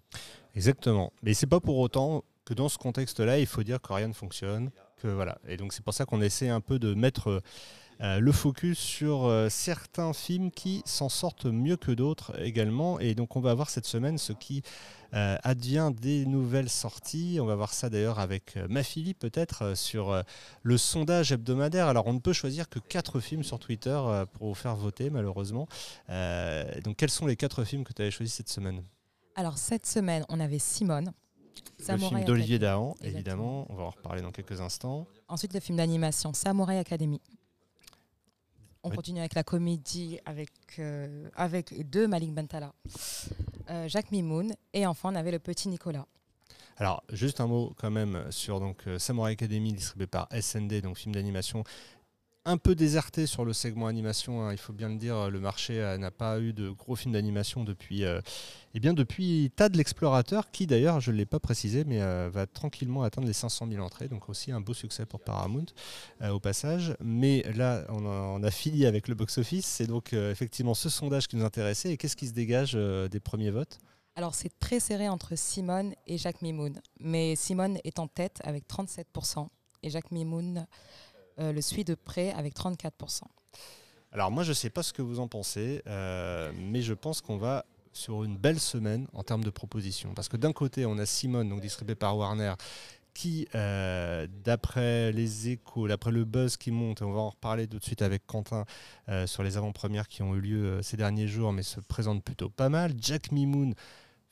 Exactement. 0.57 1.13
Mais 1.23 1.33
c'est 1.33 1.47
pas 1.47 1.61
pour 1.61 1.79
autant 1.79 2.25
que 2.45 2.55
dans 2.55 2.69
ce 2.69 2.79
contexte-là, 2.79 3.39
il 3.39 3.47
faut 3.47 3.63
dire 3.63 3.81
que 3.81 3.93
rien 3.93 4.09
ne 4.09 4.13
fonctionne. 4.13 4.71
Que 4.97 5.07
voilà. 5.07 5.39
Et 5.47 5.57
donc 5.57 5.73
c'est 5.73 5.85
pour 5.85 5.95
ça 5.95 6.07
qu'on 6.07 6.21
essaie 6.21 6.49
un 6.49 6.61
peu 6.61 6.81
de 6.81 6.95
mettre 6.95 7.41
euh, 8.01 8.21
le 8.21 8.31
focus 8.31 8.79
sur 8.79 9.25
euh, 9.25 9.49
certains 9.49 10.13
films 10.13 10.53
qui 10.53 10.83
s'en 10.85 11.09
sortent 11.09 11.47
mieux 11.47 11.77
que 11.77 11.91
d'autres 11.91 12.41
également. 12.41 13.01
Et 13.01 13.15
donc 13.15 13.35
on 13.37 13.41
va 13.41 13.55
voir 13.55 13.71
cette 13.71 13.87
semaine 13.87 14.19
ce 14.19 14.33
qui 14.33 14.63
euh, 15.15 15.37
advient 15.43 15.91
des 16.01 16.25
nouvelles 16.27 16.69
sorties. 16.69 17.39
On 17.41 17.47
va 17.47 17.57
voir 17.57 17.73
ça 17.73 17.91
d'ailleurs 17.91 18.21
avec 18.21 18.57
ma 18.69 18.83
Philippe 18.83 19.19
peut-être 19.19 19.77
sur 19.77 20.23
le 20.63 20.79
sondage 20.79 21.33
hebdomadaire. 21.33 21.89
Alors 21.89 22.07
on 22.07 22.13
ne 22.13 22.21
peut 22.21 22.33
choisir 22.33 22.69
que 22.69 22.79
quatre 22.79 23.19
films 23.21 23.43
sur 23.43 23.59
Twitter 23.59 24.01
pour 24.33 24.49
vous 24.49 24.55
faire 24.55 24.77
voter 24.77 25.11
malheureusement. 25.11 25.67
donc 26.85 26.97
quels 26.97 27.11
sont 27.11 27.27
les 27.27 27.37
quatre 27.37 27.65
films 27.65 27.85
que 27.85 27.93
tu 27.93 28.03
avais 28.03 28.11
choisis 28.11 28.35
cette 28.35 28.49
semaine? 28.49 28.83
Alors 29.35 29.59
cette 29.59 29.87
semaine 29.87 30.25
on 30.29 30.39
avait 30.41 30.59
Simone. 30.59 31.13
le 31.89 31.97
film 31.97 32.25
d'Olivier 32.25 32.59
Dahan, 32.59 32.95
évidemment, 33.03 33.67
on 33.71 33.75
va 33.75 33.85
en 33.85 33.91
reparler 33.91 34.23
dans 34.23 34.31
quelques 34.31 34.61
instants. 34.61 35.07
Ensuite, 35.29 35.55
le 35.55 35.61
film 35.61 35.79
d'animation 35.79 36.33
Samurai 36.33 36.79
Academy. 36.79 37.21
On 38.91 38.97
continue 38.97 39.21
avec 39.21 39.35
la 39.35 39.43
comédie 39.43 40.19
avec, 40.25 40.51
euh, 40.79 41.29
avec 41.37 41.89
deux 41.91 42.09
Malik 42.09 42.33
Bentala, 42.33 42.73
euh, 43.69 43.87
Jacques 43.87 44.11
Mimoun 44.13 44.55
et 44.73 44.87
enfin 44.87 45.11
on 45.13 45.15
avait 45.15 45.31
le 45.31 45.39
petit 45.39 45.69
Nicolas. 45.69 46.07
Alors, 46.79 47.03
juste 47.13 47.41
un 47.41 47.47
mot 47.47 47.75
quand 47.77 47.91
même 47.91 48.25
sur 48.31 48.61
donc, 48.61 48.87
euh, 48.87 48.99
Samurai 48.99 49.33
Academy 49.33 49.73
distribué 49.73 50.07
par 50.07 50.29
SND, 50.33 50.81
donc 50.81 50.97
film 50.97 51.15
d'animation 51.15 51.65
un 52.49 52.57
peu 52.57 52.75
déserté 52.75 53.27
sur 53.27 53.45
le 53.45 53.53
segment 53.53 53.89
animation, 53.89 54.43
hein, 54.43 54.53
il 54.53 54.59
faut 54.59 54.73
bien 54.73 54.89
le 54.89 54.97
dire. 54.97 55.31
Le 55.31 55.39
marché 55.39 55.81
euh, 55.81 55.99
n'a 55.99 56.11
pas 56.11 56.41
eu 56.41 56.55
de 56.55 56.71
gros 56.71 56.97
films 56.97 57.13
d'animation 57.13 57.63
depuis, 57.63 58.05
euh, 58.05 58.23
eh 58.73 58.81
bien 58.81 58.95
depuis 58.95 59.53
Tad 59.55 59.77
l'explorateur, 59.77 60.51
qui 60.51 60.67
d'ailleurs, 60.67 60.99
je 61.01 61.13
ne 61.13 61.17
l'ai 61.17 61.27
pas 61.27 61.41
précisé, 61.41 61.85
mais 61.85 62.01
euh, 62.01 62.31
va 62.33 62.47
tranquillement 62.47 63.03
atteindre 63.03 63.27
les 63.27 63.35
500 63.35 63.69
000 63.71 63.85
entrées. 63.85 64.09
Donc 64.09 64.31
aussi 64.31 64.51
un 64.51 64.63
beau 64.63 64.73
succès 64.73 65.05
pour 65.05 65.21
Paramount 65.21 65.67
au 66.31 66.41
passage. 66.41 66.97
Mais 67.01 67.45
là, 67.55 67.85
on 67.91 68.43
a, 68.43 68.51
fini 68.51 68.87
avec 68.87 69.09
le 69.09 69.15
box-office. 69.15 69.67
C'est 69.67 69.87
donc 69.87 70.15
effectivement 70.15 70.73
ce 70.73 70.89
sondage 70.89 71.29
qui 71.29 71.37
nous 71.37 71.45
intéressait. 71.45 71.93
Et 71.93 71.97
qu'est-ce 71.99 72.17
qui 72.17 72.27
se 72.27 72.33
dégage 72.33 72.73
des 72.73 73.21
premiers 73.21 73.51
votes? 73.51 73.79
Alors 74.17 74.35
c'est 74.35 74.59
très 74.59 74.81
serré 74.81 75.09
entre 75.09 75.37
Simone 75.37 75.93
et 76.07 76.17
Jacques 76.17 76.41
Mimoun. 76.41 76.81
Mais 76.99 77.37
Simone 77.37 77.79
est 77.85 77.99
en 77.99 78.09
tête 78.09 78.41
avec 78.43 78.67
37% 78.67 79.49
et 79.83 79.91
Jacques 79.91 80.11
Mimoun 80.11 80.67
euh, 81.41 81.53
le 81.53 81.61
suit 81.61 81.85
de 81.85 81.95
près 81.95 82.33
avec 82.33 82.55
34%. 82.55 83.23
Alors 84.13 84.31
moi 84.31 84.43
je 84.43 84.51
ne 84.51 84.55
sais 84.55 84.71
pas 84.71 84.83
ce 84.83 84.93
que 84.93 85.03
vous 85.03 85.21
en 85.21 85.29
pensez, 85.29 85.83
euh, 85.87 86.51
mais 86.57 86.83
je 86.83 86.95
pense 86.95 87.21
qu'on 87.21 87.37
va 87.37 87.65
sur 87.93 88.25
une 88.25 88.37
belle 88.37 88.59
semaine 88.59 89.07
en 89.13 89.23
termes 89.23 89.45
de 89.45 89.51
propositions. 89.51 90.15
Parce 90.15 90.29
que 90.29 90.37
d'un 90.37 90.53
côté 90.53 90.87
on 90.87 90.99
a 90.99 91.07
Simone, 91.07 91.49
donc 91.49 91.61
distribué 91.61 91.95
par 91.95 92.17
Warner, 92.17 92.55
qui, 93.15 93.49
euh, 93.55 94.27
d'après 94.45 95.13
les 95.13 95.49
échos, 95.49 95.89
d'après 95.89 96.13
le 96.13 96.25
buzz 96.25 96.57
qui 96.57 96.71
monte, 96.71 97.03
et 97.03 97.05
on 97.05 97.13
va 97.13 97.21
en 97.21 97.31
reparler 97.31 97.67
tout 97.67 97.79
de 97.79 97.85
suite 97.85 98.03
avec 98.03 98.27
Quentin 98.27 98.65
sur 99.27 99.43
les 99.43 99.57
avant-premières 99.57 100.09
qui 100.09 100.23
ont 100.23 100.35
eu 100.35 100.41
lieu 100.41 100.83
ces 100.83 100.97
derniers 100.97 101.29
jours, 101.29 101.53
mais 101.53 101.63
se 101.63 101.81
présente 101.81 102.23
plutôt 102.23 102.49
pas 102.49 102.69
mal. 102.69 102.95
Jack 102.99 103.33
Mimoun, 103.33 103.75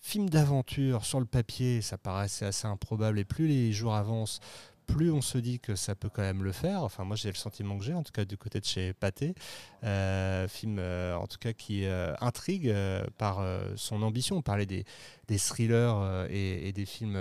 film 0.01 0.31
d'aventure 0.31 1.05
sur 1.05 1.19
le 1.19 1.27
papier, 1.27 1.83
ça 1.83 1.99
paraissait 1.99 2.47
assez 2.47 2.67
improbable, 2.67 3.19
et 3.19 3.25
plus 3.25 3.49
les 3.49 3.73
jours 3.73 3.95
avancent, 3.95 4.41
plus 4.87 5.11
on 5.11 5.21
se 5.21 5.39
dit 5.39 5.59
que 5.59 5.75
ça 5.75 5.95
peut 5.95 6.09
quand 6.09 6.23
même 6.23 6.43
le 6.43 6.53
faire. 6.53 6.83
Enfin, 6.83 7.05
moi, 7.05 7.17
j'ai 7.17 7.29
le 7.29 7.35
sentiment 7.35 7.77
que 7.79 7.85
j'ai, 7.85 7.95
en 7.95 8.03
tout 8.03 8.13
cas 8.13 8.25
du 8.25 8.37
côté 8.37 8.61
de 8.61 8.65
chez 8.65 8.93
Pathé. 8.93 9.35
Euh, 9.85 10.49
film, 10.49 10.79
euh, 10.79 11.17
en 11.17 11.27
tout 11.27 11.39
cas, 11.39 11.53
qui 11.53 11.85
euh, 11.85 12.15
intrigue 12.21 12.75
par 13.19 13.45
son 13.77 14.03
ambition. 14.03 14.37
On 14.37 14.43
parlait 14.43 14.67
des, 14.67 14.85
des 15.29 15.39
thrillers 15.39 16.27
et, 16.31 16.69
et 16.69 16.73
des 16.73 16.87
films, 16.87 17.19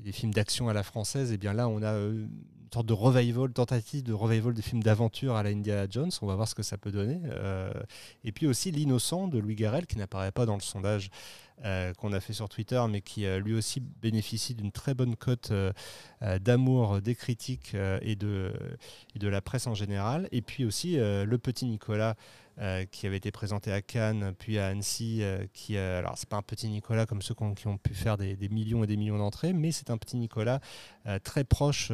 des 0.00 0.12
films 0.12 0.32
d'action 0.32 0.68
à 0.68 0.72
la 0.72 0.82
française. 0.82 1.32
Et 1.32 1.38
bien 1.38 1.52
là, 1.52 1.68
on 1.68 1.82
a 1.82 1.92
une 1.92 2.28
sorte 2.72 2.86
de 2.86 2.92
revival, 2.92 3.52
tentative 3.52 4.02
de 4.02 4.12
revival 4.12 4.54
des 4.54 4.62
films 4.62 4.82
d'aventure 4.82 5.36
à 5.36 5.42
la 5.42 5.50
Indiana 5.50 5.86
Jones. 5.88 6.10
On 6.22 6.26
va 6.26 6.34
voir 6.34 6.48
ce 6.48 6.54
que 6.54 6.62
ça 6.62 6.78
peut 6.78 6.90
donner. 6.90 7.20
Et 8.24 8.32
puis 8.32 8.46
aussi 8.46 8.70
L'innocent 8.70 9.28
de 9.28 9.38
Louis 9.38 9.54
Garrel, 9.54 9.86
qui 9.86 9.98
n'apparaît 9.98 10.32
pas 10.32 10.46
dans 10.46 10.56
le 10.56 10.62
sondage 10.62 11.10
qu'on 11.98 12.12
a 12.12 12.20
fait 12.20 12.32
sur 12.32 12.48
Twitter, 12.48 12.82
mais 12.88 13.00
qui 13.00 13.26
euh, 13.26 13.38
lui 13.38 13.54
aussi 13.54 13.80
bénéficie 13.80 14.54
d'une 14.54 14.72
très 14.72 14.94
bonne 14.94 15.16
cote 15.16 15.50
euh, 15.50 15.72
euh, 16.22 16.38
d'amour 16.38 17.00
des 17.00 17.14
critiques 17.14 17.72
euh, 17.74 17.98
et, 18.02 18.16
de, 18.16 18.52
de 19.14 19.28
la 19.28 19.40
presse 19.40 19.66
en 19.66 19.74
général. 19.74 20.28
Et 20.32 20.42
puis 20.42 20.64
aussi 20.64 20.98
euh, 20.98 21.24
le 21.24 21.38
petit 21.38 21.66
Nicolas. 21.66 22.16
euh, 22.60 22.84
qui 22.84 23.08
avait 23.08 23.16
été 23.16 23.32
présenté 23.32 23.72
à 23.72 23.82
Cannes, 23.82 24.32
puis 24.38 24.58
à 24.58 24.68
Annecy, 24.68 25.22
euh, 25.22 25.44
qui, 25.52 25.76
euh, 25.76 25.98
alors 25.98 26.16
c'est 26.16 26.28
pas 26.28 26.36
un 26.36 26.42
petit 26.42 26.68
Nicolas 26.68 27.04
comme 27.04 27.20
ceux 27.20 27.34
qui 27.34 27.66
ont 27.66 27.78
pu 27.78 27.94
faire 27.94 28.16
des, 28.16 28.36
millions 28.48 28.84
et 28.84 28.86
des 28.86 28.96
millions 28.96 29.18
d'entrées, 29.18 29.52
mais 29.52 29.72
c'est 29.72 29.90
un 29.90 29.98
petit 29.98 30.16
Nicolas 30.16 30.60
euh, 31.06 31.18
très 31.18 31.42
proche 31.42 31.90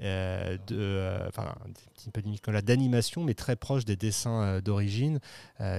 euh, 0.00 0.58
euh, 0.72 1.28
un 1.36 1.72
petit 1.94 2.10
peu 2.10 2.52
d'animation, 2.62 3.22
mais 3.22 3.34
très 3.34 3.54
proche 3.54 3.84
des 3.84 3.96
dessins 3.96 4.42
euh, 4.42 4.60
d'origine, 4.60 5.20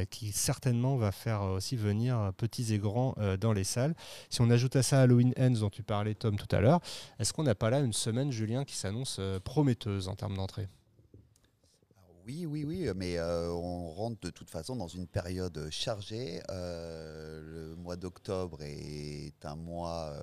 qui 0.09 0.31
certainement 0.31 0.95
va 0.95 1.11
faire 1.11 1.41
aussi 1.43 1.75
venir 1.75 2.31
petits 2.37 2.73
et 2.73 2.79
grands 2.79 3.15
dans 3.39 3.53
les 3.53 3.63
salles. 3.63 3.93
Si 4.29 4.41
on 4.41 4.49
ajoute 4.49 4.75
à 4.75 4.83
ça 4.83 5.01
Halloween 5.01 5.33
Ends 5.37 5.59
dont 5.59 5.69
tu 5.69 5.83
parlais 5.83 6.15
Tom 6.15 6.37
tout 6.37 6.53
à 6.55 6.59
l'heure, 6.59 6.79
est-ce 7.19 7.33
qu'on 7.33 7.43
n'a 7.43 7.55
pas 7.55 7.69
là 7.69 7.79
une 7.79 7.93
semaine, 7.93 8.31
Julien, 8.31 8.63
qui 8.63 8.75
s'annonce 8.75 9.19
prometteuse 9.43 10.07
en 10.07 10.15
termes 10.15 10.35
d'entrée? 10.35 10.67
Oui, 12.25 12.45
oui, 12.45 12.63
oui, 12.65 12.89
mais 12.95 13.19
on 13.21 13.91
rentre 13.91 14.19
de 14.21 14.29
toute 14.29 14.49
façon 14.49 14.75
dans 14.75 14.87
une 14.87 15.07
période 15.07 15.67
chargée. 15.69 16.41
Le 16.49 17.75
mois 17.75 17.95
d'octobre 17.95 18.59
est 18.61 19.45
un 19.45 19.55
mois 19.55 20.13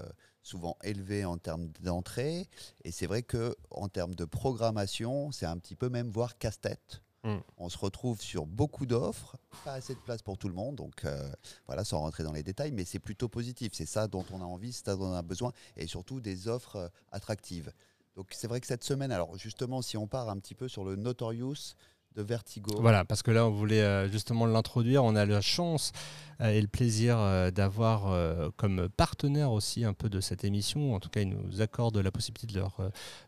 souvent 0.42 0.76
élevé 0.82 1.24
en 1.24 1.38
termes 1.38 1.68
d'entrée, 1.80 2.48
et 2.84 2.90
c'est 2.90 3.06
vrai 3.06 3.22
que 3.22 3.56
en 3.70 3.88
termes 3.88 4.14
de 4.14 4.24
programmation, 4.24 5.32
c'est 5.32 5.46
un 5.46 5.56
petit 5.58 5.76
peu 5.76 5.88
même 5.88 6.10
voire 6.10 6.38
casse-tête. 6.38 7.02
Mm. 7.24 7.36
On 7.56 7.68
se 7.68 7.78
retrouve 7.78 8.20
sur 8.20 8.46
beaucoup 8.46 8.84
d'offres, 8.84 9.36
pas 9.64 9.74
assez 9.74 9.94
de 9.94 10.00
place 10.00 10.22
pour 10.22 10.38
tout 10.38 10.48
le 10.48 10.54
monde, 10.54 10.76
donc 10.76 11.04
euh, 11.04 11.32
voilà, 11.66 11.84
sans 11.84 12.00
rentrer 12.00 12.24
dans 12.24 12.32
les 12.32 12.42
détails, 12.42 12.72
mais 12.72 12.84
c'est 12.84 12.98
plutôt 12.98 13.28
positif. 13.28 13.72
C'est 13.74 13.86
ça 13.86 14.08
dont 14.08 14.24
on 14.32 14.40
a 14.40 14.44
envie, 14.44 14.72
c'est 14.72 14.84
ça 14.84 14.96
dont 14.96 15.06
on 15.06 15.14
a 15.14 15.22
besoin, 15.22 15.52
et 15.76 15.86
surtout 15.86 16.20
des 16.20 16.48
offres 16.48 16.76
euh, 16.76 16.88
attractives. 17.12 17.72
Donc 18.16 18.26
c'est 18.32 18.48
vrai 18.48 18.60
que 18.60 18.66
cette 18.66 18.84
semaine, 18.84 19.12
alors 19.12 19.38
justement, 19.38 19.82
si 19.82 19.96
on 19.96 20.06
part 20.06 20.28
un 20.28 20.38
petit 20.38 20.54
peu 20.54 20.68
sur 20.68 20.84
le 20.84 20.96
Notorious 20.96 21.76
de 22.16 22.22
Vertigo, 22.22 22.74
Voilà, 22.80 23.04
parce 23.04 23.22
que 23.22 23.30
là, 23.30 23.46
on 23.46 23.50
voulait 23.50 23.80
euh, 23.80 24.08
justement 24.08 24.46
l'introduire. 24.46 25.04
On 25.04 25.16
a 25.16 25.24
la 25.24 25.40
chance 25.40 25.92
euh, 26.40 26.50
et 26.50 26.60
le 26.60 26.66
plaisir 26.66 27.16
euh, 27.18 27.50
d'avoir 27.50 28.12
comme 28.56 28.88
partenaire 28.88 29.52
aussi 29.52 29.84
un 29.84 29.92
peu 29.92 30.08
de 30.08 30.20
cette 30.20 30.44
émission. 30.44 30.94
En 30.94 31.00
tout 31.00 31.08
cas, 31.08 31.20
ils 31.20 31.28
nous 31.28 31.60
accordent 31.60 31.98
la 31.98 32.10
possibilité 32.10 32.46
de, 32.52 32.58
leur, 32.58 32.78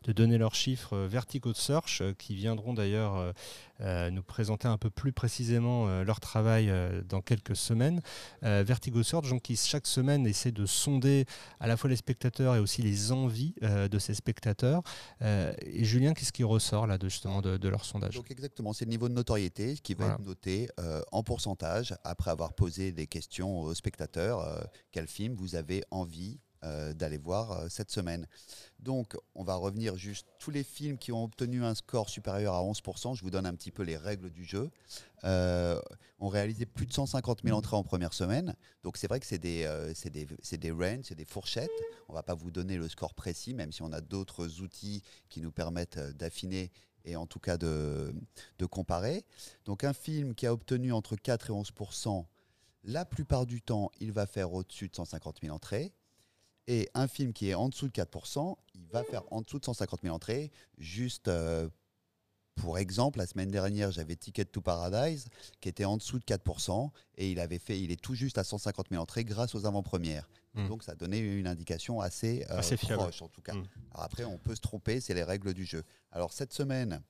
de 0.03 0.11
donner 0.11 0.37
leurs 0.37 0.55
chiffres 0.55 0.97
Vertigo 0.97 1.53
Search, 1.53 2.03
qui 2.17 2.35
viendront 2.35 2.73
d'ailleurs 2.73 3.33
nous 3.79 4.23
présenter 4.23 4.67
un 4.67 4.77
peu 4.77 4.89
plus 4.89 5.11
précisément 5.11 5.87
euh, 5.87 6.03
leur 6.03 6.19
travail 6.19 6.69
euh, 6.69 7.01
dans 7.03 7.21
quelques 7.21 7.55
semaines. 7.55 8.01
Euh, 8.43 8.63
Vertigo 8.65 9.03
Search, 9.03 9.29
donc, 9.29 9.41
qui 9.41 9.55
chaque 9.55 9.87
semaine 9.87 10.25
essaie 10.27 10.51
de 10.51 10.65
sonder 10.65 11.25
à 11.59 11.67
la 11.67 11.77
fois 11.77 11.89
les 11.89 11.95
spectateurs 11.95 12.55
et 12.55 12.59
aussi 12.59 12.81
les 12.81 13.11
envies 13.11 13.53
euh, 13.63 13.87
de 13.87 13.99
ces 13.99 14.13
spectateurs. 14.13 14.81
Euh, 15.21 15.53
et 15.61 15.83
Julien, 15.83 16.13
qu'est-ce 16.13 16.31
qui 16.33 16.43
ressort 16.43 16.87
là 16.87 16.97
de, 16.97 17.09
justement 17.09 17.41
de, 17.41 17.57
de 17.57 17.69
leur 17.69 17.83
sondage? 17.85 18.15
Donc 18.15 18.31
exactement, 18.31 18.73
c'est 18.73 18.85
le 18.85 18.91
niveau 18.91 19.09
de 19.09 19.13
notoriété 19.13 19.75
qui 19.75 19.93
va 19.93 20.05
Voilà. 20.05 20.13
être 20.19 20.25
noté 20.25 20.69
euh, 20.79 21.01
en 21.11 21.23
pourcentage 21.23 21.95
après 22.03 22.31
avoir 22.31 22.53
posé 22.53 22.91
des 22.91 23.07
questions 23.07 23.59
aux 23.59 23.73
spectateurs. 23.73 24.39
euh, 24.39 24.61
quel 24.91 25.07
film 25.07 25.35
vous 25.35 25.55
avez 25.55 25.83
envie 25.91 26.39
euh, 26.39 26.44
d'aller 26.93 27.17
voir 27.17 27.51
euh, 27.51 27.67
cette 27.69 27.91
semaine 27.91 28.27
Donc 28.79 29.15
on 29.35 29.43
va 29.43 29.55
revenir 29.55 29.95
juste 29.95 30.27
tous 30.39 30.51
les 30.51 30.63
films 30.63 30.97
qui 30.97 31.11
ont 31.11 31.23
obtenu 31.23 31.63
un 31.63 31.75
score 31.75 32.09
supérieur 32.09 32.53
à 32.53 32.61
11%. 32.61 33.15
Je 33.15 33.21
vous 33.21 33.29
donne 33.29 33.45
un 33.45 33.53
petit 33.53 33.71
peu 33.71 33.83
les 33.83 33.97
règles 33.97 34.29
du 34.29 34.43
jeu. 34.43 34.71
Euh, 35.23 35.81
ont 36.19 36.27
réalisé 36.27 36.65
plus 36.65 36.85
de 36.85 36.93
150 36.93 37.41
000 37.43 37.57
entrées 37.57 37.75
en 37.75 37.83
première 37.83 38.13
semaine. 38.13 38.55
Donc 38.83 38.97
c'est 38.97 39.07
vrai 39.07 39.19
que 39.19 39.25
c'est 39.25 39.39
des, 39.39 39.63
euh, 39.63 39.91
c'est 39.95 40.11
des, 40.11 40.25
des 40.25 40.71
ranges, 40.71 41.05
c'est 41.05 41.15
des 41.15 41.25
fourchettes. 41.25 41.69
On 42.09 42.13
va 42.13 42.23
pas 42.23 42.35
vous 42.35 42.51
donner 42.51 42.77
le 42.77 42.87
score 42.87 43.13
précis, 43.13 43.53
même 43.53 43.71
si 43.71 43.81
on 43.81 43.91
a 43.91 44.01
d'autres 44.01 44.61
outils 44.61 45.01
qui 45.29 45.41
nous 45.41 45.51
permettent 45.51 45.97
euh, 45.97 46.13
d'affiner 46.13 46.71
et 47.05 47.15
en 47.15 47.25
tout 47.25 47.39
cas 47.39 47.57
de, 47.57 48.13
de 48.59 48.65
comparer. 48.65 49.25
Donc 49.65 49.83
un 49.83 49.93
film 49.93 50.35
qui 50.35 50.47
a 50.47 50.53
obtenu 50.53 50.91
entre 50.93 51.15
4 51.15 51.49
et 51.49 51.53
11% 51.53 52.25
la 52.87 53.03
plupart 53.03 53.47
du 53.47 53.61
temps, 53.61 53.91
il 53.99 54.11
va 54.11 54.27
faire 54.27 54.53
au-dessus 54.53 54.89
de 54.89 54.95
150 54.95 55.39
000 55.41 55.55
entrées. 55.55 55.91
Et 56.67 56.89
un 56.93 57.07
film 57.07 57.33
qui 57.33 57.49
est 57.49 57.53
en 57.53 57.69
dessous 57.69 57.87
de 57.87 57.91
4 57.91 58.57
il 58.73 58.87
va 58.87 59.03
faire 59.03 59.23
en 59.31 59.41
dessous 59.41 59.59
de 59.59 59.65
150 59.65 60.01
000 60.01 60.15
entrées. 60.15 60.51
Juste 60.77 61.27
euh, 61.27 61.69
pour 62.55 62.77
exemple, 62.77 63.19
la 63.19 63.27
semaine 63.27 63.51
dernière, 63.51 63.91
j'avais 63.91 64.15
Ticket 64.15 64.45
to 64.45 64.61
Paradise 64.61 65.27
qui 65.59 65.69
était 65.69 65.85
en 65.85 65.97
dessous 65.97 66.19
de 66.19 66.23
4% 66.23 66.89
et 67.17 67.29
il 67.29 67.39
avait 67.39 67.59
fait, 67.59 67.79
il 67.79 67.91
est 67.91 68.01
tout 68.01 68.15
juste 68.15 68.37
à 68.37 68.43
150 68.43 68.87
000 68.89 69.01
entrées 69.01 69.25
grâce 69.25 69.53
aux 69.55 69.65
avant-premières. 69.65 70.27
Mm. 70.53 70.67
Donc 70.69 70.83
ça 70.83 70.95
donné 70.95 71.19
une 71.19 71.47
indication 71.47 71.99
assez, 71.99 72.45
euh, 72.49 72.57
Assez 72.57 72.77
proche 72.77 73.21
en 73.21 73.27
tout 73.27 73.41
cas. 73.41 73.53
Mm. 73.53 73.67
Alors 73.91 74.05
après, 74.05 74.23
on 74.23 74.37
peut 74.37 74.55
se 74.55 74.61
tromper, 74.61 75.01
c'est 75.01 75.13
les 75.13 75.23
règles 75.23 75.53
du 75.53 75.65
jeu. 75.65 75.83
Alors 76.11 76.33
cette 76.33 76.53
semaine, 76.53 77.01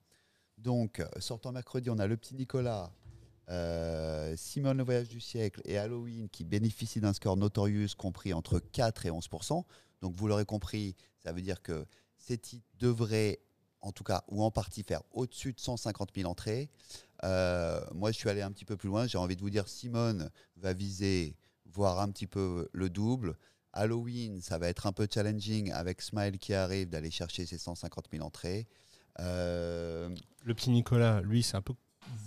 donc 0.58 1.02
sortant 1.18 1.52
mercredi, 1.52 1.90
on 1.90 1.98
a 1.98 2.06
le 2.06 2.16
petit 2.16 2.34
Nicolas, 2.34 2.90
euh, 3.48 4.34
Simone 4.36 4.78
le 4.78 4.84
voyage 4.84 5.08
du 5.08 5.20
siècle 5.20 5.60
et 5.64 5.78
Halloween 5.78 6.28
qui 6.28 6.44
bénéficient 6.44 7.00
d'un 7.00 7.12
score 7.12 7.36
notorious 7.36 7.94
compris 7.96 8.32
entre 8.32 8.58
4 8.58 9.06
et 9.06 9.10
11% 9.10 9.64
Donc 10.02 10.14
vous 10.16 10.26
l'aurez 10.26 10.44
compris, 10.44 10.96
ça 11.22 11.32
veut 11.32 11.42
dire 11.42 11.62
que 11.62 11.86
ces 12.18 12.38
titres 12.38 12.66
devraient 12.78 13.40
en 13.82 13.92
tout 13.92 14.04
cas 14.04 14.24
ou 14.28 14.42
en 14.42 14.50
partie 14.50 14.82
faire 14.82 15.02
au-dessus 15.12 15.52
de 15.52 15.60
150 15.60 16.10
000 16.14 16.28
entrées. 16.28 16.70
Euh, 17.24 17.80
moi, 17.94 18.10
je 18.10 18.16
suis 18.16 18.28
allé 18.28 18.42
un 18.42 18.50
petit 18.50 18.64
peu 18.64 18.76
plus 18.76 18.88
loin. 18.88 19.06
J'ai 19.06 19.18
envie 19.18 19.36
de 19.36 19.40
vous 19.40 19.50
dire, 19.50 19.68
Simone 19.68 20.30
va 20.56 20.72
viser 20.72 21.36
voir 21.66 22.00
un 22.00 22.10
petit 22.10 22.26
peu 22.26 22.68
le 22.72 22.90
double. 22.90 23.36
Halloween, 23.72 24.40
ça 24.40 24.58
va 24.58 24.68
être 24.68 24.86
un 24.86 24.92
peu 24.92 25.06
challenging 25.12 25.70
avec 25.72 26.02
Smile 26.02 26.38
qui 26.38 26.54
arrive 26.54 26.88
d'aller 26.88 27.10
chercher 27.10 27.46
ses 27.46 27.58
150 27.58 28.06
000 28.10 28.24
entrées. 28.24 28.66
Euh, 29.20 30.14
Le 30.42 30.54
petit 30.54 30.70
Nicolas, 30.70 31.20
lui, 31.20 31.42
c'est 31.42 31.56
un 31.56 31.62
peu 31.62 31.74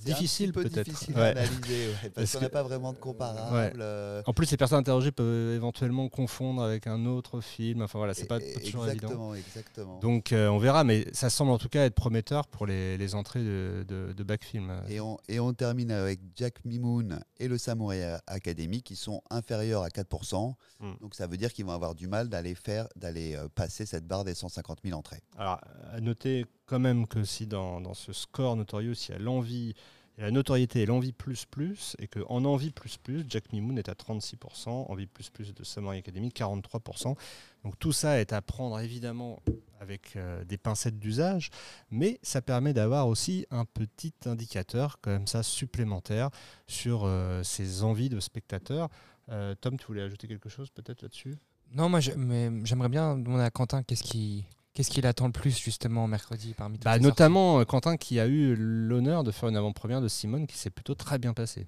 difficile 0.06 0.54
peut-être. 0.54 0.80
difficile 0.86 1.16
Ouais. 1.16 1.22
à 1.22 1.26
analyser 1.28 1.88
ouais, 1.88 1.94
parce 2.02 2.14
Parce 2.14 2.34
qu'on 2.34 2.40
n'a 2.42 2.48
que- 2.48 2.52
pas 2.54 2.64
vraiment 2.64 2.94
de 2.94 2.98
comparable. 2.98 3.80
euh, 3.82 4.22
En 4.26 4.34
plus, 4.34 4.50
les 4.50 4.58
personnes 4.58 4.80
interrogées 4.80 5.12
peuvent 5.12 5.54
éventuellement 5.56 6.08
confondre 6.10 6.64
avec 6.64 6.88
un 6.88 7.06
autre 7.06 7.42
film. 7.42 7.82
Enfin 7.82 8.00
voilà, 8.00 8.14
c'est 8.14 8.26
pas, 8.26 8.40
pas 8.40 8.46
toujours 8.64 8.88
évident. 8.88 9.08
exactement, 9.08 9.36
exactement. 9.36 10.00
Donc 10.00 10.32
euh, 10.32 10.48
on 10.48 10.58
verra, 10.58 10.84
mais 10.84 11.06
ça 11.14 11.30
semble 11.30 11.52
en 11.52 11.58
tout 11.58 11.70
cas 11.70 11.86
être 11.86 11.96
prometteur 11.96 12.48
pour 12.48 12.66
les, 12.66 12.98
les 12.98 13.16
entrées 13.16 13.44
de, 13.44 13.86
de, 13.88 14.14
de 14.14 14.24
backfilm. 14.24 14.72
Et 14.88 15.00
on, 15.02 15.18
et 15.28 15.40
on 15.40 15.54
termine 15.54 15.92
avec 15.92 16.20
Jack 16.36 16.64
Mimoun 16.66 17.20
et 17.40 17.48
le 17.48 17.58
Samurai 17.58 18.18
Academy 18.28 18.82
qui 18.82 18.96
sont 18.96 19.22
inférieurs 19.30 19.84
à 19.84 19.90
4%. 19.90 20.54
Mm. 20.80 20.92
Donc 21.02 21.14
ça 21.16 21.28
veut 21.28 21.38
dire 21.38 21.52
qu'ils 21.54 21.66
vont 21.66 21.74
avoir 21.74 21.94
du 21.96 22.08
mal 22.08 22.30
d'aller 22.30 22.56
faire, 22.56 22.88
d'aller 22.96 23.36
euh, 23.36 23.48
passer 23.54 23.86
cette 23.86 24.08
barre 24.08 24.24
des 24.24 24.34
150 24.34 24.80
000 24.84 24.98
entrées. 24.98 25.22
Alors, 25.38 25.60
à 25.92 26.00
noter 26.00 26.46
quand 26.70 26.80
même 26.80 27.08
que 27.08 27.24
si 27.24 27.48
dans, 27.48 27.94
ce 27.96 28.14
score 28.14 28.56
Notorious, 28.56 28.94
il 29.08 29.12
y 29.12 29.16
a 29.16 29.20
l'envie, 29.20 29.74
la 30.20 30.30
notoriété 30.30 30.82
et 30.82 30.86
l'envie 30.86 31.14
plus 31.14 31.46
plus, 31.46 31.96
et 31.98 32.08
qu'en 32.08 32.46
envie 32.46 32.70
plus 32.70 32.98
plus, 32.98 33.26
Jack 33.28 33.52
Mimoun 33.52 33.78
est 33.80 33.90
à 33.90 33.94
36%, 33.94 34.70
envie 34.70 35.08
plus 35.08 35.32
plus 35.32 35.54
de 35.54 35.64
Samurai 35.64 35.98
Academy 35.98 36.30
43%. 36.30 37.16
Donc 37.64 37.80
tout 37.80 37.92
ça 37.92 38.22
est 38.22 38.34
à 38.34 38.42
prendre 38.44 38.80
évidemment 38.80 39.40
avec 39.80 40.16
euh, 40.16 40.44
des 40.44 40.58
pincettes 40.58 41.00
d'usage, 41.00 41.50
mais 41.90 42.20
ça 42.22 42.42
permet 42.42 42.74
d'avoir 42.74 43.08
aussi 43.08 43.48
un 43.50 43.66
petit 43.66 44.14
indicateur 44.26 45.00
comme 45.02 45.26
ça 45.26 45.42
supplémentaire 45.42 46.30
sur 46.68 47.02
euh, 47.06 47.42
ces 47.42 47.84
envies 47.84 48.10
de 48.10 48.20
spectateurs. 48.20 48.90
Euh, 49.30 49.56
Tom, 49.60 49.78
tu 49.78 49.88
voulais 49.88 50.04
ajouter 50.04 50.28
quelque 50.28 50.50
chose 50.50 50.70
peut-être 50.70 51.02
là-dessus? 51.02 51.36
Non, 51.72 51.90
moi, 51.90 52.00
j'aimerais 52.00 52.90
bien 52.90 53.18
demander 53.18 53.44
à 53.44 53.52
Quentin 53.52 53.84
qu'est-ce 53.84 54.04
qui, 54.04 54.46
qu'est-ce 54.74 54.90
qu'il 54.90 55.06
attend 55.06 55.28
le 55.28 55.32
plus 55.32 55.58
justement 55.58 56.08
mercredi 56.08 56.54
parmi 56.54 56.78
toutes 56.78 56.86
Bah, 56.86 56.98
les 56.98 57.04
notamment 57.04 57.60
euh, 57.60 57.66
Quentin 57.66 57.98
qui 57.98 58.20
a 58.20 58.28
eu 58.28 58.56
l'honneur 58.56 59.24
de 59.24 59.32
faire 59.32 59.50
une 59.50 59.58
avant-première 59.58 60.02
de 60.02 60.08
Simone 60.08 60.48
qui 60.48 60.58
s'est 60.58 60.70
plutôt 60.70 60.96
très 60.96 61.18
bien 61.20 61.34
passée. 61.34 61.68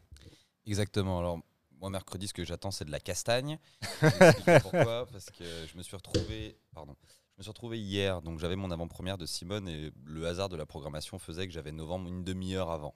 Exactement. 0.65 1.19
Alors, 1.19 1.39
moi, 1.79 1.89
mercredi, 1.89 2.27
ce 2.27 2.33
que 2.33 2.43
j'attends, 2.43 2.71
c'est 2.71 2.85
de 2.85 2.91
la 2.91 2.99
castagne. 2.99 3.57
Je 4.01 4.59
pourquoi 4.61 5.07
Parce 5.07 5.31
que 5.31 5.43
je 5.67 5.75
me 5.77 5.81
suis 5.81 5.95
retrouvé. 5.95 6.57
Pardon. 6.73 6.95
Je 7.07 7.39
me 7.39 7.43
suis 7.43 7.49
retrouvé 7.49 7.79
hier, 7.79 8.21
donc 8.21 8.37
j'avais 8.37 8.55
mon 8.55 8.69
avant-première 8.69 9.17
de 9.17 9.25
Simone 9.25 9.67
et 9.67 9.91
le 10.05 10.27
hasard 10.27 10.47
de 10.47 10.55
la 10.55 10.67
programmation 10.67 11.17
faisait 11.17 11.47
que 11.47 11.53
j'avais 11.53 11.71
novembre 11.71 12.07
une 12.07 12.23
demi-heure 12.23 12.69
avant. 12.69 12.93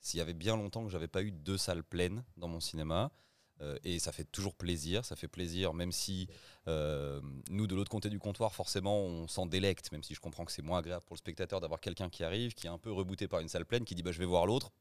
S'il 0.00 0.18
y 0.18 0.20
avait 0.20 0.34
bien 0.34 0.56
longtemps 0.56 0.84
que 0.84 0.90
j'avais 0.90 1.08
pas 1.08 1.22
eu 1.22 1.32
deux 1.32 1.58
salles 1.58 1.82
pleines 1.82 2.22
dans 2.36 2.46
mon 2.46 2.60
cinéma, 2.60 3.10
Euh, 3.60 3.78
et 3.84 3.98
ça 3.98 4.10
fait 4.12 4.24
toujours 4.24 4.54
plaisir, 4.54 5.04
ça 5.04 5.14
fait 5.14 5.28
plaisir, 5.28 5.74
même 5.74 5.92
si 5.92 6.28
euh, 6.66 7.20
nous, 7.50 7.66
de 7.66 7.74
l'autre 7.74 7.90
côté 7.90 8.10
du 8.10 8.18
comptoir, 8.18 8.52
forcément, 8.54 9.00
on 9.02 9.28
s'en 9.28 9.46
délecte, 9.46 9.92
même 9.92 10.02
si 10.02 10.14
je 10.14 10.20
comprends 10.20 10.44
que 10.44 10.52
c'est 10.52 10.62
moins 10.62 10.80
agréable 10.80 11.04
pour 11.04 11.14
le 11.14 11.18
spectateur 11.18 11.60
d'avoir 11.60 11.80
quelqu'un 11.80 12.08
qui 12.08 12.24
arrive, 12.24 12.54
qui 12.54 12.66
est 12.66 12.70
un 12.70 12.78
peu 12.78 12.90
rebooté 12.90 13.28
par 13.28 13.40
une 13.40 13.48
salle 13.48 13.64
pleine, 13.64 13.84
qui 13.84 13.94
dit 13.94 14.02
bah, 14.02 14.12
je 14.12 14.18
vais 14.18 14.24
voir 14.24 14.46
l'autre, 14.46 14.72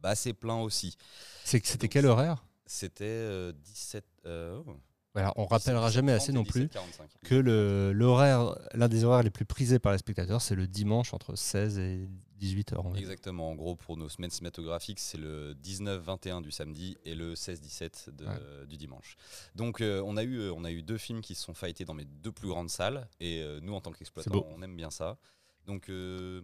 bah, 0.00 0.14
c'est 0.14 0.34
plein 0.34 0.56
aussi. 0.56 0.96
C'était 1.44 1.88
quel 1.88 2.06
horaire? 2.06 2.44
C'était 2.66 3.04
euh, 3.04 3.52
17. 3.64 4.04
euh, 4.26 4.62
oh, 4.66 4.76
Alors, 5.14 5.32
On 5.36 5.46
rappellera 5.46 5.90
jamais 5.90 6.12
17h30 6.12 6.16
assez 6.16 6.32
non 6.32 6.44
plus 6.44 6.66
17h45. 6.66 6.78
que 7.24 7.92
l'horaire, 7.92 8.56
l'un 8.74 8.88
des 8.88 9.04
horaires 9.04 9.22
les 9.22 9.30
plus 9.30 9.44
prisés 9.44 9.78
par 9.78 9.92
les 9.92 9.98
spectateurs, 9.98 10.40
c'est 10.40 10.54
le 10.54 10.66
dimanche 10.66 11.12
entre 11.12 11.36
16 11.36 11.78
et 11.78 12.08
18 12.42 12.72
heures. 12.72 12.84
on 12.84 12.90
va 12.90 12.98
dire. 12.98 13.02
Exactement. 13.02 13.50
En 13.50 13.54
gros, 13.54 13.76
pour 13.76 13.96
nos 13.96 14.08
semaines 14.08 14.30
cinématographiques, 14.30 14.98
c'est 14.98 15.16
le 15.18 15.54
19-21 15.54 16.40
du 16.42 16.50
samedi 16.50 16.96
et 17.04 17.14
le 17.14 17.34
16-17 17.34 18.10
de- 18.10 18.26
Ouais. 18.26 18.66
du 18.66 18.76
dimanche. 18.76 19.16
Donc, 19.54 19.80
euh, 19.80 20.02
on, 20.04 20.16
a 20.16 20.24
eu, 20.24 20.38
euh, 20.38 20.52
on 20.52 20.64
a 20.64 20.70
eu 20.72 20.82
deux 20.82 20.98
films 20.98 21.20
qui 21.22 21.34
se 21.34 21.42
sont 21.44 21.54
fightés 21.54 21.84
dans 21.84 21.94
mes 21.94 22.04
deux 22.04 22.32
plus 22.32 22.48
grandes 22.48 22.68
salles. 22.70 23.08
Et 23.20 23.40
euh, 23.42 23.60
nous, 23.62 23.72
en 23.74 23.80
tant 23.80 23.92
qu'exploitants, 23.92 24.46
on 24.50 24.60
aime 24.62 24.76
bien 24.76 24.90
ça. 24.90 25.18
Donc, 25.66 25.88
euh, 25.88 26.42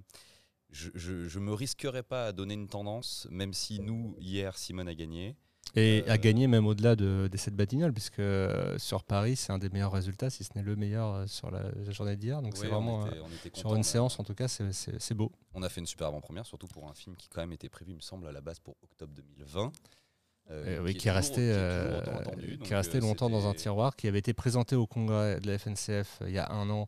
je, 0.70 0.90
je 0.94 1.38
me 1.40 1.52
risquerais 1.52 2.02
pas 2.02 2.26
à 2.26 2.32
donner 2.32 2.54
une 2.54 2.68
tendance, 2.68 3.26
même 3.30 3.52
si 3.52 3.80
nous, 3.80 4.14
hier, 4.20 4.56
Simone 4.56 4.88
a 4.88 4.94
gagné. 4.94 5.36
Et 5.74 6.02
Euh, 6.06 6.12
à 6.12 6.18
gagner 6.18 6.46
même 6.46 6.66
au-delà 6.66 6.96
de, 6.96 7.28
des 7.30 7.38
7 7.38 7.54
Batignolles, 7.54 7.92
puisque 7.92 8.18
euh, 8.20 8.78
sur 8.78 9.04
Paris, 9.04 9.36
c'est 9.36 9.52
un 9.52 9.58
des 9.58 9.68
meilleurs 9.68 9.92
résultats, 9.92 10.30
si 10.30 10.42
ce 10.44 10.50
n'est 10.56 10.62
le 10.62 10.76
meilleur 10.76 11.14
euh, 11.14 11.26
sur 11.26 11.50
la, 11.50 11.62
la 11.84 11.90
journée 11.92 12.16
d'hier. 12.16 12.40
Donc 12.42 12.56
c'est 12.56 12.66
vraiment, 12.66 13.00
on 13.00 13.04
euh, 13.06 13.08
était- 13.10 13.20
on 13.20 13.28
était 13.46 13.58
sur 13.58 13.74
une 13.74 13.82
séance 13.82 14.18
en 14.18 14.24
tout 14.24 14.34
cas, 14.34 14.48
c'est- 14.48 15.14
beau. 15.14 15.30
On 15.54 15.62
a 15.62 15.68
fait 15.68 15.80
une 15.80 15.86
super 15.86 16.06
avant-première, 16.08 16.46
surtout 16.46 16.66
pour 16.68 16.88
un 16.88 16.94
film 16.94 17.16
qui 17.16 17.28
quand 17.28 17.40
même 17.40 17.52
était 17.52 17.68
prévu, 17.68 17.92
il 17.92 17.96
me 17.96 18.00
semble, 18.00 18.26
à 18.28 18.32
la 18.32 18.40
base 18.40 18.58
pour 18.60 18.76
octobre 18.82 19.12
2020. 19.14 19.72
euh, 20.50 20.78
Euh, 20.78 20.82
oui, 20.82 20.92
qui 20.94 20.96
est 20.96 21.00
toujours- 21.10 21.14
resté, 21.16 21.34
qui 21.34 21.40
est 21.40 21.52
euh, 21.52 22.00
attendu. 22.20 22.58
qui 22.64 22.74
resté 22.74 22.96
euh, 22.96 23.00
longtemps 23.02 23.28
dans 23.28 23.46
un 23.46 23.52
tiroir, 23.52 23.94
qui 23.96 24.08
avait 24.08 24.18
été 24.20 24.32
présenté 24.32 24.76
au 24.76 24.86
congrès 24.86 25.40
de 25.40 25.46
la 25.46 25.58
FNCF 25.58 26.20
euh, 26.22 26.28
il 26.28 26.34
y 26.34 26.38
a 26.38 26.50
un 26.50 26.70
an 26.70 26.86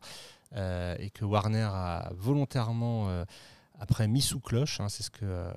euh, 0.55 0.95
et 0.97 1.11
que 1.11 1.23
Warner 1.25 1.69
a 1.71 2.11
volontairement 2.15 3.09
euh, 3.09 3.23
après 3.81 4.07
mis 4.07 4.21
sous 4.21 4.39
cloche. 4.39 4.79
hein, 4.79 4.89
c'est 4.89 5.01
ce 5.01 5.09
que 5.09 5.25
euh, 5.25 5.51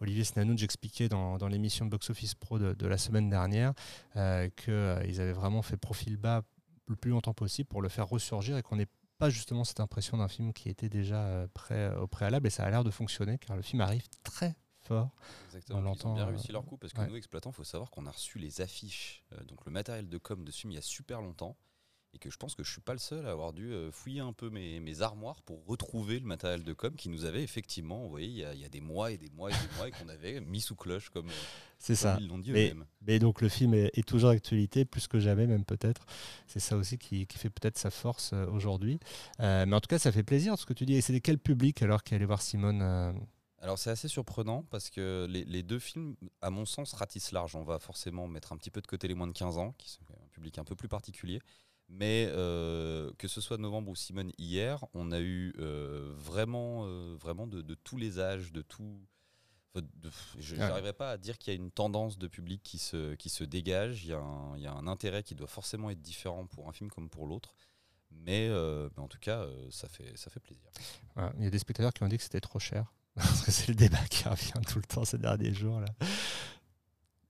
Olivier 0.00 0.24
Snanoun 0.24 0.58
expliquait 0.62 1.08
dans, 1.08 1.36
dans 1.36 1.46
l'émission 1.46 1.84
Box 1.84 2.08
Office 2.10 2.34
Pro 2.34 2.58
de, 2.58 2.72
de 2.72 2.86
la 2.86 2.96
semaine 2.96 3.28
dernière, 3.28 3.74
euh, 4.16 4.48
qu'ils 4.56 5.20
avaient 5.20 5.34
vraiment 5.34 5.60
fait 5.60 5.76
profil 5.76 6.16
bas 6.16 6.42
le 6.88 6.96
plus 6.96 7.10
longtemps 7.10 7.34
possible 7.34 7.68
pour 7.68 7.82
le 7.82 7.88
faire 7.90 8.08
ressurgir 8.08 8.56
et 8.56 8.62
qu'on 8.62 8.76
n'ait 8.76 8.88
pas 9.18 9.28
justement 9.28 9.64
cette 9.64 9.80
impression 9.80 10.16
d'un 10.16 10.28
film 10.28 10.52
qui 10.54 10.70
était 10.70 10.88
déjà 10.88 11.26
euh, 11.26 11.46
prêt 11.52 11.94
au 11.96 12.06
préalable. 12.06 12.46
Et 12.46 12.50
ça 12.50 12.64
a 12.64 12.70
l'air 12.70 12.82
de 12.82 12.90
fonctionner 12.90 13.36
car 13.38 13.56
le 13.56 13.62
film 13.62 13.82
arrive 13.82 14.04
très 14.22 14.56
fort. 14.80 15.10
Exactement. 15.46 15.80
On 15.80 15.94
Ils 15.94 16.06
ont 16.06 16.14
bien 16.14 16.24
euh, 16.24 16.28
réussi 16.28 16.52
leur 16.52 16.64
coup 16.64 16.78
parce 16.78 16.94
que 16.94 17.00
ouais. 17.00 17.08
nous, 17.08 17.16
exploitants, 17.16 17.50
il 17.50 17.56
faut 17.56 17.64
savoir 17.64 17.90
qu'on 17.90 18.06
a 18.06 18.10
reçu 18.10 18.38
les 18.38 18.62
affiches, 18.62 19.22
euh, 19.32 19.44
donc 19.44 19.64
le 19.66 19.72
matériel 19.72 20.08
de 20.08 20.18
com 20.18 20.44
de 20.44 20.50
ce 20.50 20.60
film 20.60 20.70
il 20.70 20.76
y 20.76 20.78
a 20.78 20.82
super 20.82 21.20
longtemps. 21.20 21.56
Et 22.16 22.18
que 22.18 22.30
je 22.30 22.38
pense 22.38 22.54
que 22.54 22.64
je 22.64 22.72
suis 22.72 22.80
pas 22.80 22.94
le 22.94 22.98
seul 22.98 23.26
à 23.26 23.30
avoir 23.30 23.52
dû 23.52 23.74
euh, 23.74 23.90
fouiller 23.92 24.20
un 24.20 24.32
peu 24.32 24.48
mes, 24.48 24.80
mes 24.80 25.02
armoires 25.02 25.42
pour 25.42 25.62
retrouver 25.66 26.18
le 26.18 26.24
matériel 26.24 26.64
de 26.64 26.72
com 26.72 26.94
qui 26.96 27.10
nous 27.10 27.26
avait 27.26 27.42
effectivement 27.42 28.06
envoyé 28.06 28.26
il 28.26 28.36
y 28.36 28.42
a, 28.44 28.54
il 28.54 28.60
y 28.60 28.64
a 28.64 28.70
des 28.70 28.80
mois 28.80 29.12
et 29.12 29.18
des 29.18 29.28
mois 29.28 29.50
et 29.50 29.52
des 29.52 29.76
mois 29.76 29.88
et 29.88 29.90
qu'on 29.90 30.08
avait 30.08 30.40
mis 30.46 30.62
sous 30.62 30.76
cloche 30.76 31.10
comme, 31.10 31.26
C'est 31.78 31.94
ça. 31.94 32.14
comme 32.14 32.22
ils 32.24 32.28
l'ont 32.28 32.38
dit 32.38 32.52
Mais- 32.52 32.70
eux-mêmes. 32.70 32.86
Mais 33.02 33.18
donc 33.18 33.42
le 33.42 33.50
film 33.50 33.74
est, 33.74 33.90
est 33.92 34.08
toujours 34.08 34.30
d'actualité, 34.30 34.86
plus 34.86 35.06
que 35.08 35.20
jamais 35.20 35.46
même 35.46 35.66
peut-être. 35.66 36.06
C'est 36.46 36.58
ça 36.58 36.78
aussi 36.78 36.96
qui, 36.96 37.26
qui 37.26 37.36
fait 37.36 37.50
peut-être 37.50 37.76
sa 37.76 37.90
force 37.90 38.30
euh, 38.32 38.46
aujourd'hui. 38.46 38.98
Euh, 39.40 39.66
mais 39.66 39.76
en 39.76 39.80
tout 39.82 39.88
cas, 39.88 39.98
ça 39.98 40.10
fait 40.10 40.22
plaisir 40.22 40.58
ce 40.58 40.64
que 40.64 40.72
tu 40.72 40.86
dis. 40.86 40.94
Et 40.94 41.02
c'est 41.02 41.20
quel 41.20 41.38
public 41.38 41.82
alors 41.82 42.02
qui 42.02 42.14
allé 42.14 42.24
voir 42.24 42.40
Simone 42.40 42.80
euh, 42.80 43.12
Alors 43.60 43.78
c'est 43.78 43.90
assez 43.90 44.08
surprenant 44.08 44.62
parce 44.70 44.88
que 44.88 45.26
les, 45.28 45.44
les 45.44 45.62
deux 45.62 45.78
films, 45.78 46.16
à 46.40 46.48
mon 46.48 46.64
sens, 46.64 46.94
ratissent 46.94 47.32
large. 47.32 47.54
On 47.56 47.62
va 47.62 47.78
forcément 47.78 48.26
mettre 48.26 48.52
un 48.52 48.56
petit 48.56 48.70
peu 48.70 48.80
de 48.80 48.86
côté 48.86 49.06
les 49.06 49.14
moins 49.14 49.26
de 49.28 49.32
15 49.32 49.58
ans, 49.58 49.72
qui 49.76 49.90
sont 49.90 50.00
un 50.10 50.28
public 50.32 50.58
un 50.58 50.64
peu 50.64 50.74
plus 50.74 50.88
particulier. 50.88 51.40
Mais 51.88 52.28
euh, 52.30 53.12
que 53.16 53.28
ce 53.28 53.40
soit 53.40 53.58
Novembre 53.58 53.90
ou 53.90 53.94
Simone 53.94 54.32
hier, 54.38 54.84
on 54.92 55.12
a 55.12 55.20
eu 55.20 55.54
euh, 55.58 56.12
vraiment, 56.16 56.84
euh, 56.86 57.14
vraiment 57.20 57.46
de, 57.46 57.62
de 57.62 57.74
tous 57.74 57.96
les 57.96 58.18
âges, 58.18 58.52
de 58.52 58.62
tout. 58.62 59.00
de- 59.74 60.10
je 60.38 60.56
n'arriverai 60.56 60.92
pas 60.94 61.12
à 61.12 61.16
dire 61.16 61.38
qu'il 61.38 61.52
y 61.52 61.56
a 61.56 61.60
une 61.60 61.70
tendance 61.70 62.18
de 62.18 62.26
public 62.26 62.60
qui 62.64 62.78
se, 62.78 63.14
qui 63.14 63.28
se 63.28 63.44
dégage. 63.44 64.04
Il 64.04 64.10
y, 64.10 64.12
a 64.12 64.18
un, 64.18 64.56
il 64.56 64.62
y 64.62 64.66
a 64.66 64.72
un 64.72 64.86
intérêt 64.88 65.22
qui 65.22 65.34
doit 65.36 65.46
forcément 65.46 65.88
être 65.90 66.02
différent 66.02 66.46
pour 66.46 66.68
un 66.68 66.72
film 66.72 66.90
comme 66.90 67.08
pour 67.08 67.26
l'autre. 67.26 67.54
Mais, 68.10 68.48
mais 68.48 69.02
en 69.02 69.08
tout 69.08 69.18
cas, 69.20 69.46
ça, 69.70 69.88
fait, 69.88 70.16
ça 70.16 70.30
fait 70.30 70.40
plaisir. 70.40 70.64
Il 71.38 71.44
y 71.44 71.46
a 71.46 71.50
des 71.50 71.58
spectateurs 71.58 71.92
qui 71.92 72.02
ont 72.02 72.08
dit 72.08 72.16
que 72.16 72.22
c'était 72.22 72.40
trop 72.40 72.58
cher. 72.58 72.92
Parce 73.16 73.42
que 73.42 73.50
c'est 73.50 73.68
le 73.68 73.74
débat 73.74 74.04
qui 74.10 74.28
revient 74.28 74.60
tout 74.68 74.78
le 74.78 74.84
temps 74.84 75.04
ces 75.04 75.18
derniers 75.18 75.54
jours. 75.54 75.80
Là. 75.80 75.86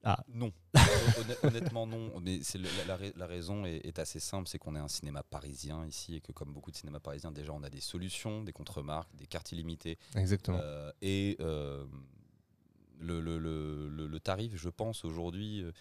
Ah, 0.09 0.23
Non. 0.29 0.51
Honn- 0.73 1.37
Honnêtement, 1.43 1.85
non. 1.85 2.19
Mais 2.21 2.39
c'est 2.41 2.57
la, 2.57 2.69
la 2.87 2.95
rai- 2.95 3.13
la 3.17 3.25
raison 3.27 3.65
est, 3.65 3.85
est 3.85 3.99
assez 3.99 4.19
simple, 4.21 4.47
c'est 4.47 4.57
qu'on 4.57 4.75
est 4.75 4.79
un 4.79 4.87
cinéma 4.87 5.21
parisien 5.23 5.85
ici 5.85 6.15
et 6.15 6.21
que 6.21 6.31
comme 6.31 6.53
beaucoup 6.53 6.71
de 6.71 6.77
cinémas 6.77 6.99
parisiens, 7.01 7.31
déjà 7.31 7.51
on 7.51 7.61
a 7.63 7.69
des 7.69 7.81
solutions, 7.81 8.41
des 8.43 8.53
contre-marques, 8.53 9.13
des 9.15 9.27
cartes 9.27 9.51
illimitées. 9.51 9.97
exactement. 10.15 10.59
Euh, 10.61 10.91
et 11.01 11.35
euh, 11.41 11.85
le, 12.99 13.19
le- 13.21 13.37
le- 13.37 13.89
le- 13.89 14.07
le 14.07 14.19
tarif, 14.19 14.55
je 14.55 14.69
pense 14.69 15.03
aujourd'hui, 15.05 15.61
euh, 15.61 15.71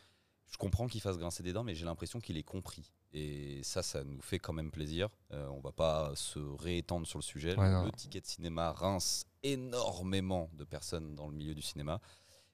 je 0.50 0.56
comprends 0.58 0.86
qu'il 0.88 1.00
fasse 1.00 1.18
grincer 1.18 1.42
des 1.42 1.52
dents, 1.52 1.64
mais 1.64 1.74
j'ai 1.74 1.84
l'impression 1.84 2.20
qu'il 2.20 2.36
est 2.36 2.42
compris. 2.42 2.92
Et 3.12 3.60
ça, 3.62 3.82
ça 3.82 4.04
nous 4.04 4.20
fait 4.20 4.38
quand 4.38 4.52
même 4.52 4.70
plaisir. 4.70 5.08
Euh, 5.32 5.46
on 5.48 5.60
va 5.60 5.72
pas 5.72 6.12
se 6.16 6.38
réétendre 6.38 7.06
sur 7.06 7.18
le 7.18 7.22
sujet. 7.24 7.56
Ouais, 7.56 7.70
le 7.84 7.92
ticket 7.92 8.20
de 8.20 8.26
cinéma 8.26 8.72
rince 8.72 9.24
énormément 9.42 10.50
de 10.54 10.64
personnes 10.64 11.14
dans 11.14 11.28
le 11.28 11.34
milieu 11.34 11.54
du 11.54 11.62
cinéma. 11.62 12.00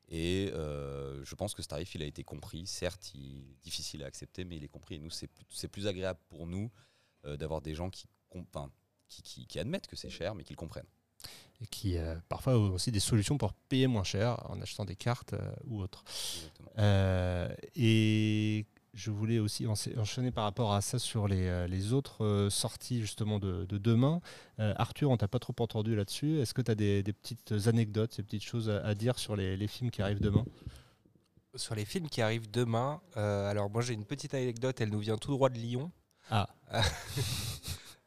Et 0.09 0.51
euh, 0.53 1.25
je 1.25 1.35
pense 1.35 1.55
que 1.55 1.63
ce 1.63 1.69
tarif, 1.69 1.95
il 1.95 2.03
a 2.03 2.07
été 2.07 2.23
compris. 2.25 2.67
Certes, 2.67 3.13
il 3.15 3.39
est 3.39 3.63
difficile 3.63 4.03
à 4.03 4.07
accepter, 4.07 4.45
mais 4.45 4.57
il 4.57 4.65
est 4.65 4.69
compris. 4.69 4.97
Et 4.97 4.99
nous, 4.99 5.11
c'est 5.11 5.29
plus, 5.69 5.87
agréable 5.87 6.21
pour 6.29 6.47
nous 6.47 6.71
euh, 7.25 7.37
d'avoir 7.37 7.61
des 7.63 7.75
gens 7.75 7.89
qui, 7.89 8.07
enfin, 8.35 8.71
qui, 9.09 9.23
qui- 9.23 9.47
qui 9.47 9.59
admettent 9.59 9.87
que 9.87 9.97
c'est 9.97 10.11
cher, 10.11 10.35
mais 10.35 10.45
qui 10.45 10.53
le 10.53 10.59
comprennent. 10.59 10.87
Et 11.61 11.67
qui 11.67 11.97
euh, 11.97 12.17
parfois 12.29 12.59
ont 12.59 12.73
aussi 12.75 12.91
des 12.91 13.01
solutions 13.01 13.39
pour 13.39 13.53
payer 13.53 13.87
moins 13.87 14.05
cher 14.05 14.39
en 14.51 14.61
achetant 14.61 14.85
des 14.85 14.97
cartes 14.97 15.35
ou 15.65 15.81
autres. 15.81 16.03
Exactement. 16.37 16.71
Et 17.77 18.67
je 18.95 19.11
voulais 19.11 19.39
aussi 19.39 19.65
encha- 19.65 19.99
enchaîner 19.99 20.31
par 20.31 20.45
rapport 20.45 20.75
à 20.75 20.81
ça 20.83 20.99
sur 20.99 21.27
les, 21.29 21.47
euh, 21.47 21.67
les 21.67 21.93
autres 21.93 22.25
euh, 22.25 22.51
sorties 22.51 23.01
justement 23.01 23.39
de, 23.39 23.65
de 23.65 23.79
demain. 23.79 24.21
Euh, 24.59 24.75
Arthur, 24.77 25.11
on 25.11 25.17
t'a 25.17 25.29
pas 25.29 25.39
trop 25.39 25.55
entendu 25.61 25.97
là-dessus. 25.97 26.41
Est-ce 26.41 26.53
que 26.55 26.63
tu 26.63 26.71
as 26.71 26.75
des, 26.75 27.03
des 27.03 27.13
petites 27.13 27.53
anecdotes, 27.67 28.17
des 28.17 28.23
petites 28.23 28.45
choses 28.45 28.69
à, 28.69 28.85
à 28.85 28.95
dire 28.95 29.19
sur 29.19 29.35
les, 29.37 29.57
les 29.57 29.67
films 29.67 29.91
qui 29.91 30.03
arrivent 30.03 30.21
demain? 30.21 30.45
Sur 31.55 31.75
les 31.75 31.85
films 31.85 32.09
qui 32.09 32.23
arrivent 32.23 32.51
demain, 32.51 33.01
euh, 33.17 33.51
alors 33.51 33.71
moi 33.71 33.83
j'ai 33.83 33.95
une 33.95 34.05
petite 34.07 34.33
anecdote, 34.35 34.81
elle 34.81 34.91
nous 34.91 35.01
vient 35.01 35.17
tout 35.19 35.31
droit 35.33 35.49
de 35.51 35.59
Lyon. 35.59 35.91
Ah. 36.31 36.49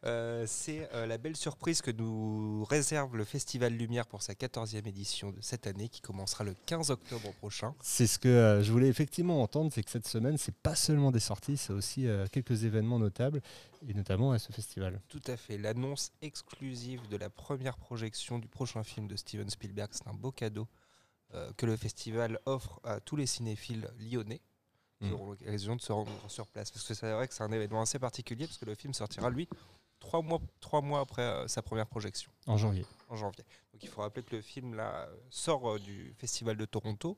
Euh, 0.06 0.46
c'est 0.48 0.88
euh, 0.94 1.08
la 1.08 1.18
belle 1.18 1.36
surprise 1.36 1.82
que 1.82 1.90
nous 1.90 2.64
réserve 2.66 3.16
le 3.18 3.24
Festival 3.24 3.74
Lumière 3.74 4.06
pour 4.06 4.22
sa 4.22 4.34
14e 4.34 4.88
édition 4.88 5.32
de 5.32 5.42
cette 5.42 5.66
année 5.66 5.90
qui 5.90 6.00
commencera 6.02 6.44
le 6.44 6.56
15 6.68 6.92
octobre 6.92 7.34
prochain. 7.34 7.74
C'est 7.82 8.06
ce 8.06 8.20
que 8.20 8.28
euh, 8.28 8.62
je 8.62 8.72
voulais 8.72 8.88
effectivement 8.88 9.42
entendre, 9.42 9.72
c'est 9.74 9.82
que 9.82 9.90
cette 9.90 10.08
semaine, 10.08 10.38
c'est 10.38 10.54
pas 10.56 10.76
seulement 10.76 11.12
des 11.12 11.20
sorties, 11.20 11.58
c'est 11.58 11.74
aussi 11.74 12.08
quelques 12.32 12.66
événements 12.66 13.00
notables, 13.00 13.42
et 13.88 13.94
notamment 13.94 14.32
à 14.32 14.38
ce 14.40 14.52
festival. 14.52 15.02
Tout 15.08 15.22
à 15.26 15.38
fait, 15.38 15.58
l'annonce 15.58 16.12
exclusive 16.22 17.08
de 17.10 17.18
la 17.18 17.30
première 17.30 17.78
projection 17.78 18.38
du 18.38 18.48
prochain 18.48 18.84
film 18.84 19.08
de 19.08 19.16
Steven 19.16 19.50
Spielberg, 19.50 19.90
c'est 19.94 20.08
un 20.08 20.14
beau 20.14 20.32
cadeau 20.32 20.68
que 21.58 21.66
le 21.66 21.76
festival 21.76 22.40
offre 22.46 22.80
à 22.84 23.00
tous 23.00 23.16
les 23.16 23.26
cinéphiles 23.26 23.90
lyonnais 24.00 24.42
qui 25.02 25.08
Mm. 25.10 25.14
auront 25.14 25.32
l'occasion 25.32 25.76
de 25.76 25.82
se 25.82 25.92
rendre 25.92 26.12
sur 26.30 26.48
place. 26.48 26.72
Parce 26.72 26.88
que 26.88 26.94
c'est 26.94 27.12
vrai 27.12 27.28
que 27.28 27.34
c'est 27.34 27.44
un 27.44 27.52
événement 27.52 27.82
assez 27.82 28.00
particulier 28.00 28.48
parce 28.48 28.58
que 28.58 28.66
le 28.66 28.76
film 28.76 28.94
sortira 28.94 29.30
lui 29.30 29.50
trois 30.00 30.22
mois, 30.22 30.40
trois 30.60 30.82
mois 30.82 31.00
après 31.02 31.22
euh, 31.24 31.48
sa 31.48 31.62
première 31.62 31.88
projection. 31.88 32.32
En 32.48 32.58
janvier. 32.58 32.86
en 33.10 33.16
janvier. 33.16 33.44
Donc 33.74 33.84
il 33.84 33.90
faut 33.90 34.02
rappeler 34.02 34.24
que 34.24 34.36
le 34.36 34.42
film 34.42 34.76
là, 34.76 35.08
euh, 35.08 35.16
sort 35.30 35.70
euh, 35.74 35.80
du 35.80 36.14
Festival 36.18 36.58
de 36.58 36.66
Toronto, 36.66 37.18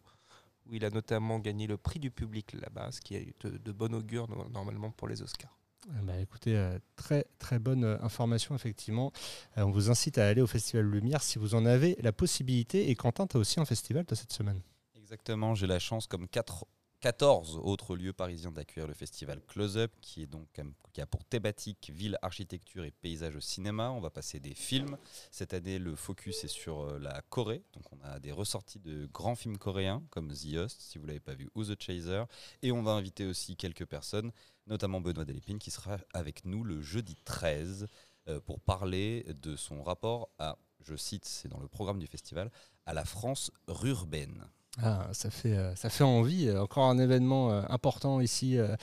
où 0.67 0.73
il 0.73 0.84
a 0.86 0.89
notamment 0.89 1.39
gagné 1.39 1.67
le 1.67 1.78
prix 1.78 1.99
du 1.99 2.11
public 2.11 2.53
là-bas, 2.53 2.91
ce 2.91 3.01
qui 3.01 3.15
est 3.15 3.34
de, 3.43 3.57
de 3.57 3.71
bon 3.71 3.93
augure 3.93 4.28
no- 4.30 4.49
normalement 4.49 4.91
pour 4.91 5.07
les 5.07 5.21
Oscars. 5.21 5.57
Ben, 6.03 6.19
écoutez, 6.19 6.57
euh, 6.57 6.78
très 6.97 7.25
très 7.39 7.59
bonne 7.59 7.86
information 8.01 8.55
effectivement. 8.55 9.13
Euh, 9.57 9.61
on 9.61 9.71
vous 9.71 9.89
incite 9.89 10.17
à 10.17 10.28
aller 10.28 10.41
au 10.41 10.47
Festival 10.47 10.86
Lumière 10.86 11.23
si 11.23 11.39
vous 11.39 11.55
en 11.55 11.65
avez 11.65 11.95
la 12.01 12.11
possibilité. 12.11 12.89
Et 12.89 12.95
Quentin, 12.95 13.25
tu 13.28 13.38
as 13.38 13.39
aussi 13.39 13.59
un 13.61 13.65
festival 13.65 14.03
cette 14.13 14.34
semaine? 14.34 14.61
Exactement, 14.95 15.55
j'ai 15.55 15.67
la 15.67 15.80
chance, 15.80 16.05
comme 16.07 16.28
quatre- 16.28 16.65
14 17.02 17.60
autres 17.62 17.95
lieux 17.95 18.14
parisiens, 18.14 18.52
d'accueillir 18.52 18.88
le 18.88 18.95
festival 18.95 19.39
Close 19.48 19.78
Up, 19.78 19.91
qui, 20.02 20.24
est 20.24 20.28
donc, 20.28 20.48
qui 20.93 21.02
a 21.02 21.06
pour 21.06 21.24
thématique 21.26 21.91
ville, 21.93 22.18
architecture 22.24 22.84
et 22.86 22.91
paysage 22.91 23.36
au 23.36 23.39
cinéma. 23.39 23.91
On 23.91 24.00
va 24.00 24.10
passer 24.10 24.39
des 24.39 24.56
films. 24.56 24.98
Cette 25.32 25.54
année, 25.54 25.78
le 25.78 25.95
focus 25.95 26.43
est 26.43 26.48
sur 26.48 26.82
euh, 26.82 26.98
la 26.98 27.22
Corée. 27.30 27.64
Donc, 27.74 27.84
on 27.91 28.04
a 28.04 28.20
des 28.20 28.32
ressorties 28.32 28.80
de 28.80 29.06
grands 29.14 29.36
films 29.36 29.60
coréens, 29.60 30.02
comme 30.10 30.34
The 30.34 30.56
Host, 30.56 30.82
si 30.82 30.98
vous 30.98 31.04
ne 31.04 31.10
l'avez 31.10 31.20
pas 31.20 31.36
vu, 31.36 31.50
ou 31.54 31.64
The 31.64 31.80
Chaser. 31.80 32.24
Et 32.64 32.72
on 32.72 32.82
va 32.82 32.91
inviter 32.91 33.28
aussi 33.28 33.56
quelques 33.56 33.86
personnes, 33.86 34.32
notamment 34.66 35.00
Benoît 35.00 35.26
Delépine, 35.26 35.60
qui 35.60 35.70
sera 35.70 35.98
avec 36.14 36.45
nous 36.45 36.64
le 36.64 36.82
jeudi 36.82 37.16
13 37.26 37.88
euh, 38.28 38.41
pour 38.41 38.60
parler 38.60 39.24
de 39.41 39.56
son 39.56 39.84
rapport 39.84 40.30
à, 40.39 40.58
je 40.84 40.95
cite, 40.95 41.26
c'est 41.26 41.48
dans 41.48 41.60
le 41.60 41.68
programme 41.68 42.00
du 42.00 42.08
festival, 42.08 42.52
à 42.88 42.95
la 42.95 43.06
France 43.06 43.52
rurbaine. 43.68 44.50
Ah, 44.80 45.09
ça, 45.11 45.32
fait, 45.32 45.57
euh, 45.57 45.75
ça 45.75 45.89
fait 45.89 46.03
envie. 46.03 46.51
Encore 46.51 46.86
un 46.86 46.99
événement 46.99 47.51
euh, 47.51 47.63
important 47.69 48.21
ici 48.21 48.57
euh, 48.57 48.75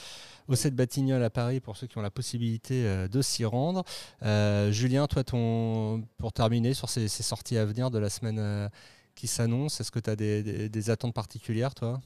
au 0.47 0.55
7 0.55 0.75
Batignolles 0.75 1.23
à 1.23 1.29
Paris 1.29 1.59
pour 1.59 1.77
ceux 1.77 1.87
qui 1.87 1.97
ont 1.97 2.01
la 2.01 2.11
possibilité 2.11 2.85
euh, 2.85 3.07
de 3.07 3.21
s'y 3.21 3.45
rendre. 3.45 3.83
Euh, 4.23 4.71
Julien, 4.71 5.07
toi, 5.07 5.23
pour 5.23 6.33
terminer 6.33 6.73
sur 6.73 6.89
ces, 6.89 7.07
sorties 7.07 7.57
à 7.57 7.65
venir 7.65 7.91
de 7.91 7.99
la 7.99 8.09
semaine 8.09 8.39
euh, 8.39 8.69
qui 9.15 9.27
s'annonce, 9.27 9.79
est-ce 9.79 9.91
que 9.91 9.99
tu 9.99 10.09
as 10.09 10.15
des, 10.15 10.89
attentes 10.89 11.13
particulières, 11.13 11.73
toi? 11.73 12.01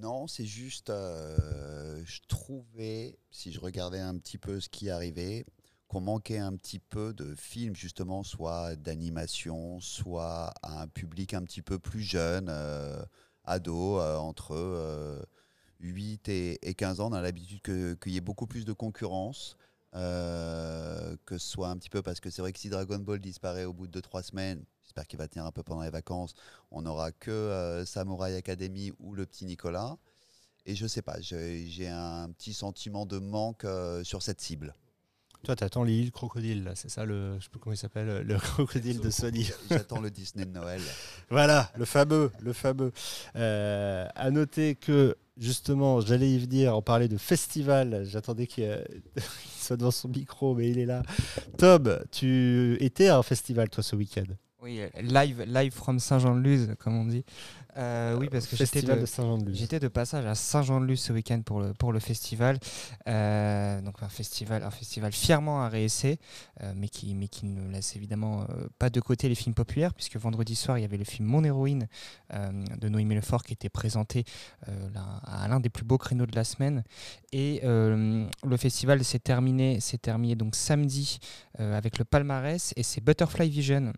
Non, 0.00 0.26
c'est 0.26 0.46
juste, 0.46 0.90
euh, 0.90 2.02
je 2.04 2.20
trouvais, 2.26 3.16
si 3.30 3.52
je 3.52 3.60
regardais 3.60 4.00
un 4.00 4.18
petit 4.18 4.38
peu 4.38 4.58
ce 4.58 4.68
qui 4.68 4.90
arrivait, 4.90 5.46
qu'on 5.92 6.00
manquait 6.00 6.38
un 6.38 6.56
petit 6.56 6.78
peu 6.78 7.12
de 7.12 7.34
films, 7.34 7.76
justement, 7.76 8.22
soit 8.22 8.76
d'animation, 8.76 9.78
soit 9.80 10.54
à 10.62 10.82
un 10.82 10.88
public 10.88 11.34
un 11.34 11.42
petit 11.42 11.62
peu 11.62 11.78
plus 11.78 12.00
jeune, 12.02 12.48
euh, 12.48 13.02
ado, 13.44 13.98
euh, 14.00 14.16
entre 14.16 14.54
euh, 14.54 15.22
8 15.80 16.28
et, 16.30 16.58
et 16.68 16.74
15 16.74 17.00
ans. 17.00 17.10
On 17.10 17.12
a 17.12 17.20
l'habitude 17.22 17.60
qu'il 17.62 18.12
y 18.12 18.16
ait 18.16 18.20
beaucoup 18.22 18.46
plus 18.46 18.64
de 18.64 18.72
concurrence. 18.72 19.56
euh, 19.94 21.16
que 21.26 21.36
ce 21.38 21.46
soit 21.48 21.68
un 21.68 21.76
petit 21.76 21.90
peu 21.90 22.02
parce 22.02 22.20
que 22.20 22.30
c'est 22.30 22.40
vrai 22.42 22.52
que 22.52 22.58
si 22.58 22.70
Dragon 22.70 22.98
Ball 22.98 23.20
disparaît 23.20 23.64
au 23.66 23.74
bout 23.74 23.86
de 23.86 24.00
2-3 24.00 24.22
semaines, 24.22 24.64
j'espère 24.84 25.06
qu'il 25.06 25.18
va 25.18 25.28
tenir 25.28 25.44
un 25.46 25.52
peu 25.52 25.62
pendant 25.62 25.82
les 25.82 25.90
vacances, 25.90 26.34
on 26.70 26.82
n'aura 26.82 27.12
que 27.12 27.30
euh, 27.30 27.84
Samurai 27.84 28.34
Academy 28.36 28.92
ou 29.00 29.14
le 29.14 29.26
petit 29.26 29.44
Nicolas. 29.46 29.98
Et 30.66 30.74
je 30.76 30.86
sais 30.86 31.02
pas, 31.02 31.20
j'ai 31.20 31.88
un 31.88 32.30
petit 32.32 32.54
sentiment 32.54 33.06
de 33.06 33.18
manque 33.18 33.64
euh, 33.64 34.04
sur 34.04 34.22
cette 34.22 34.40
cible. 34.40 34.74
Toi, 35.44 35.56
tu 35.56 35.64
attends 35.64 35.82
l'île 35.82 36.12
crocodile, 36.12 36.62
là, 36.62 36.72
c'est 36.76 36.88
ça, 36.88 37.04
le, 37.04 37.34
je 37.38 37.44
sais 37.44 37.50
pas 37.50 37.58
comment 37.60 37.74
il 37.74 37.78
s'appelle, 37.78 38.24
le 38.24 38.36
crocodile 38.38 39.00
de 39.00 39.10
Sony. 39.10 39.50
J'attends 39.68 40.00
le 40.00 40.10
Disney 40.10 40.44
de 40.44 40.52
Noël. 40.52 40.80
Voilà, 41.30 41.72
le 41.76 41.84
fameux, 41.84 42.30
le 42.40 42.52
fameux. 42.52 42.92
Euh, 43.36 44.06
à 44.14 44.30
noter 44.30 44.76
que 44.76 45.16
justement, 45.38 46.00
j'allais 46.00 46.30
y 46.30 46.38
venir, 46.38 46.76
en 46.76 46.82
parler 46.82 47.08
de 47.08 47.16
festival. 47.16 48.04
J'attendais 48.04 48.46
qu'il 48.46 48.64
euh, 48.64 48.84
qu'il 49.16 49.62
soit 49.62 49.76
devant 49.76 49.90
son 49.90 50.08
micro, 50.08 50.54
mais 50.54 50.68
il 50.70 50.78
est 50.78 50.86
là. 50.86 51.02
Tom, 51.58 51.98
tu 52.12 52.76
étais 52.80 53.08
à 53.08 53.16
un 53.16 53.22
festival 53.22 53.68
toi 53.68 53.82
ce 53.82 53.96
week-end? 53.96 54.26
Oui, 54.62 54.80
euh, 54.80 54.88
live, 55.02 55.42
live 55.42 55.72
from 55.72 55.98
Saint-Jean-de-Luz, 55.98 56.76
comme 56.78 56.96
on 56.96 57.04
dit. 57.04 57.24
Euh, 57.78 58.16
oui, 58.18 58.28
parce 58.30 58.46
que 58.46 58.56
j'étais 58.56 58.82
de, 58.82 59.88
passage 59.88 60.26
à 60.26 60.34
Saint-Jean-de-Luz 60.34 61.00
ce 61.00 61.12
week-end 61.12 61.40
pour 61.40 61.60
le, 61.60 61.72
pour 61.72 61.92
le 61.92 62.00
festival. 62.00 62.58
Euh, 63.08 63.80
donc 63.80 64.02
un 64.02 64.08
festival, 64.08 64.62
un 64.62 64.70
festival 64.70 65.12
fièrement 65.12 65.62
à 65.62 65.68
réessayer, 65.68 66.18
euh, 66.62 66.72
mais, 66.76 66.88
qui, 66.88 67.14
mais 67.14 67.28
qui 67.28 67.46
ne 67.46 67.72
laisse 67.72 67.96
évidemment 67.96 68.46
pas 68.78 68.90
de 68.90 69.00
côté 69.00 69.28
les 69.28 69.34
films 69.34 69.54
populaires, 69.54 69.94
puisque 69.94 70.16
vendredi 70.16 70.54
soir, 70.54 70.78
il 70.78 70.82
y 70.82 70.84
avait 70.84 70.98
le 70.98 71.04
film 71.04 71.26
Mon 71.26 71.44
héroïne 71.44 71.88
de 72.32 72.88
Noémie 72.88 73.14
Lefort 73.14 73.42
qui 73.42 73.52
était 73.52 73.68
présenté 73.68 74.24
là, 74.66 75.20
à 75.24 75.48
l'un 75.48 75.60
des 75.60 75.68
plus 75.68 75.84
beaux 75.84 75.98
créneaux 75.98 76.26
de 76.26 76.36
la 76.36 76.44
semaine. 76.44 76.82
Et 77.32 77.60
le 77.62 78.56
festival 78.56 79.02
s'est 79.04 79.18
terminé, 79.18 79.78
terminé 80.00 80.34
donc 80.34 80.54
samedi 80.54 81.18
avec 81.58 81.98
le 81.98 82.04
palmarès, 82.04 82.72
et 82.76 82.82
c'est 82.82 83.00
Butterfly 83.00 83.48
Vision. 83.48 83.92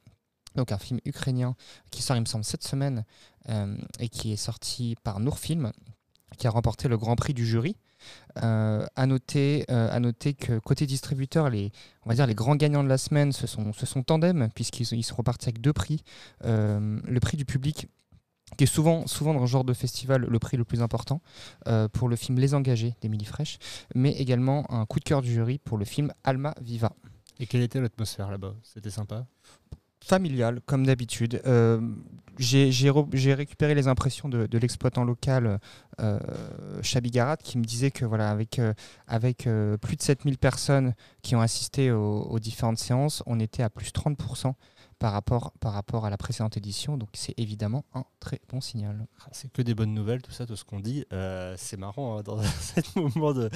Donc 0.54 0.72
un 0.72 0.78
film 0.78 1.00
ukrainien 1.04 1.56
qui 1.90 2.02
sort, 2.02 2.16
il 2.16 2.20
me 2.20 2.26
semble, 2.26 2.44
cette 2.44 2.64
semaine, 2.64 3.04
euh, 3.48 3.76
et 3.98 4.08
qui 4.08 4.32
est 4.32 4.36
sorti 4.36 4.96
par 5.02 5.20
Nourfilm, 5.20 5.72
qui 6.38 6.46
a 6.46 6.50
remporté 6.50 6.88
le 6.88 6.96
grand 6.96 7.16
prix 7.16 7.34
du 7.34 7.46
jury. 7.46 7.76
Euh, 8.42 8.84
à, 8.96 9.06
noter, 9.06 9.64
euh, 9.70 9.88
à 9.90 10.00
noter 10.00 10.34
que 10.34 10.58
côté 10.58 10.86
distributeur, 10.86 11.48
les, 11.48 11.70
on 12.04 12.08
va 12.08 12.14
dire 12.14 12.26
les 12.26 12.34
grands 12.34 12.56
gagnants 12.56 12.84
de 12.84 12.88
la 12.88 12.98
semaine, 12.98 13.32
ce 13.32 13.46
sont, 13.46 13.72
ce 13.72 13.86
sont 13.86 14.02
Tandem, 14.02 14.48
puisqu'ils 14.54 14.92
ils 14.92 15.02
sont 15.02 15.16
repartis 15.16 15.48
avec 15.48 15.60
deux 15.60 15.72
prix. 15.72 16.02
Euh, 16.44 17.00
le 17.04 17.20
prix 17.20 17.36
du 17.36 17.44
public, 17.44 17.88
qui 18.58 18.64
est 18.64 18.68
souvent, 18.68 19.06
souvent 19.06 19.34
dans 19.34 19.46
ce 19.46 19.50
genre 19.50 19.64
de 19.64 19.72
festival 19.72 20.26
le 20.28 20.38
prix 20.38 20.56
le 20.56 20.64
plus 20.64 20.82
important, 20.82 21.20
pour 21.92 22.08
le 22.08 22.16
film 22.16 22.38
Les 22.38 22.54
Engagés 22.54 22.94
d'Émilie 23.00 23.24
Fraîche, 23.24 23.58
mais 23.94 24.12
également 24.12 24.70
un 24.70 24.86
coup 24.86 25.00
de 25.00 25.04
cœur 25.04 25.22
du 25.22 25.32
jury 25.32 25.58
pour 25.58 25.78
le 25.78 25.84
film 25.84 26.12
Alma 26.24 26.54
Viva. 26.60 26.92
Et 27.40 27.46
quelle 27.46 27.62
était 27.62 27.80
l'atmosphère 27.80 28.30
là-bas? 28.30 28.54
C'était 28.62 28.90
sympa? 28.90 29.26
Familial, 30.04 30.60
comme 30.66 30.84
d'habitude. 30.86 31.40
Euh, 31.46 31.80
j'ai 32.38 33.34
récupéré 33.34 33.74
les 33.74 33.86
impressions 33.88 34.28
de, 34.28 34.58
l'exploitant 34.58 35.04
local 35.04 35.60
euh, 36.00 36.18
Chabi 36.82 37.10
Garat 37.10 37.36
qui 37.36 37.58
me 37.58 37.64
disait 37.64 37.92
que 37.92 38.04
voilà 38.04 38.28
avec, 38.28 38.60
avec 39.06 39.46
euh, 39.46 39.76
plus 39.76 39.96
de 39.96 40.02
7000 40.02 40.38
personnes 40.38 40.94
qui 41.22 41.36
ont 41.36 41.40
assisté 41.40 41.92
aux, 41.92 42.22
aux 42.22 42.38
différentes 42.40 42.78
séances, 42.78 43.22
on 43.26 43.38
était 43.38 43.62
à 43.62 43.70
plus 43.70 43.90
30% 43.90 44.54
par 45.60 45.72
rapport, 45.72 46.04
à 46.06 46.10
la 46.10 46.16
précédente 46.16 46.56
édition. 46.56 46.96
Donc 46.96 47.08
c'est 47.12 47.34
évidemment 47.38 47.84
un 47.94 48.04
très 48.20 48.40
bon 48.48 48.60
signal. 48.60 49.06
Ah, 49.20 49.28
C'est 49.32 49.52
que 49.52 49.62
des 49.62 49.74
bonnes 49.74 49.94
nouvelles, 49.94 50.22
tout 50.22 50.30
ça, 50.30 50.46
tout 50.46 50.56
ce 50.56 50.64
qu'on 50.64 50.80
dit. 50.80 51.04
Euh, 51.12 51.54
c'est 51.58 51.76
marrant, 51.76 52.18
hein, 52.18 52.22
dans 52.22 52.40
ce 52.42 52.98
moment 52.98 53.32
de, 53.32 53.50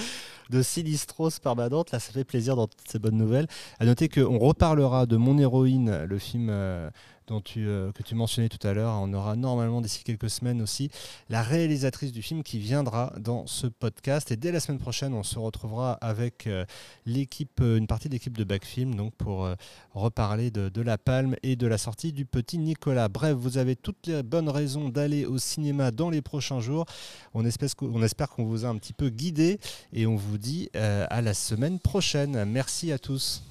de 0.51 0.63
sinistrose 0.63 1.39
permanente, 1.39 1.91
là, 1.93 1.99
ça 1.99 2.13
fait 2.13 2.25
plaisir 2.25 2.57
dans 2.57 2.67
toutes 2.67 2.89
ces 2.89 2.99
bonnes 2.99 3.17
nouvelles. 3.17 3.47
À 3.79 3.85
noter 3.85 4.09
qu'on 4.09 4.39
reparlera 4.39 5.07
de 5.07 5.17
Mon 5.17 5.39
héroïne, 5.39 6.05
le 6.05 6.19
film 6.19 6.49
euh, 6.51 6.91
dont 7.29 7.41
tu, 7.41 7.69
euh, 7.69 7.93
que 7.93 8.03
tu 8.03 8.15
mentionnais 8.15 8.49
tout 8.49 8.67
à 8.67 8.73
l'heure. 8.73 8.93
On 9.01 9.13
aura 9.13 9.37
normalement 9.37 9.81
d'ici 9.81 10.03
quelques 10.03 10.31
semaines 10.31 10.61
aussi 10.61 10.91
la 11.29 11.43
réalisatrice 11.43 12.11
du 12.11 12.23
film 12.23 12.43
qui 12.43 12.59
viendra 12.59 13.13
dans 13.21 13.47
ce 13.47 13.67
podcast. 13.69 14.31
Et 14.33 14.37
dès 14.37 14.51
la 14.51 14.59
semaine 14.61 14.79
prochaine, 14.81 15.15
on 15.15 15.23
se 15.23 15.39
retrouvera 15.39 15.93
avec 16.01 16.47
euh, 16.47 16.65
l'équipe, 17.07 17.61
euh, 17.61 17.77
une 17.77 17.87
partie 17.87 18.09
de 18.09 18.15
l'équipe 18.15 18.37
de 18.37 18.45
Backfilm, 18.45 18.95
donc 18.95 19.15
pour 19.15 19.45
euh, 19.45 19.55
reparler 19.95 20.51
de, 20.51 20.69
de 20.69 20.81
La 20.83 20.99
Palme 20.99 21.37
et 21.43 21.55
de 21.55 21.67
la 21.67 21.79
sortie 21.79 22.13
du 22.13 22.25
petit 22.25 22.59
Nicolas. 22.59 23.09
Bref, 23.09 23.37
vous 23.37 23.59
avez 23.59 23.77
toutes 23.77 24.07
les 24.07 24.23
bonnes 24.23 24.49
raisons 24.49 24.89
d'aller 24.89 25.27
au 25.27 25.39
cinéma 25.39 25.91
dans 25.91 26.11
les 26.11 26.23
prochains 26.23 26.61
jours. 26.61 26.87
On 27.35 27.45
espère, 27.45 27.77
qu'on- 27.77 27.93
on 27.95 28.03
espère 28.03 28.29
qu'on 28.31 28.45
vous 28.47 28.65
a 28.65 28.69
un 28.69 28.77
petit 28.79 28.93
peu 28.95 29.11
guidé 29.11 29.61
et 29.93 30.07
on 30.07 30.17
vous 30.17 30.39
dit 30.39 30.71
euh, 30.77 31.07
à 31.11 31.21
la 31.23 31.35
semaine 31.35 31.79
prochaine. 31.79 32.45
Merci 32.47 32.91
à 32.93 32.99
tous. 32.99 33.43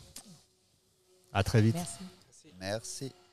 À 1.31 1.43
très 1.43 1.61
vite. 1.61 1.75
Merci. 1.75 1.97
Merci. 2.59 3.26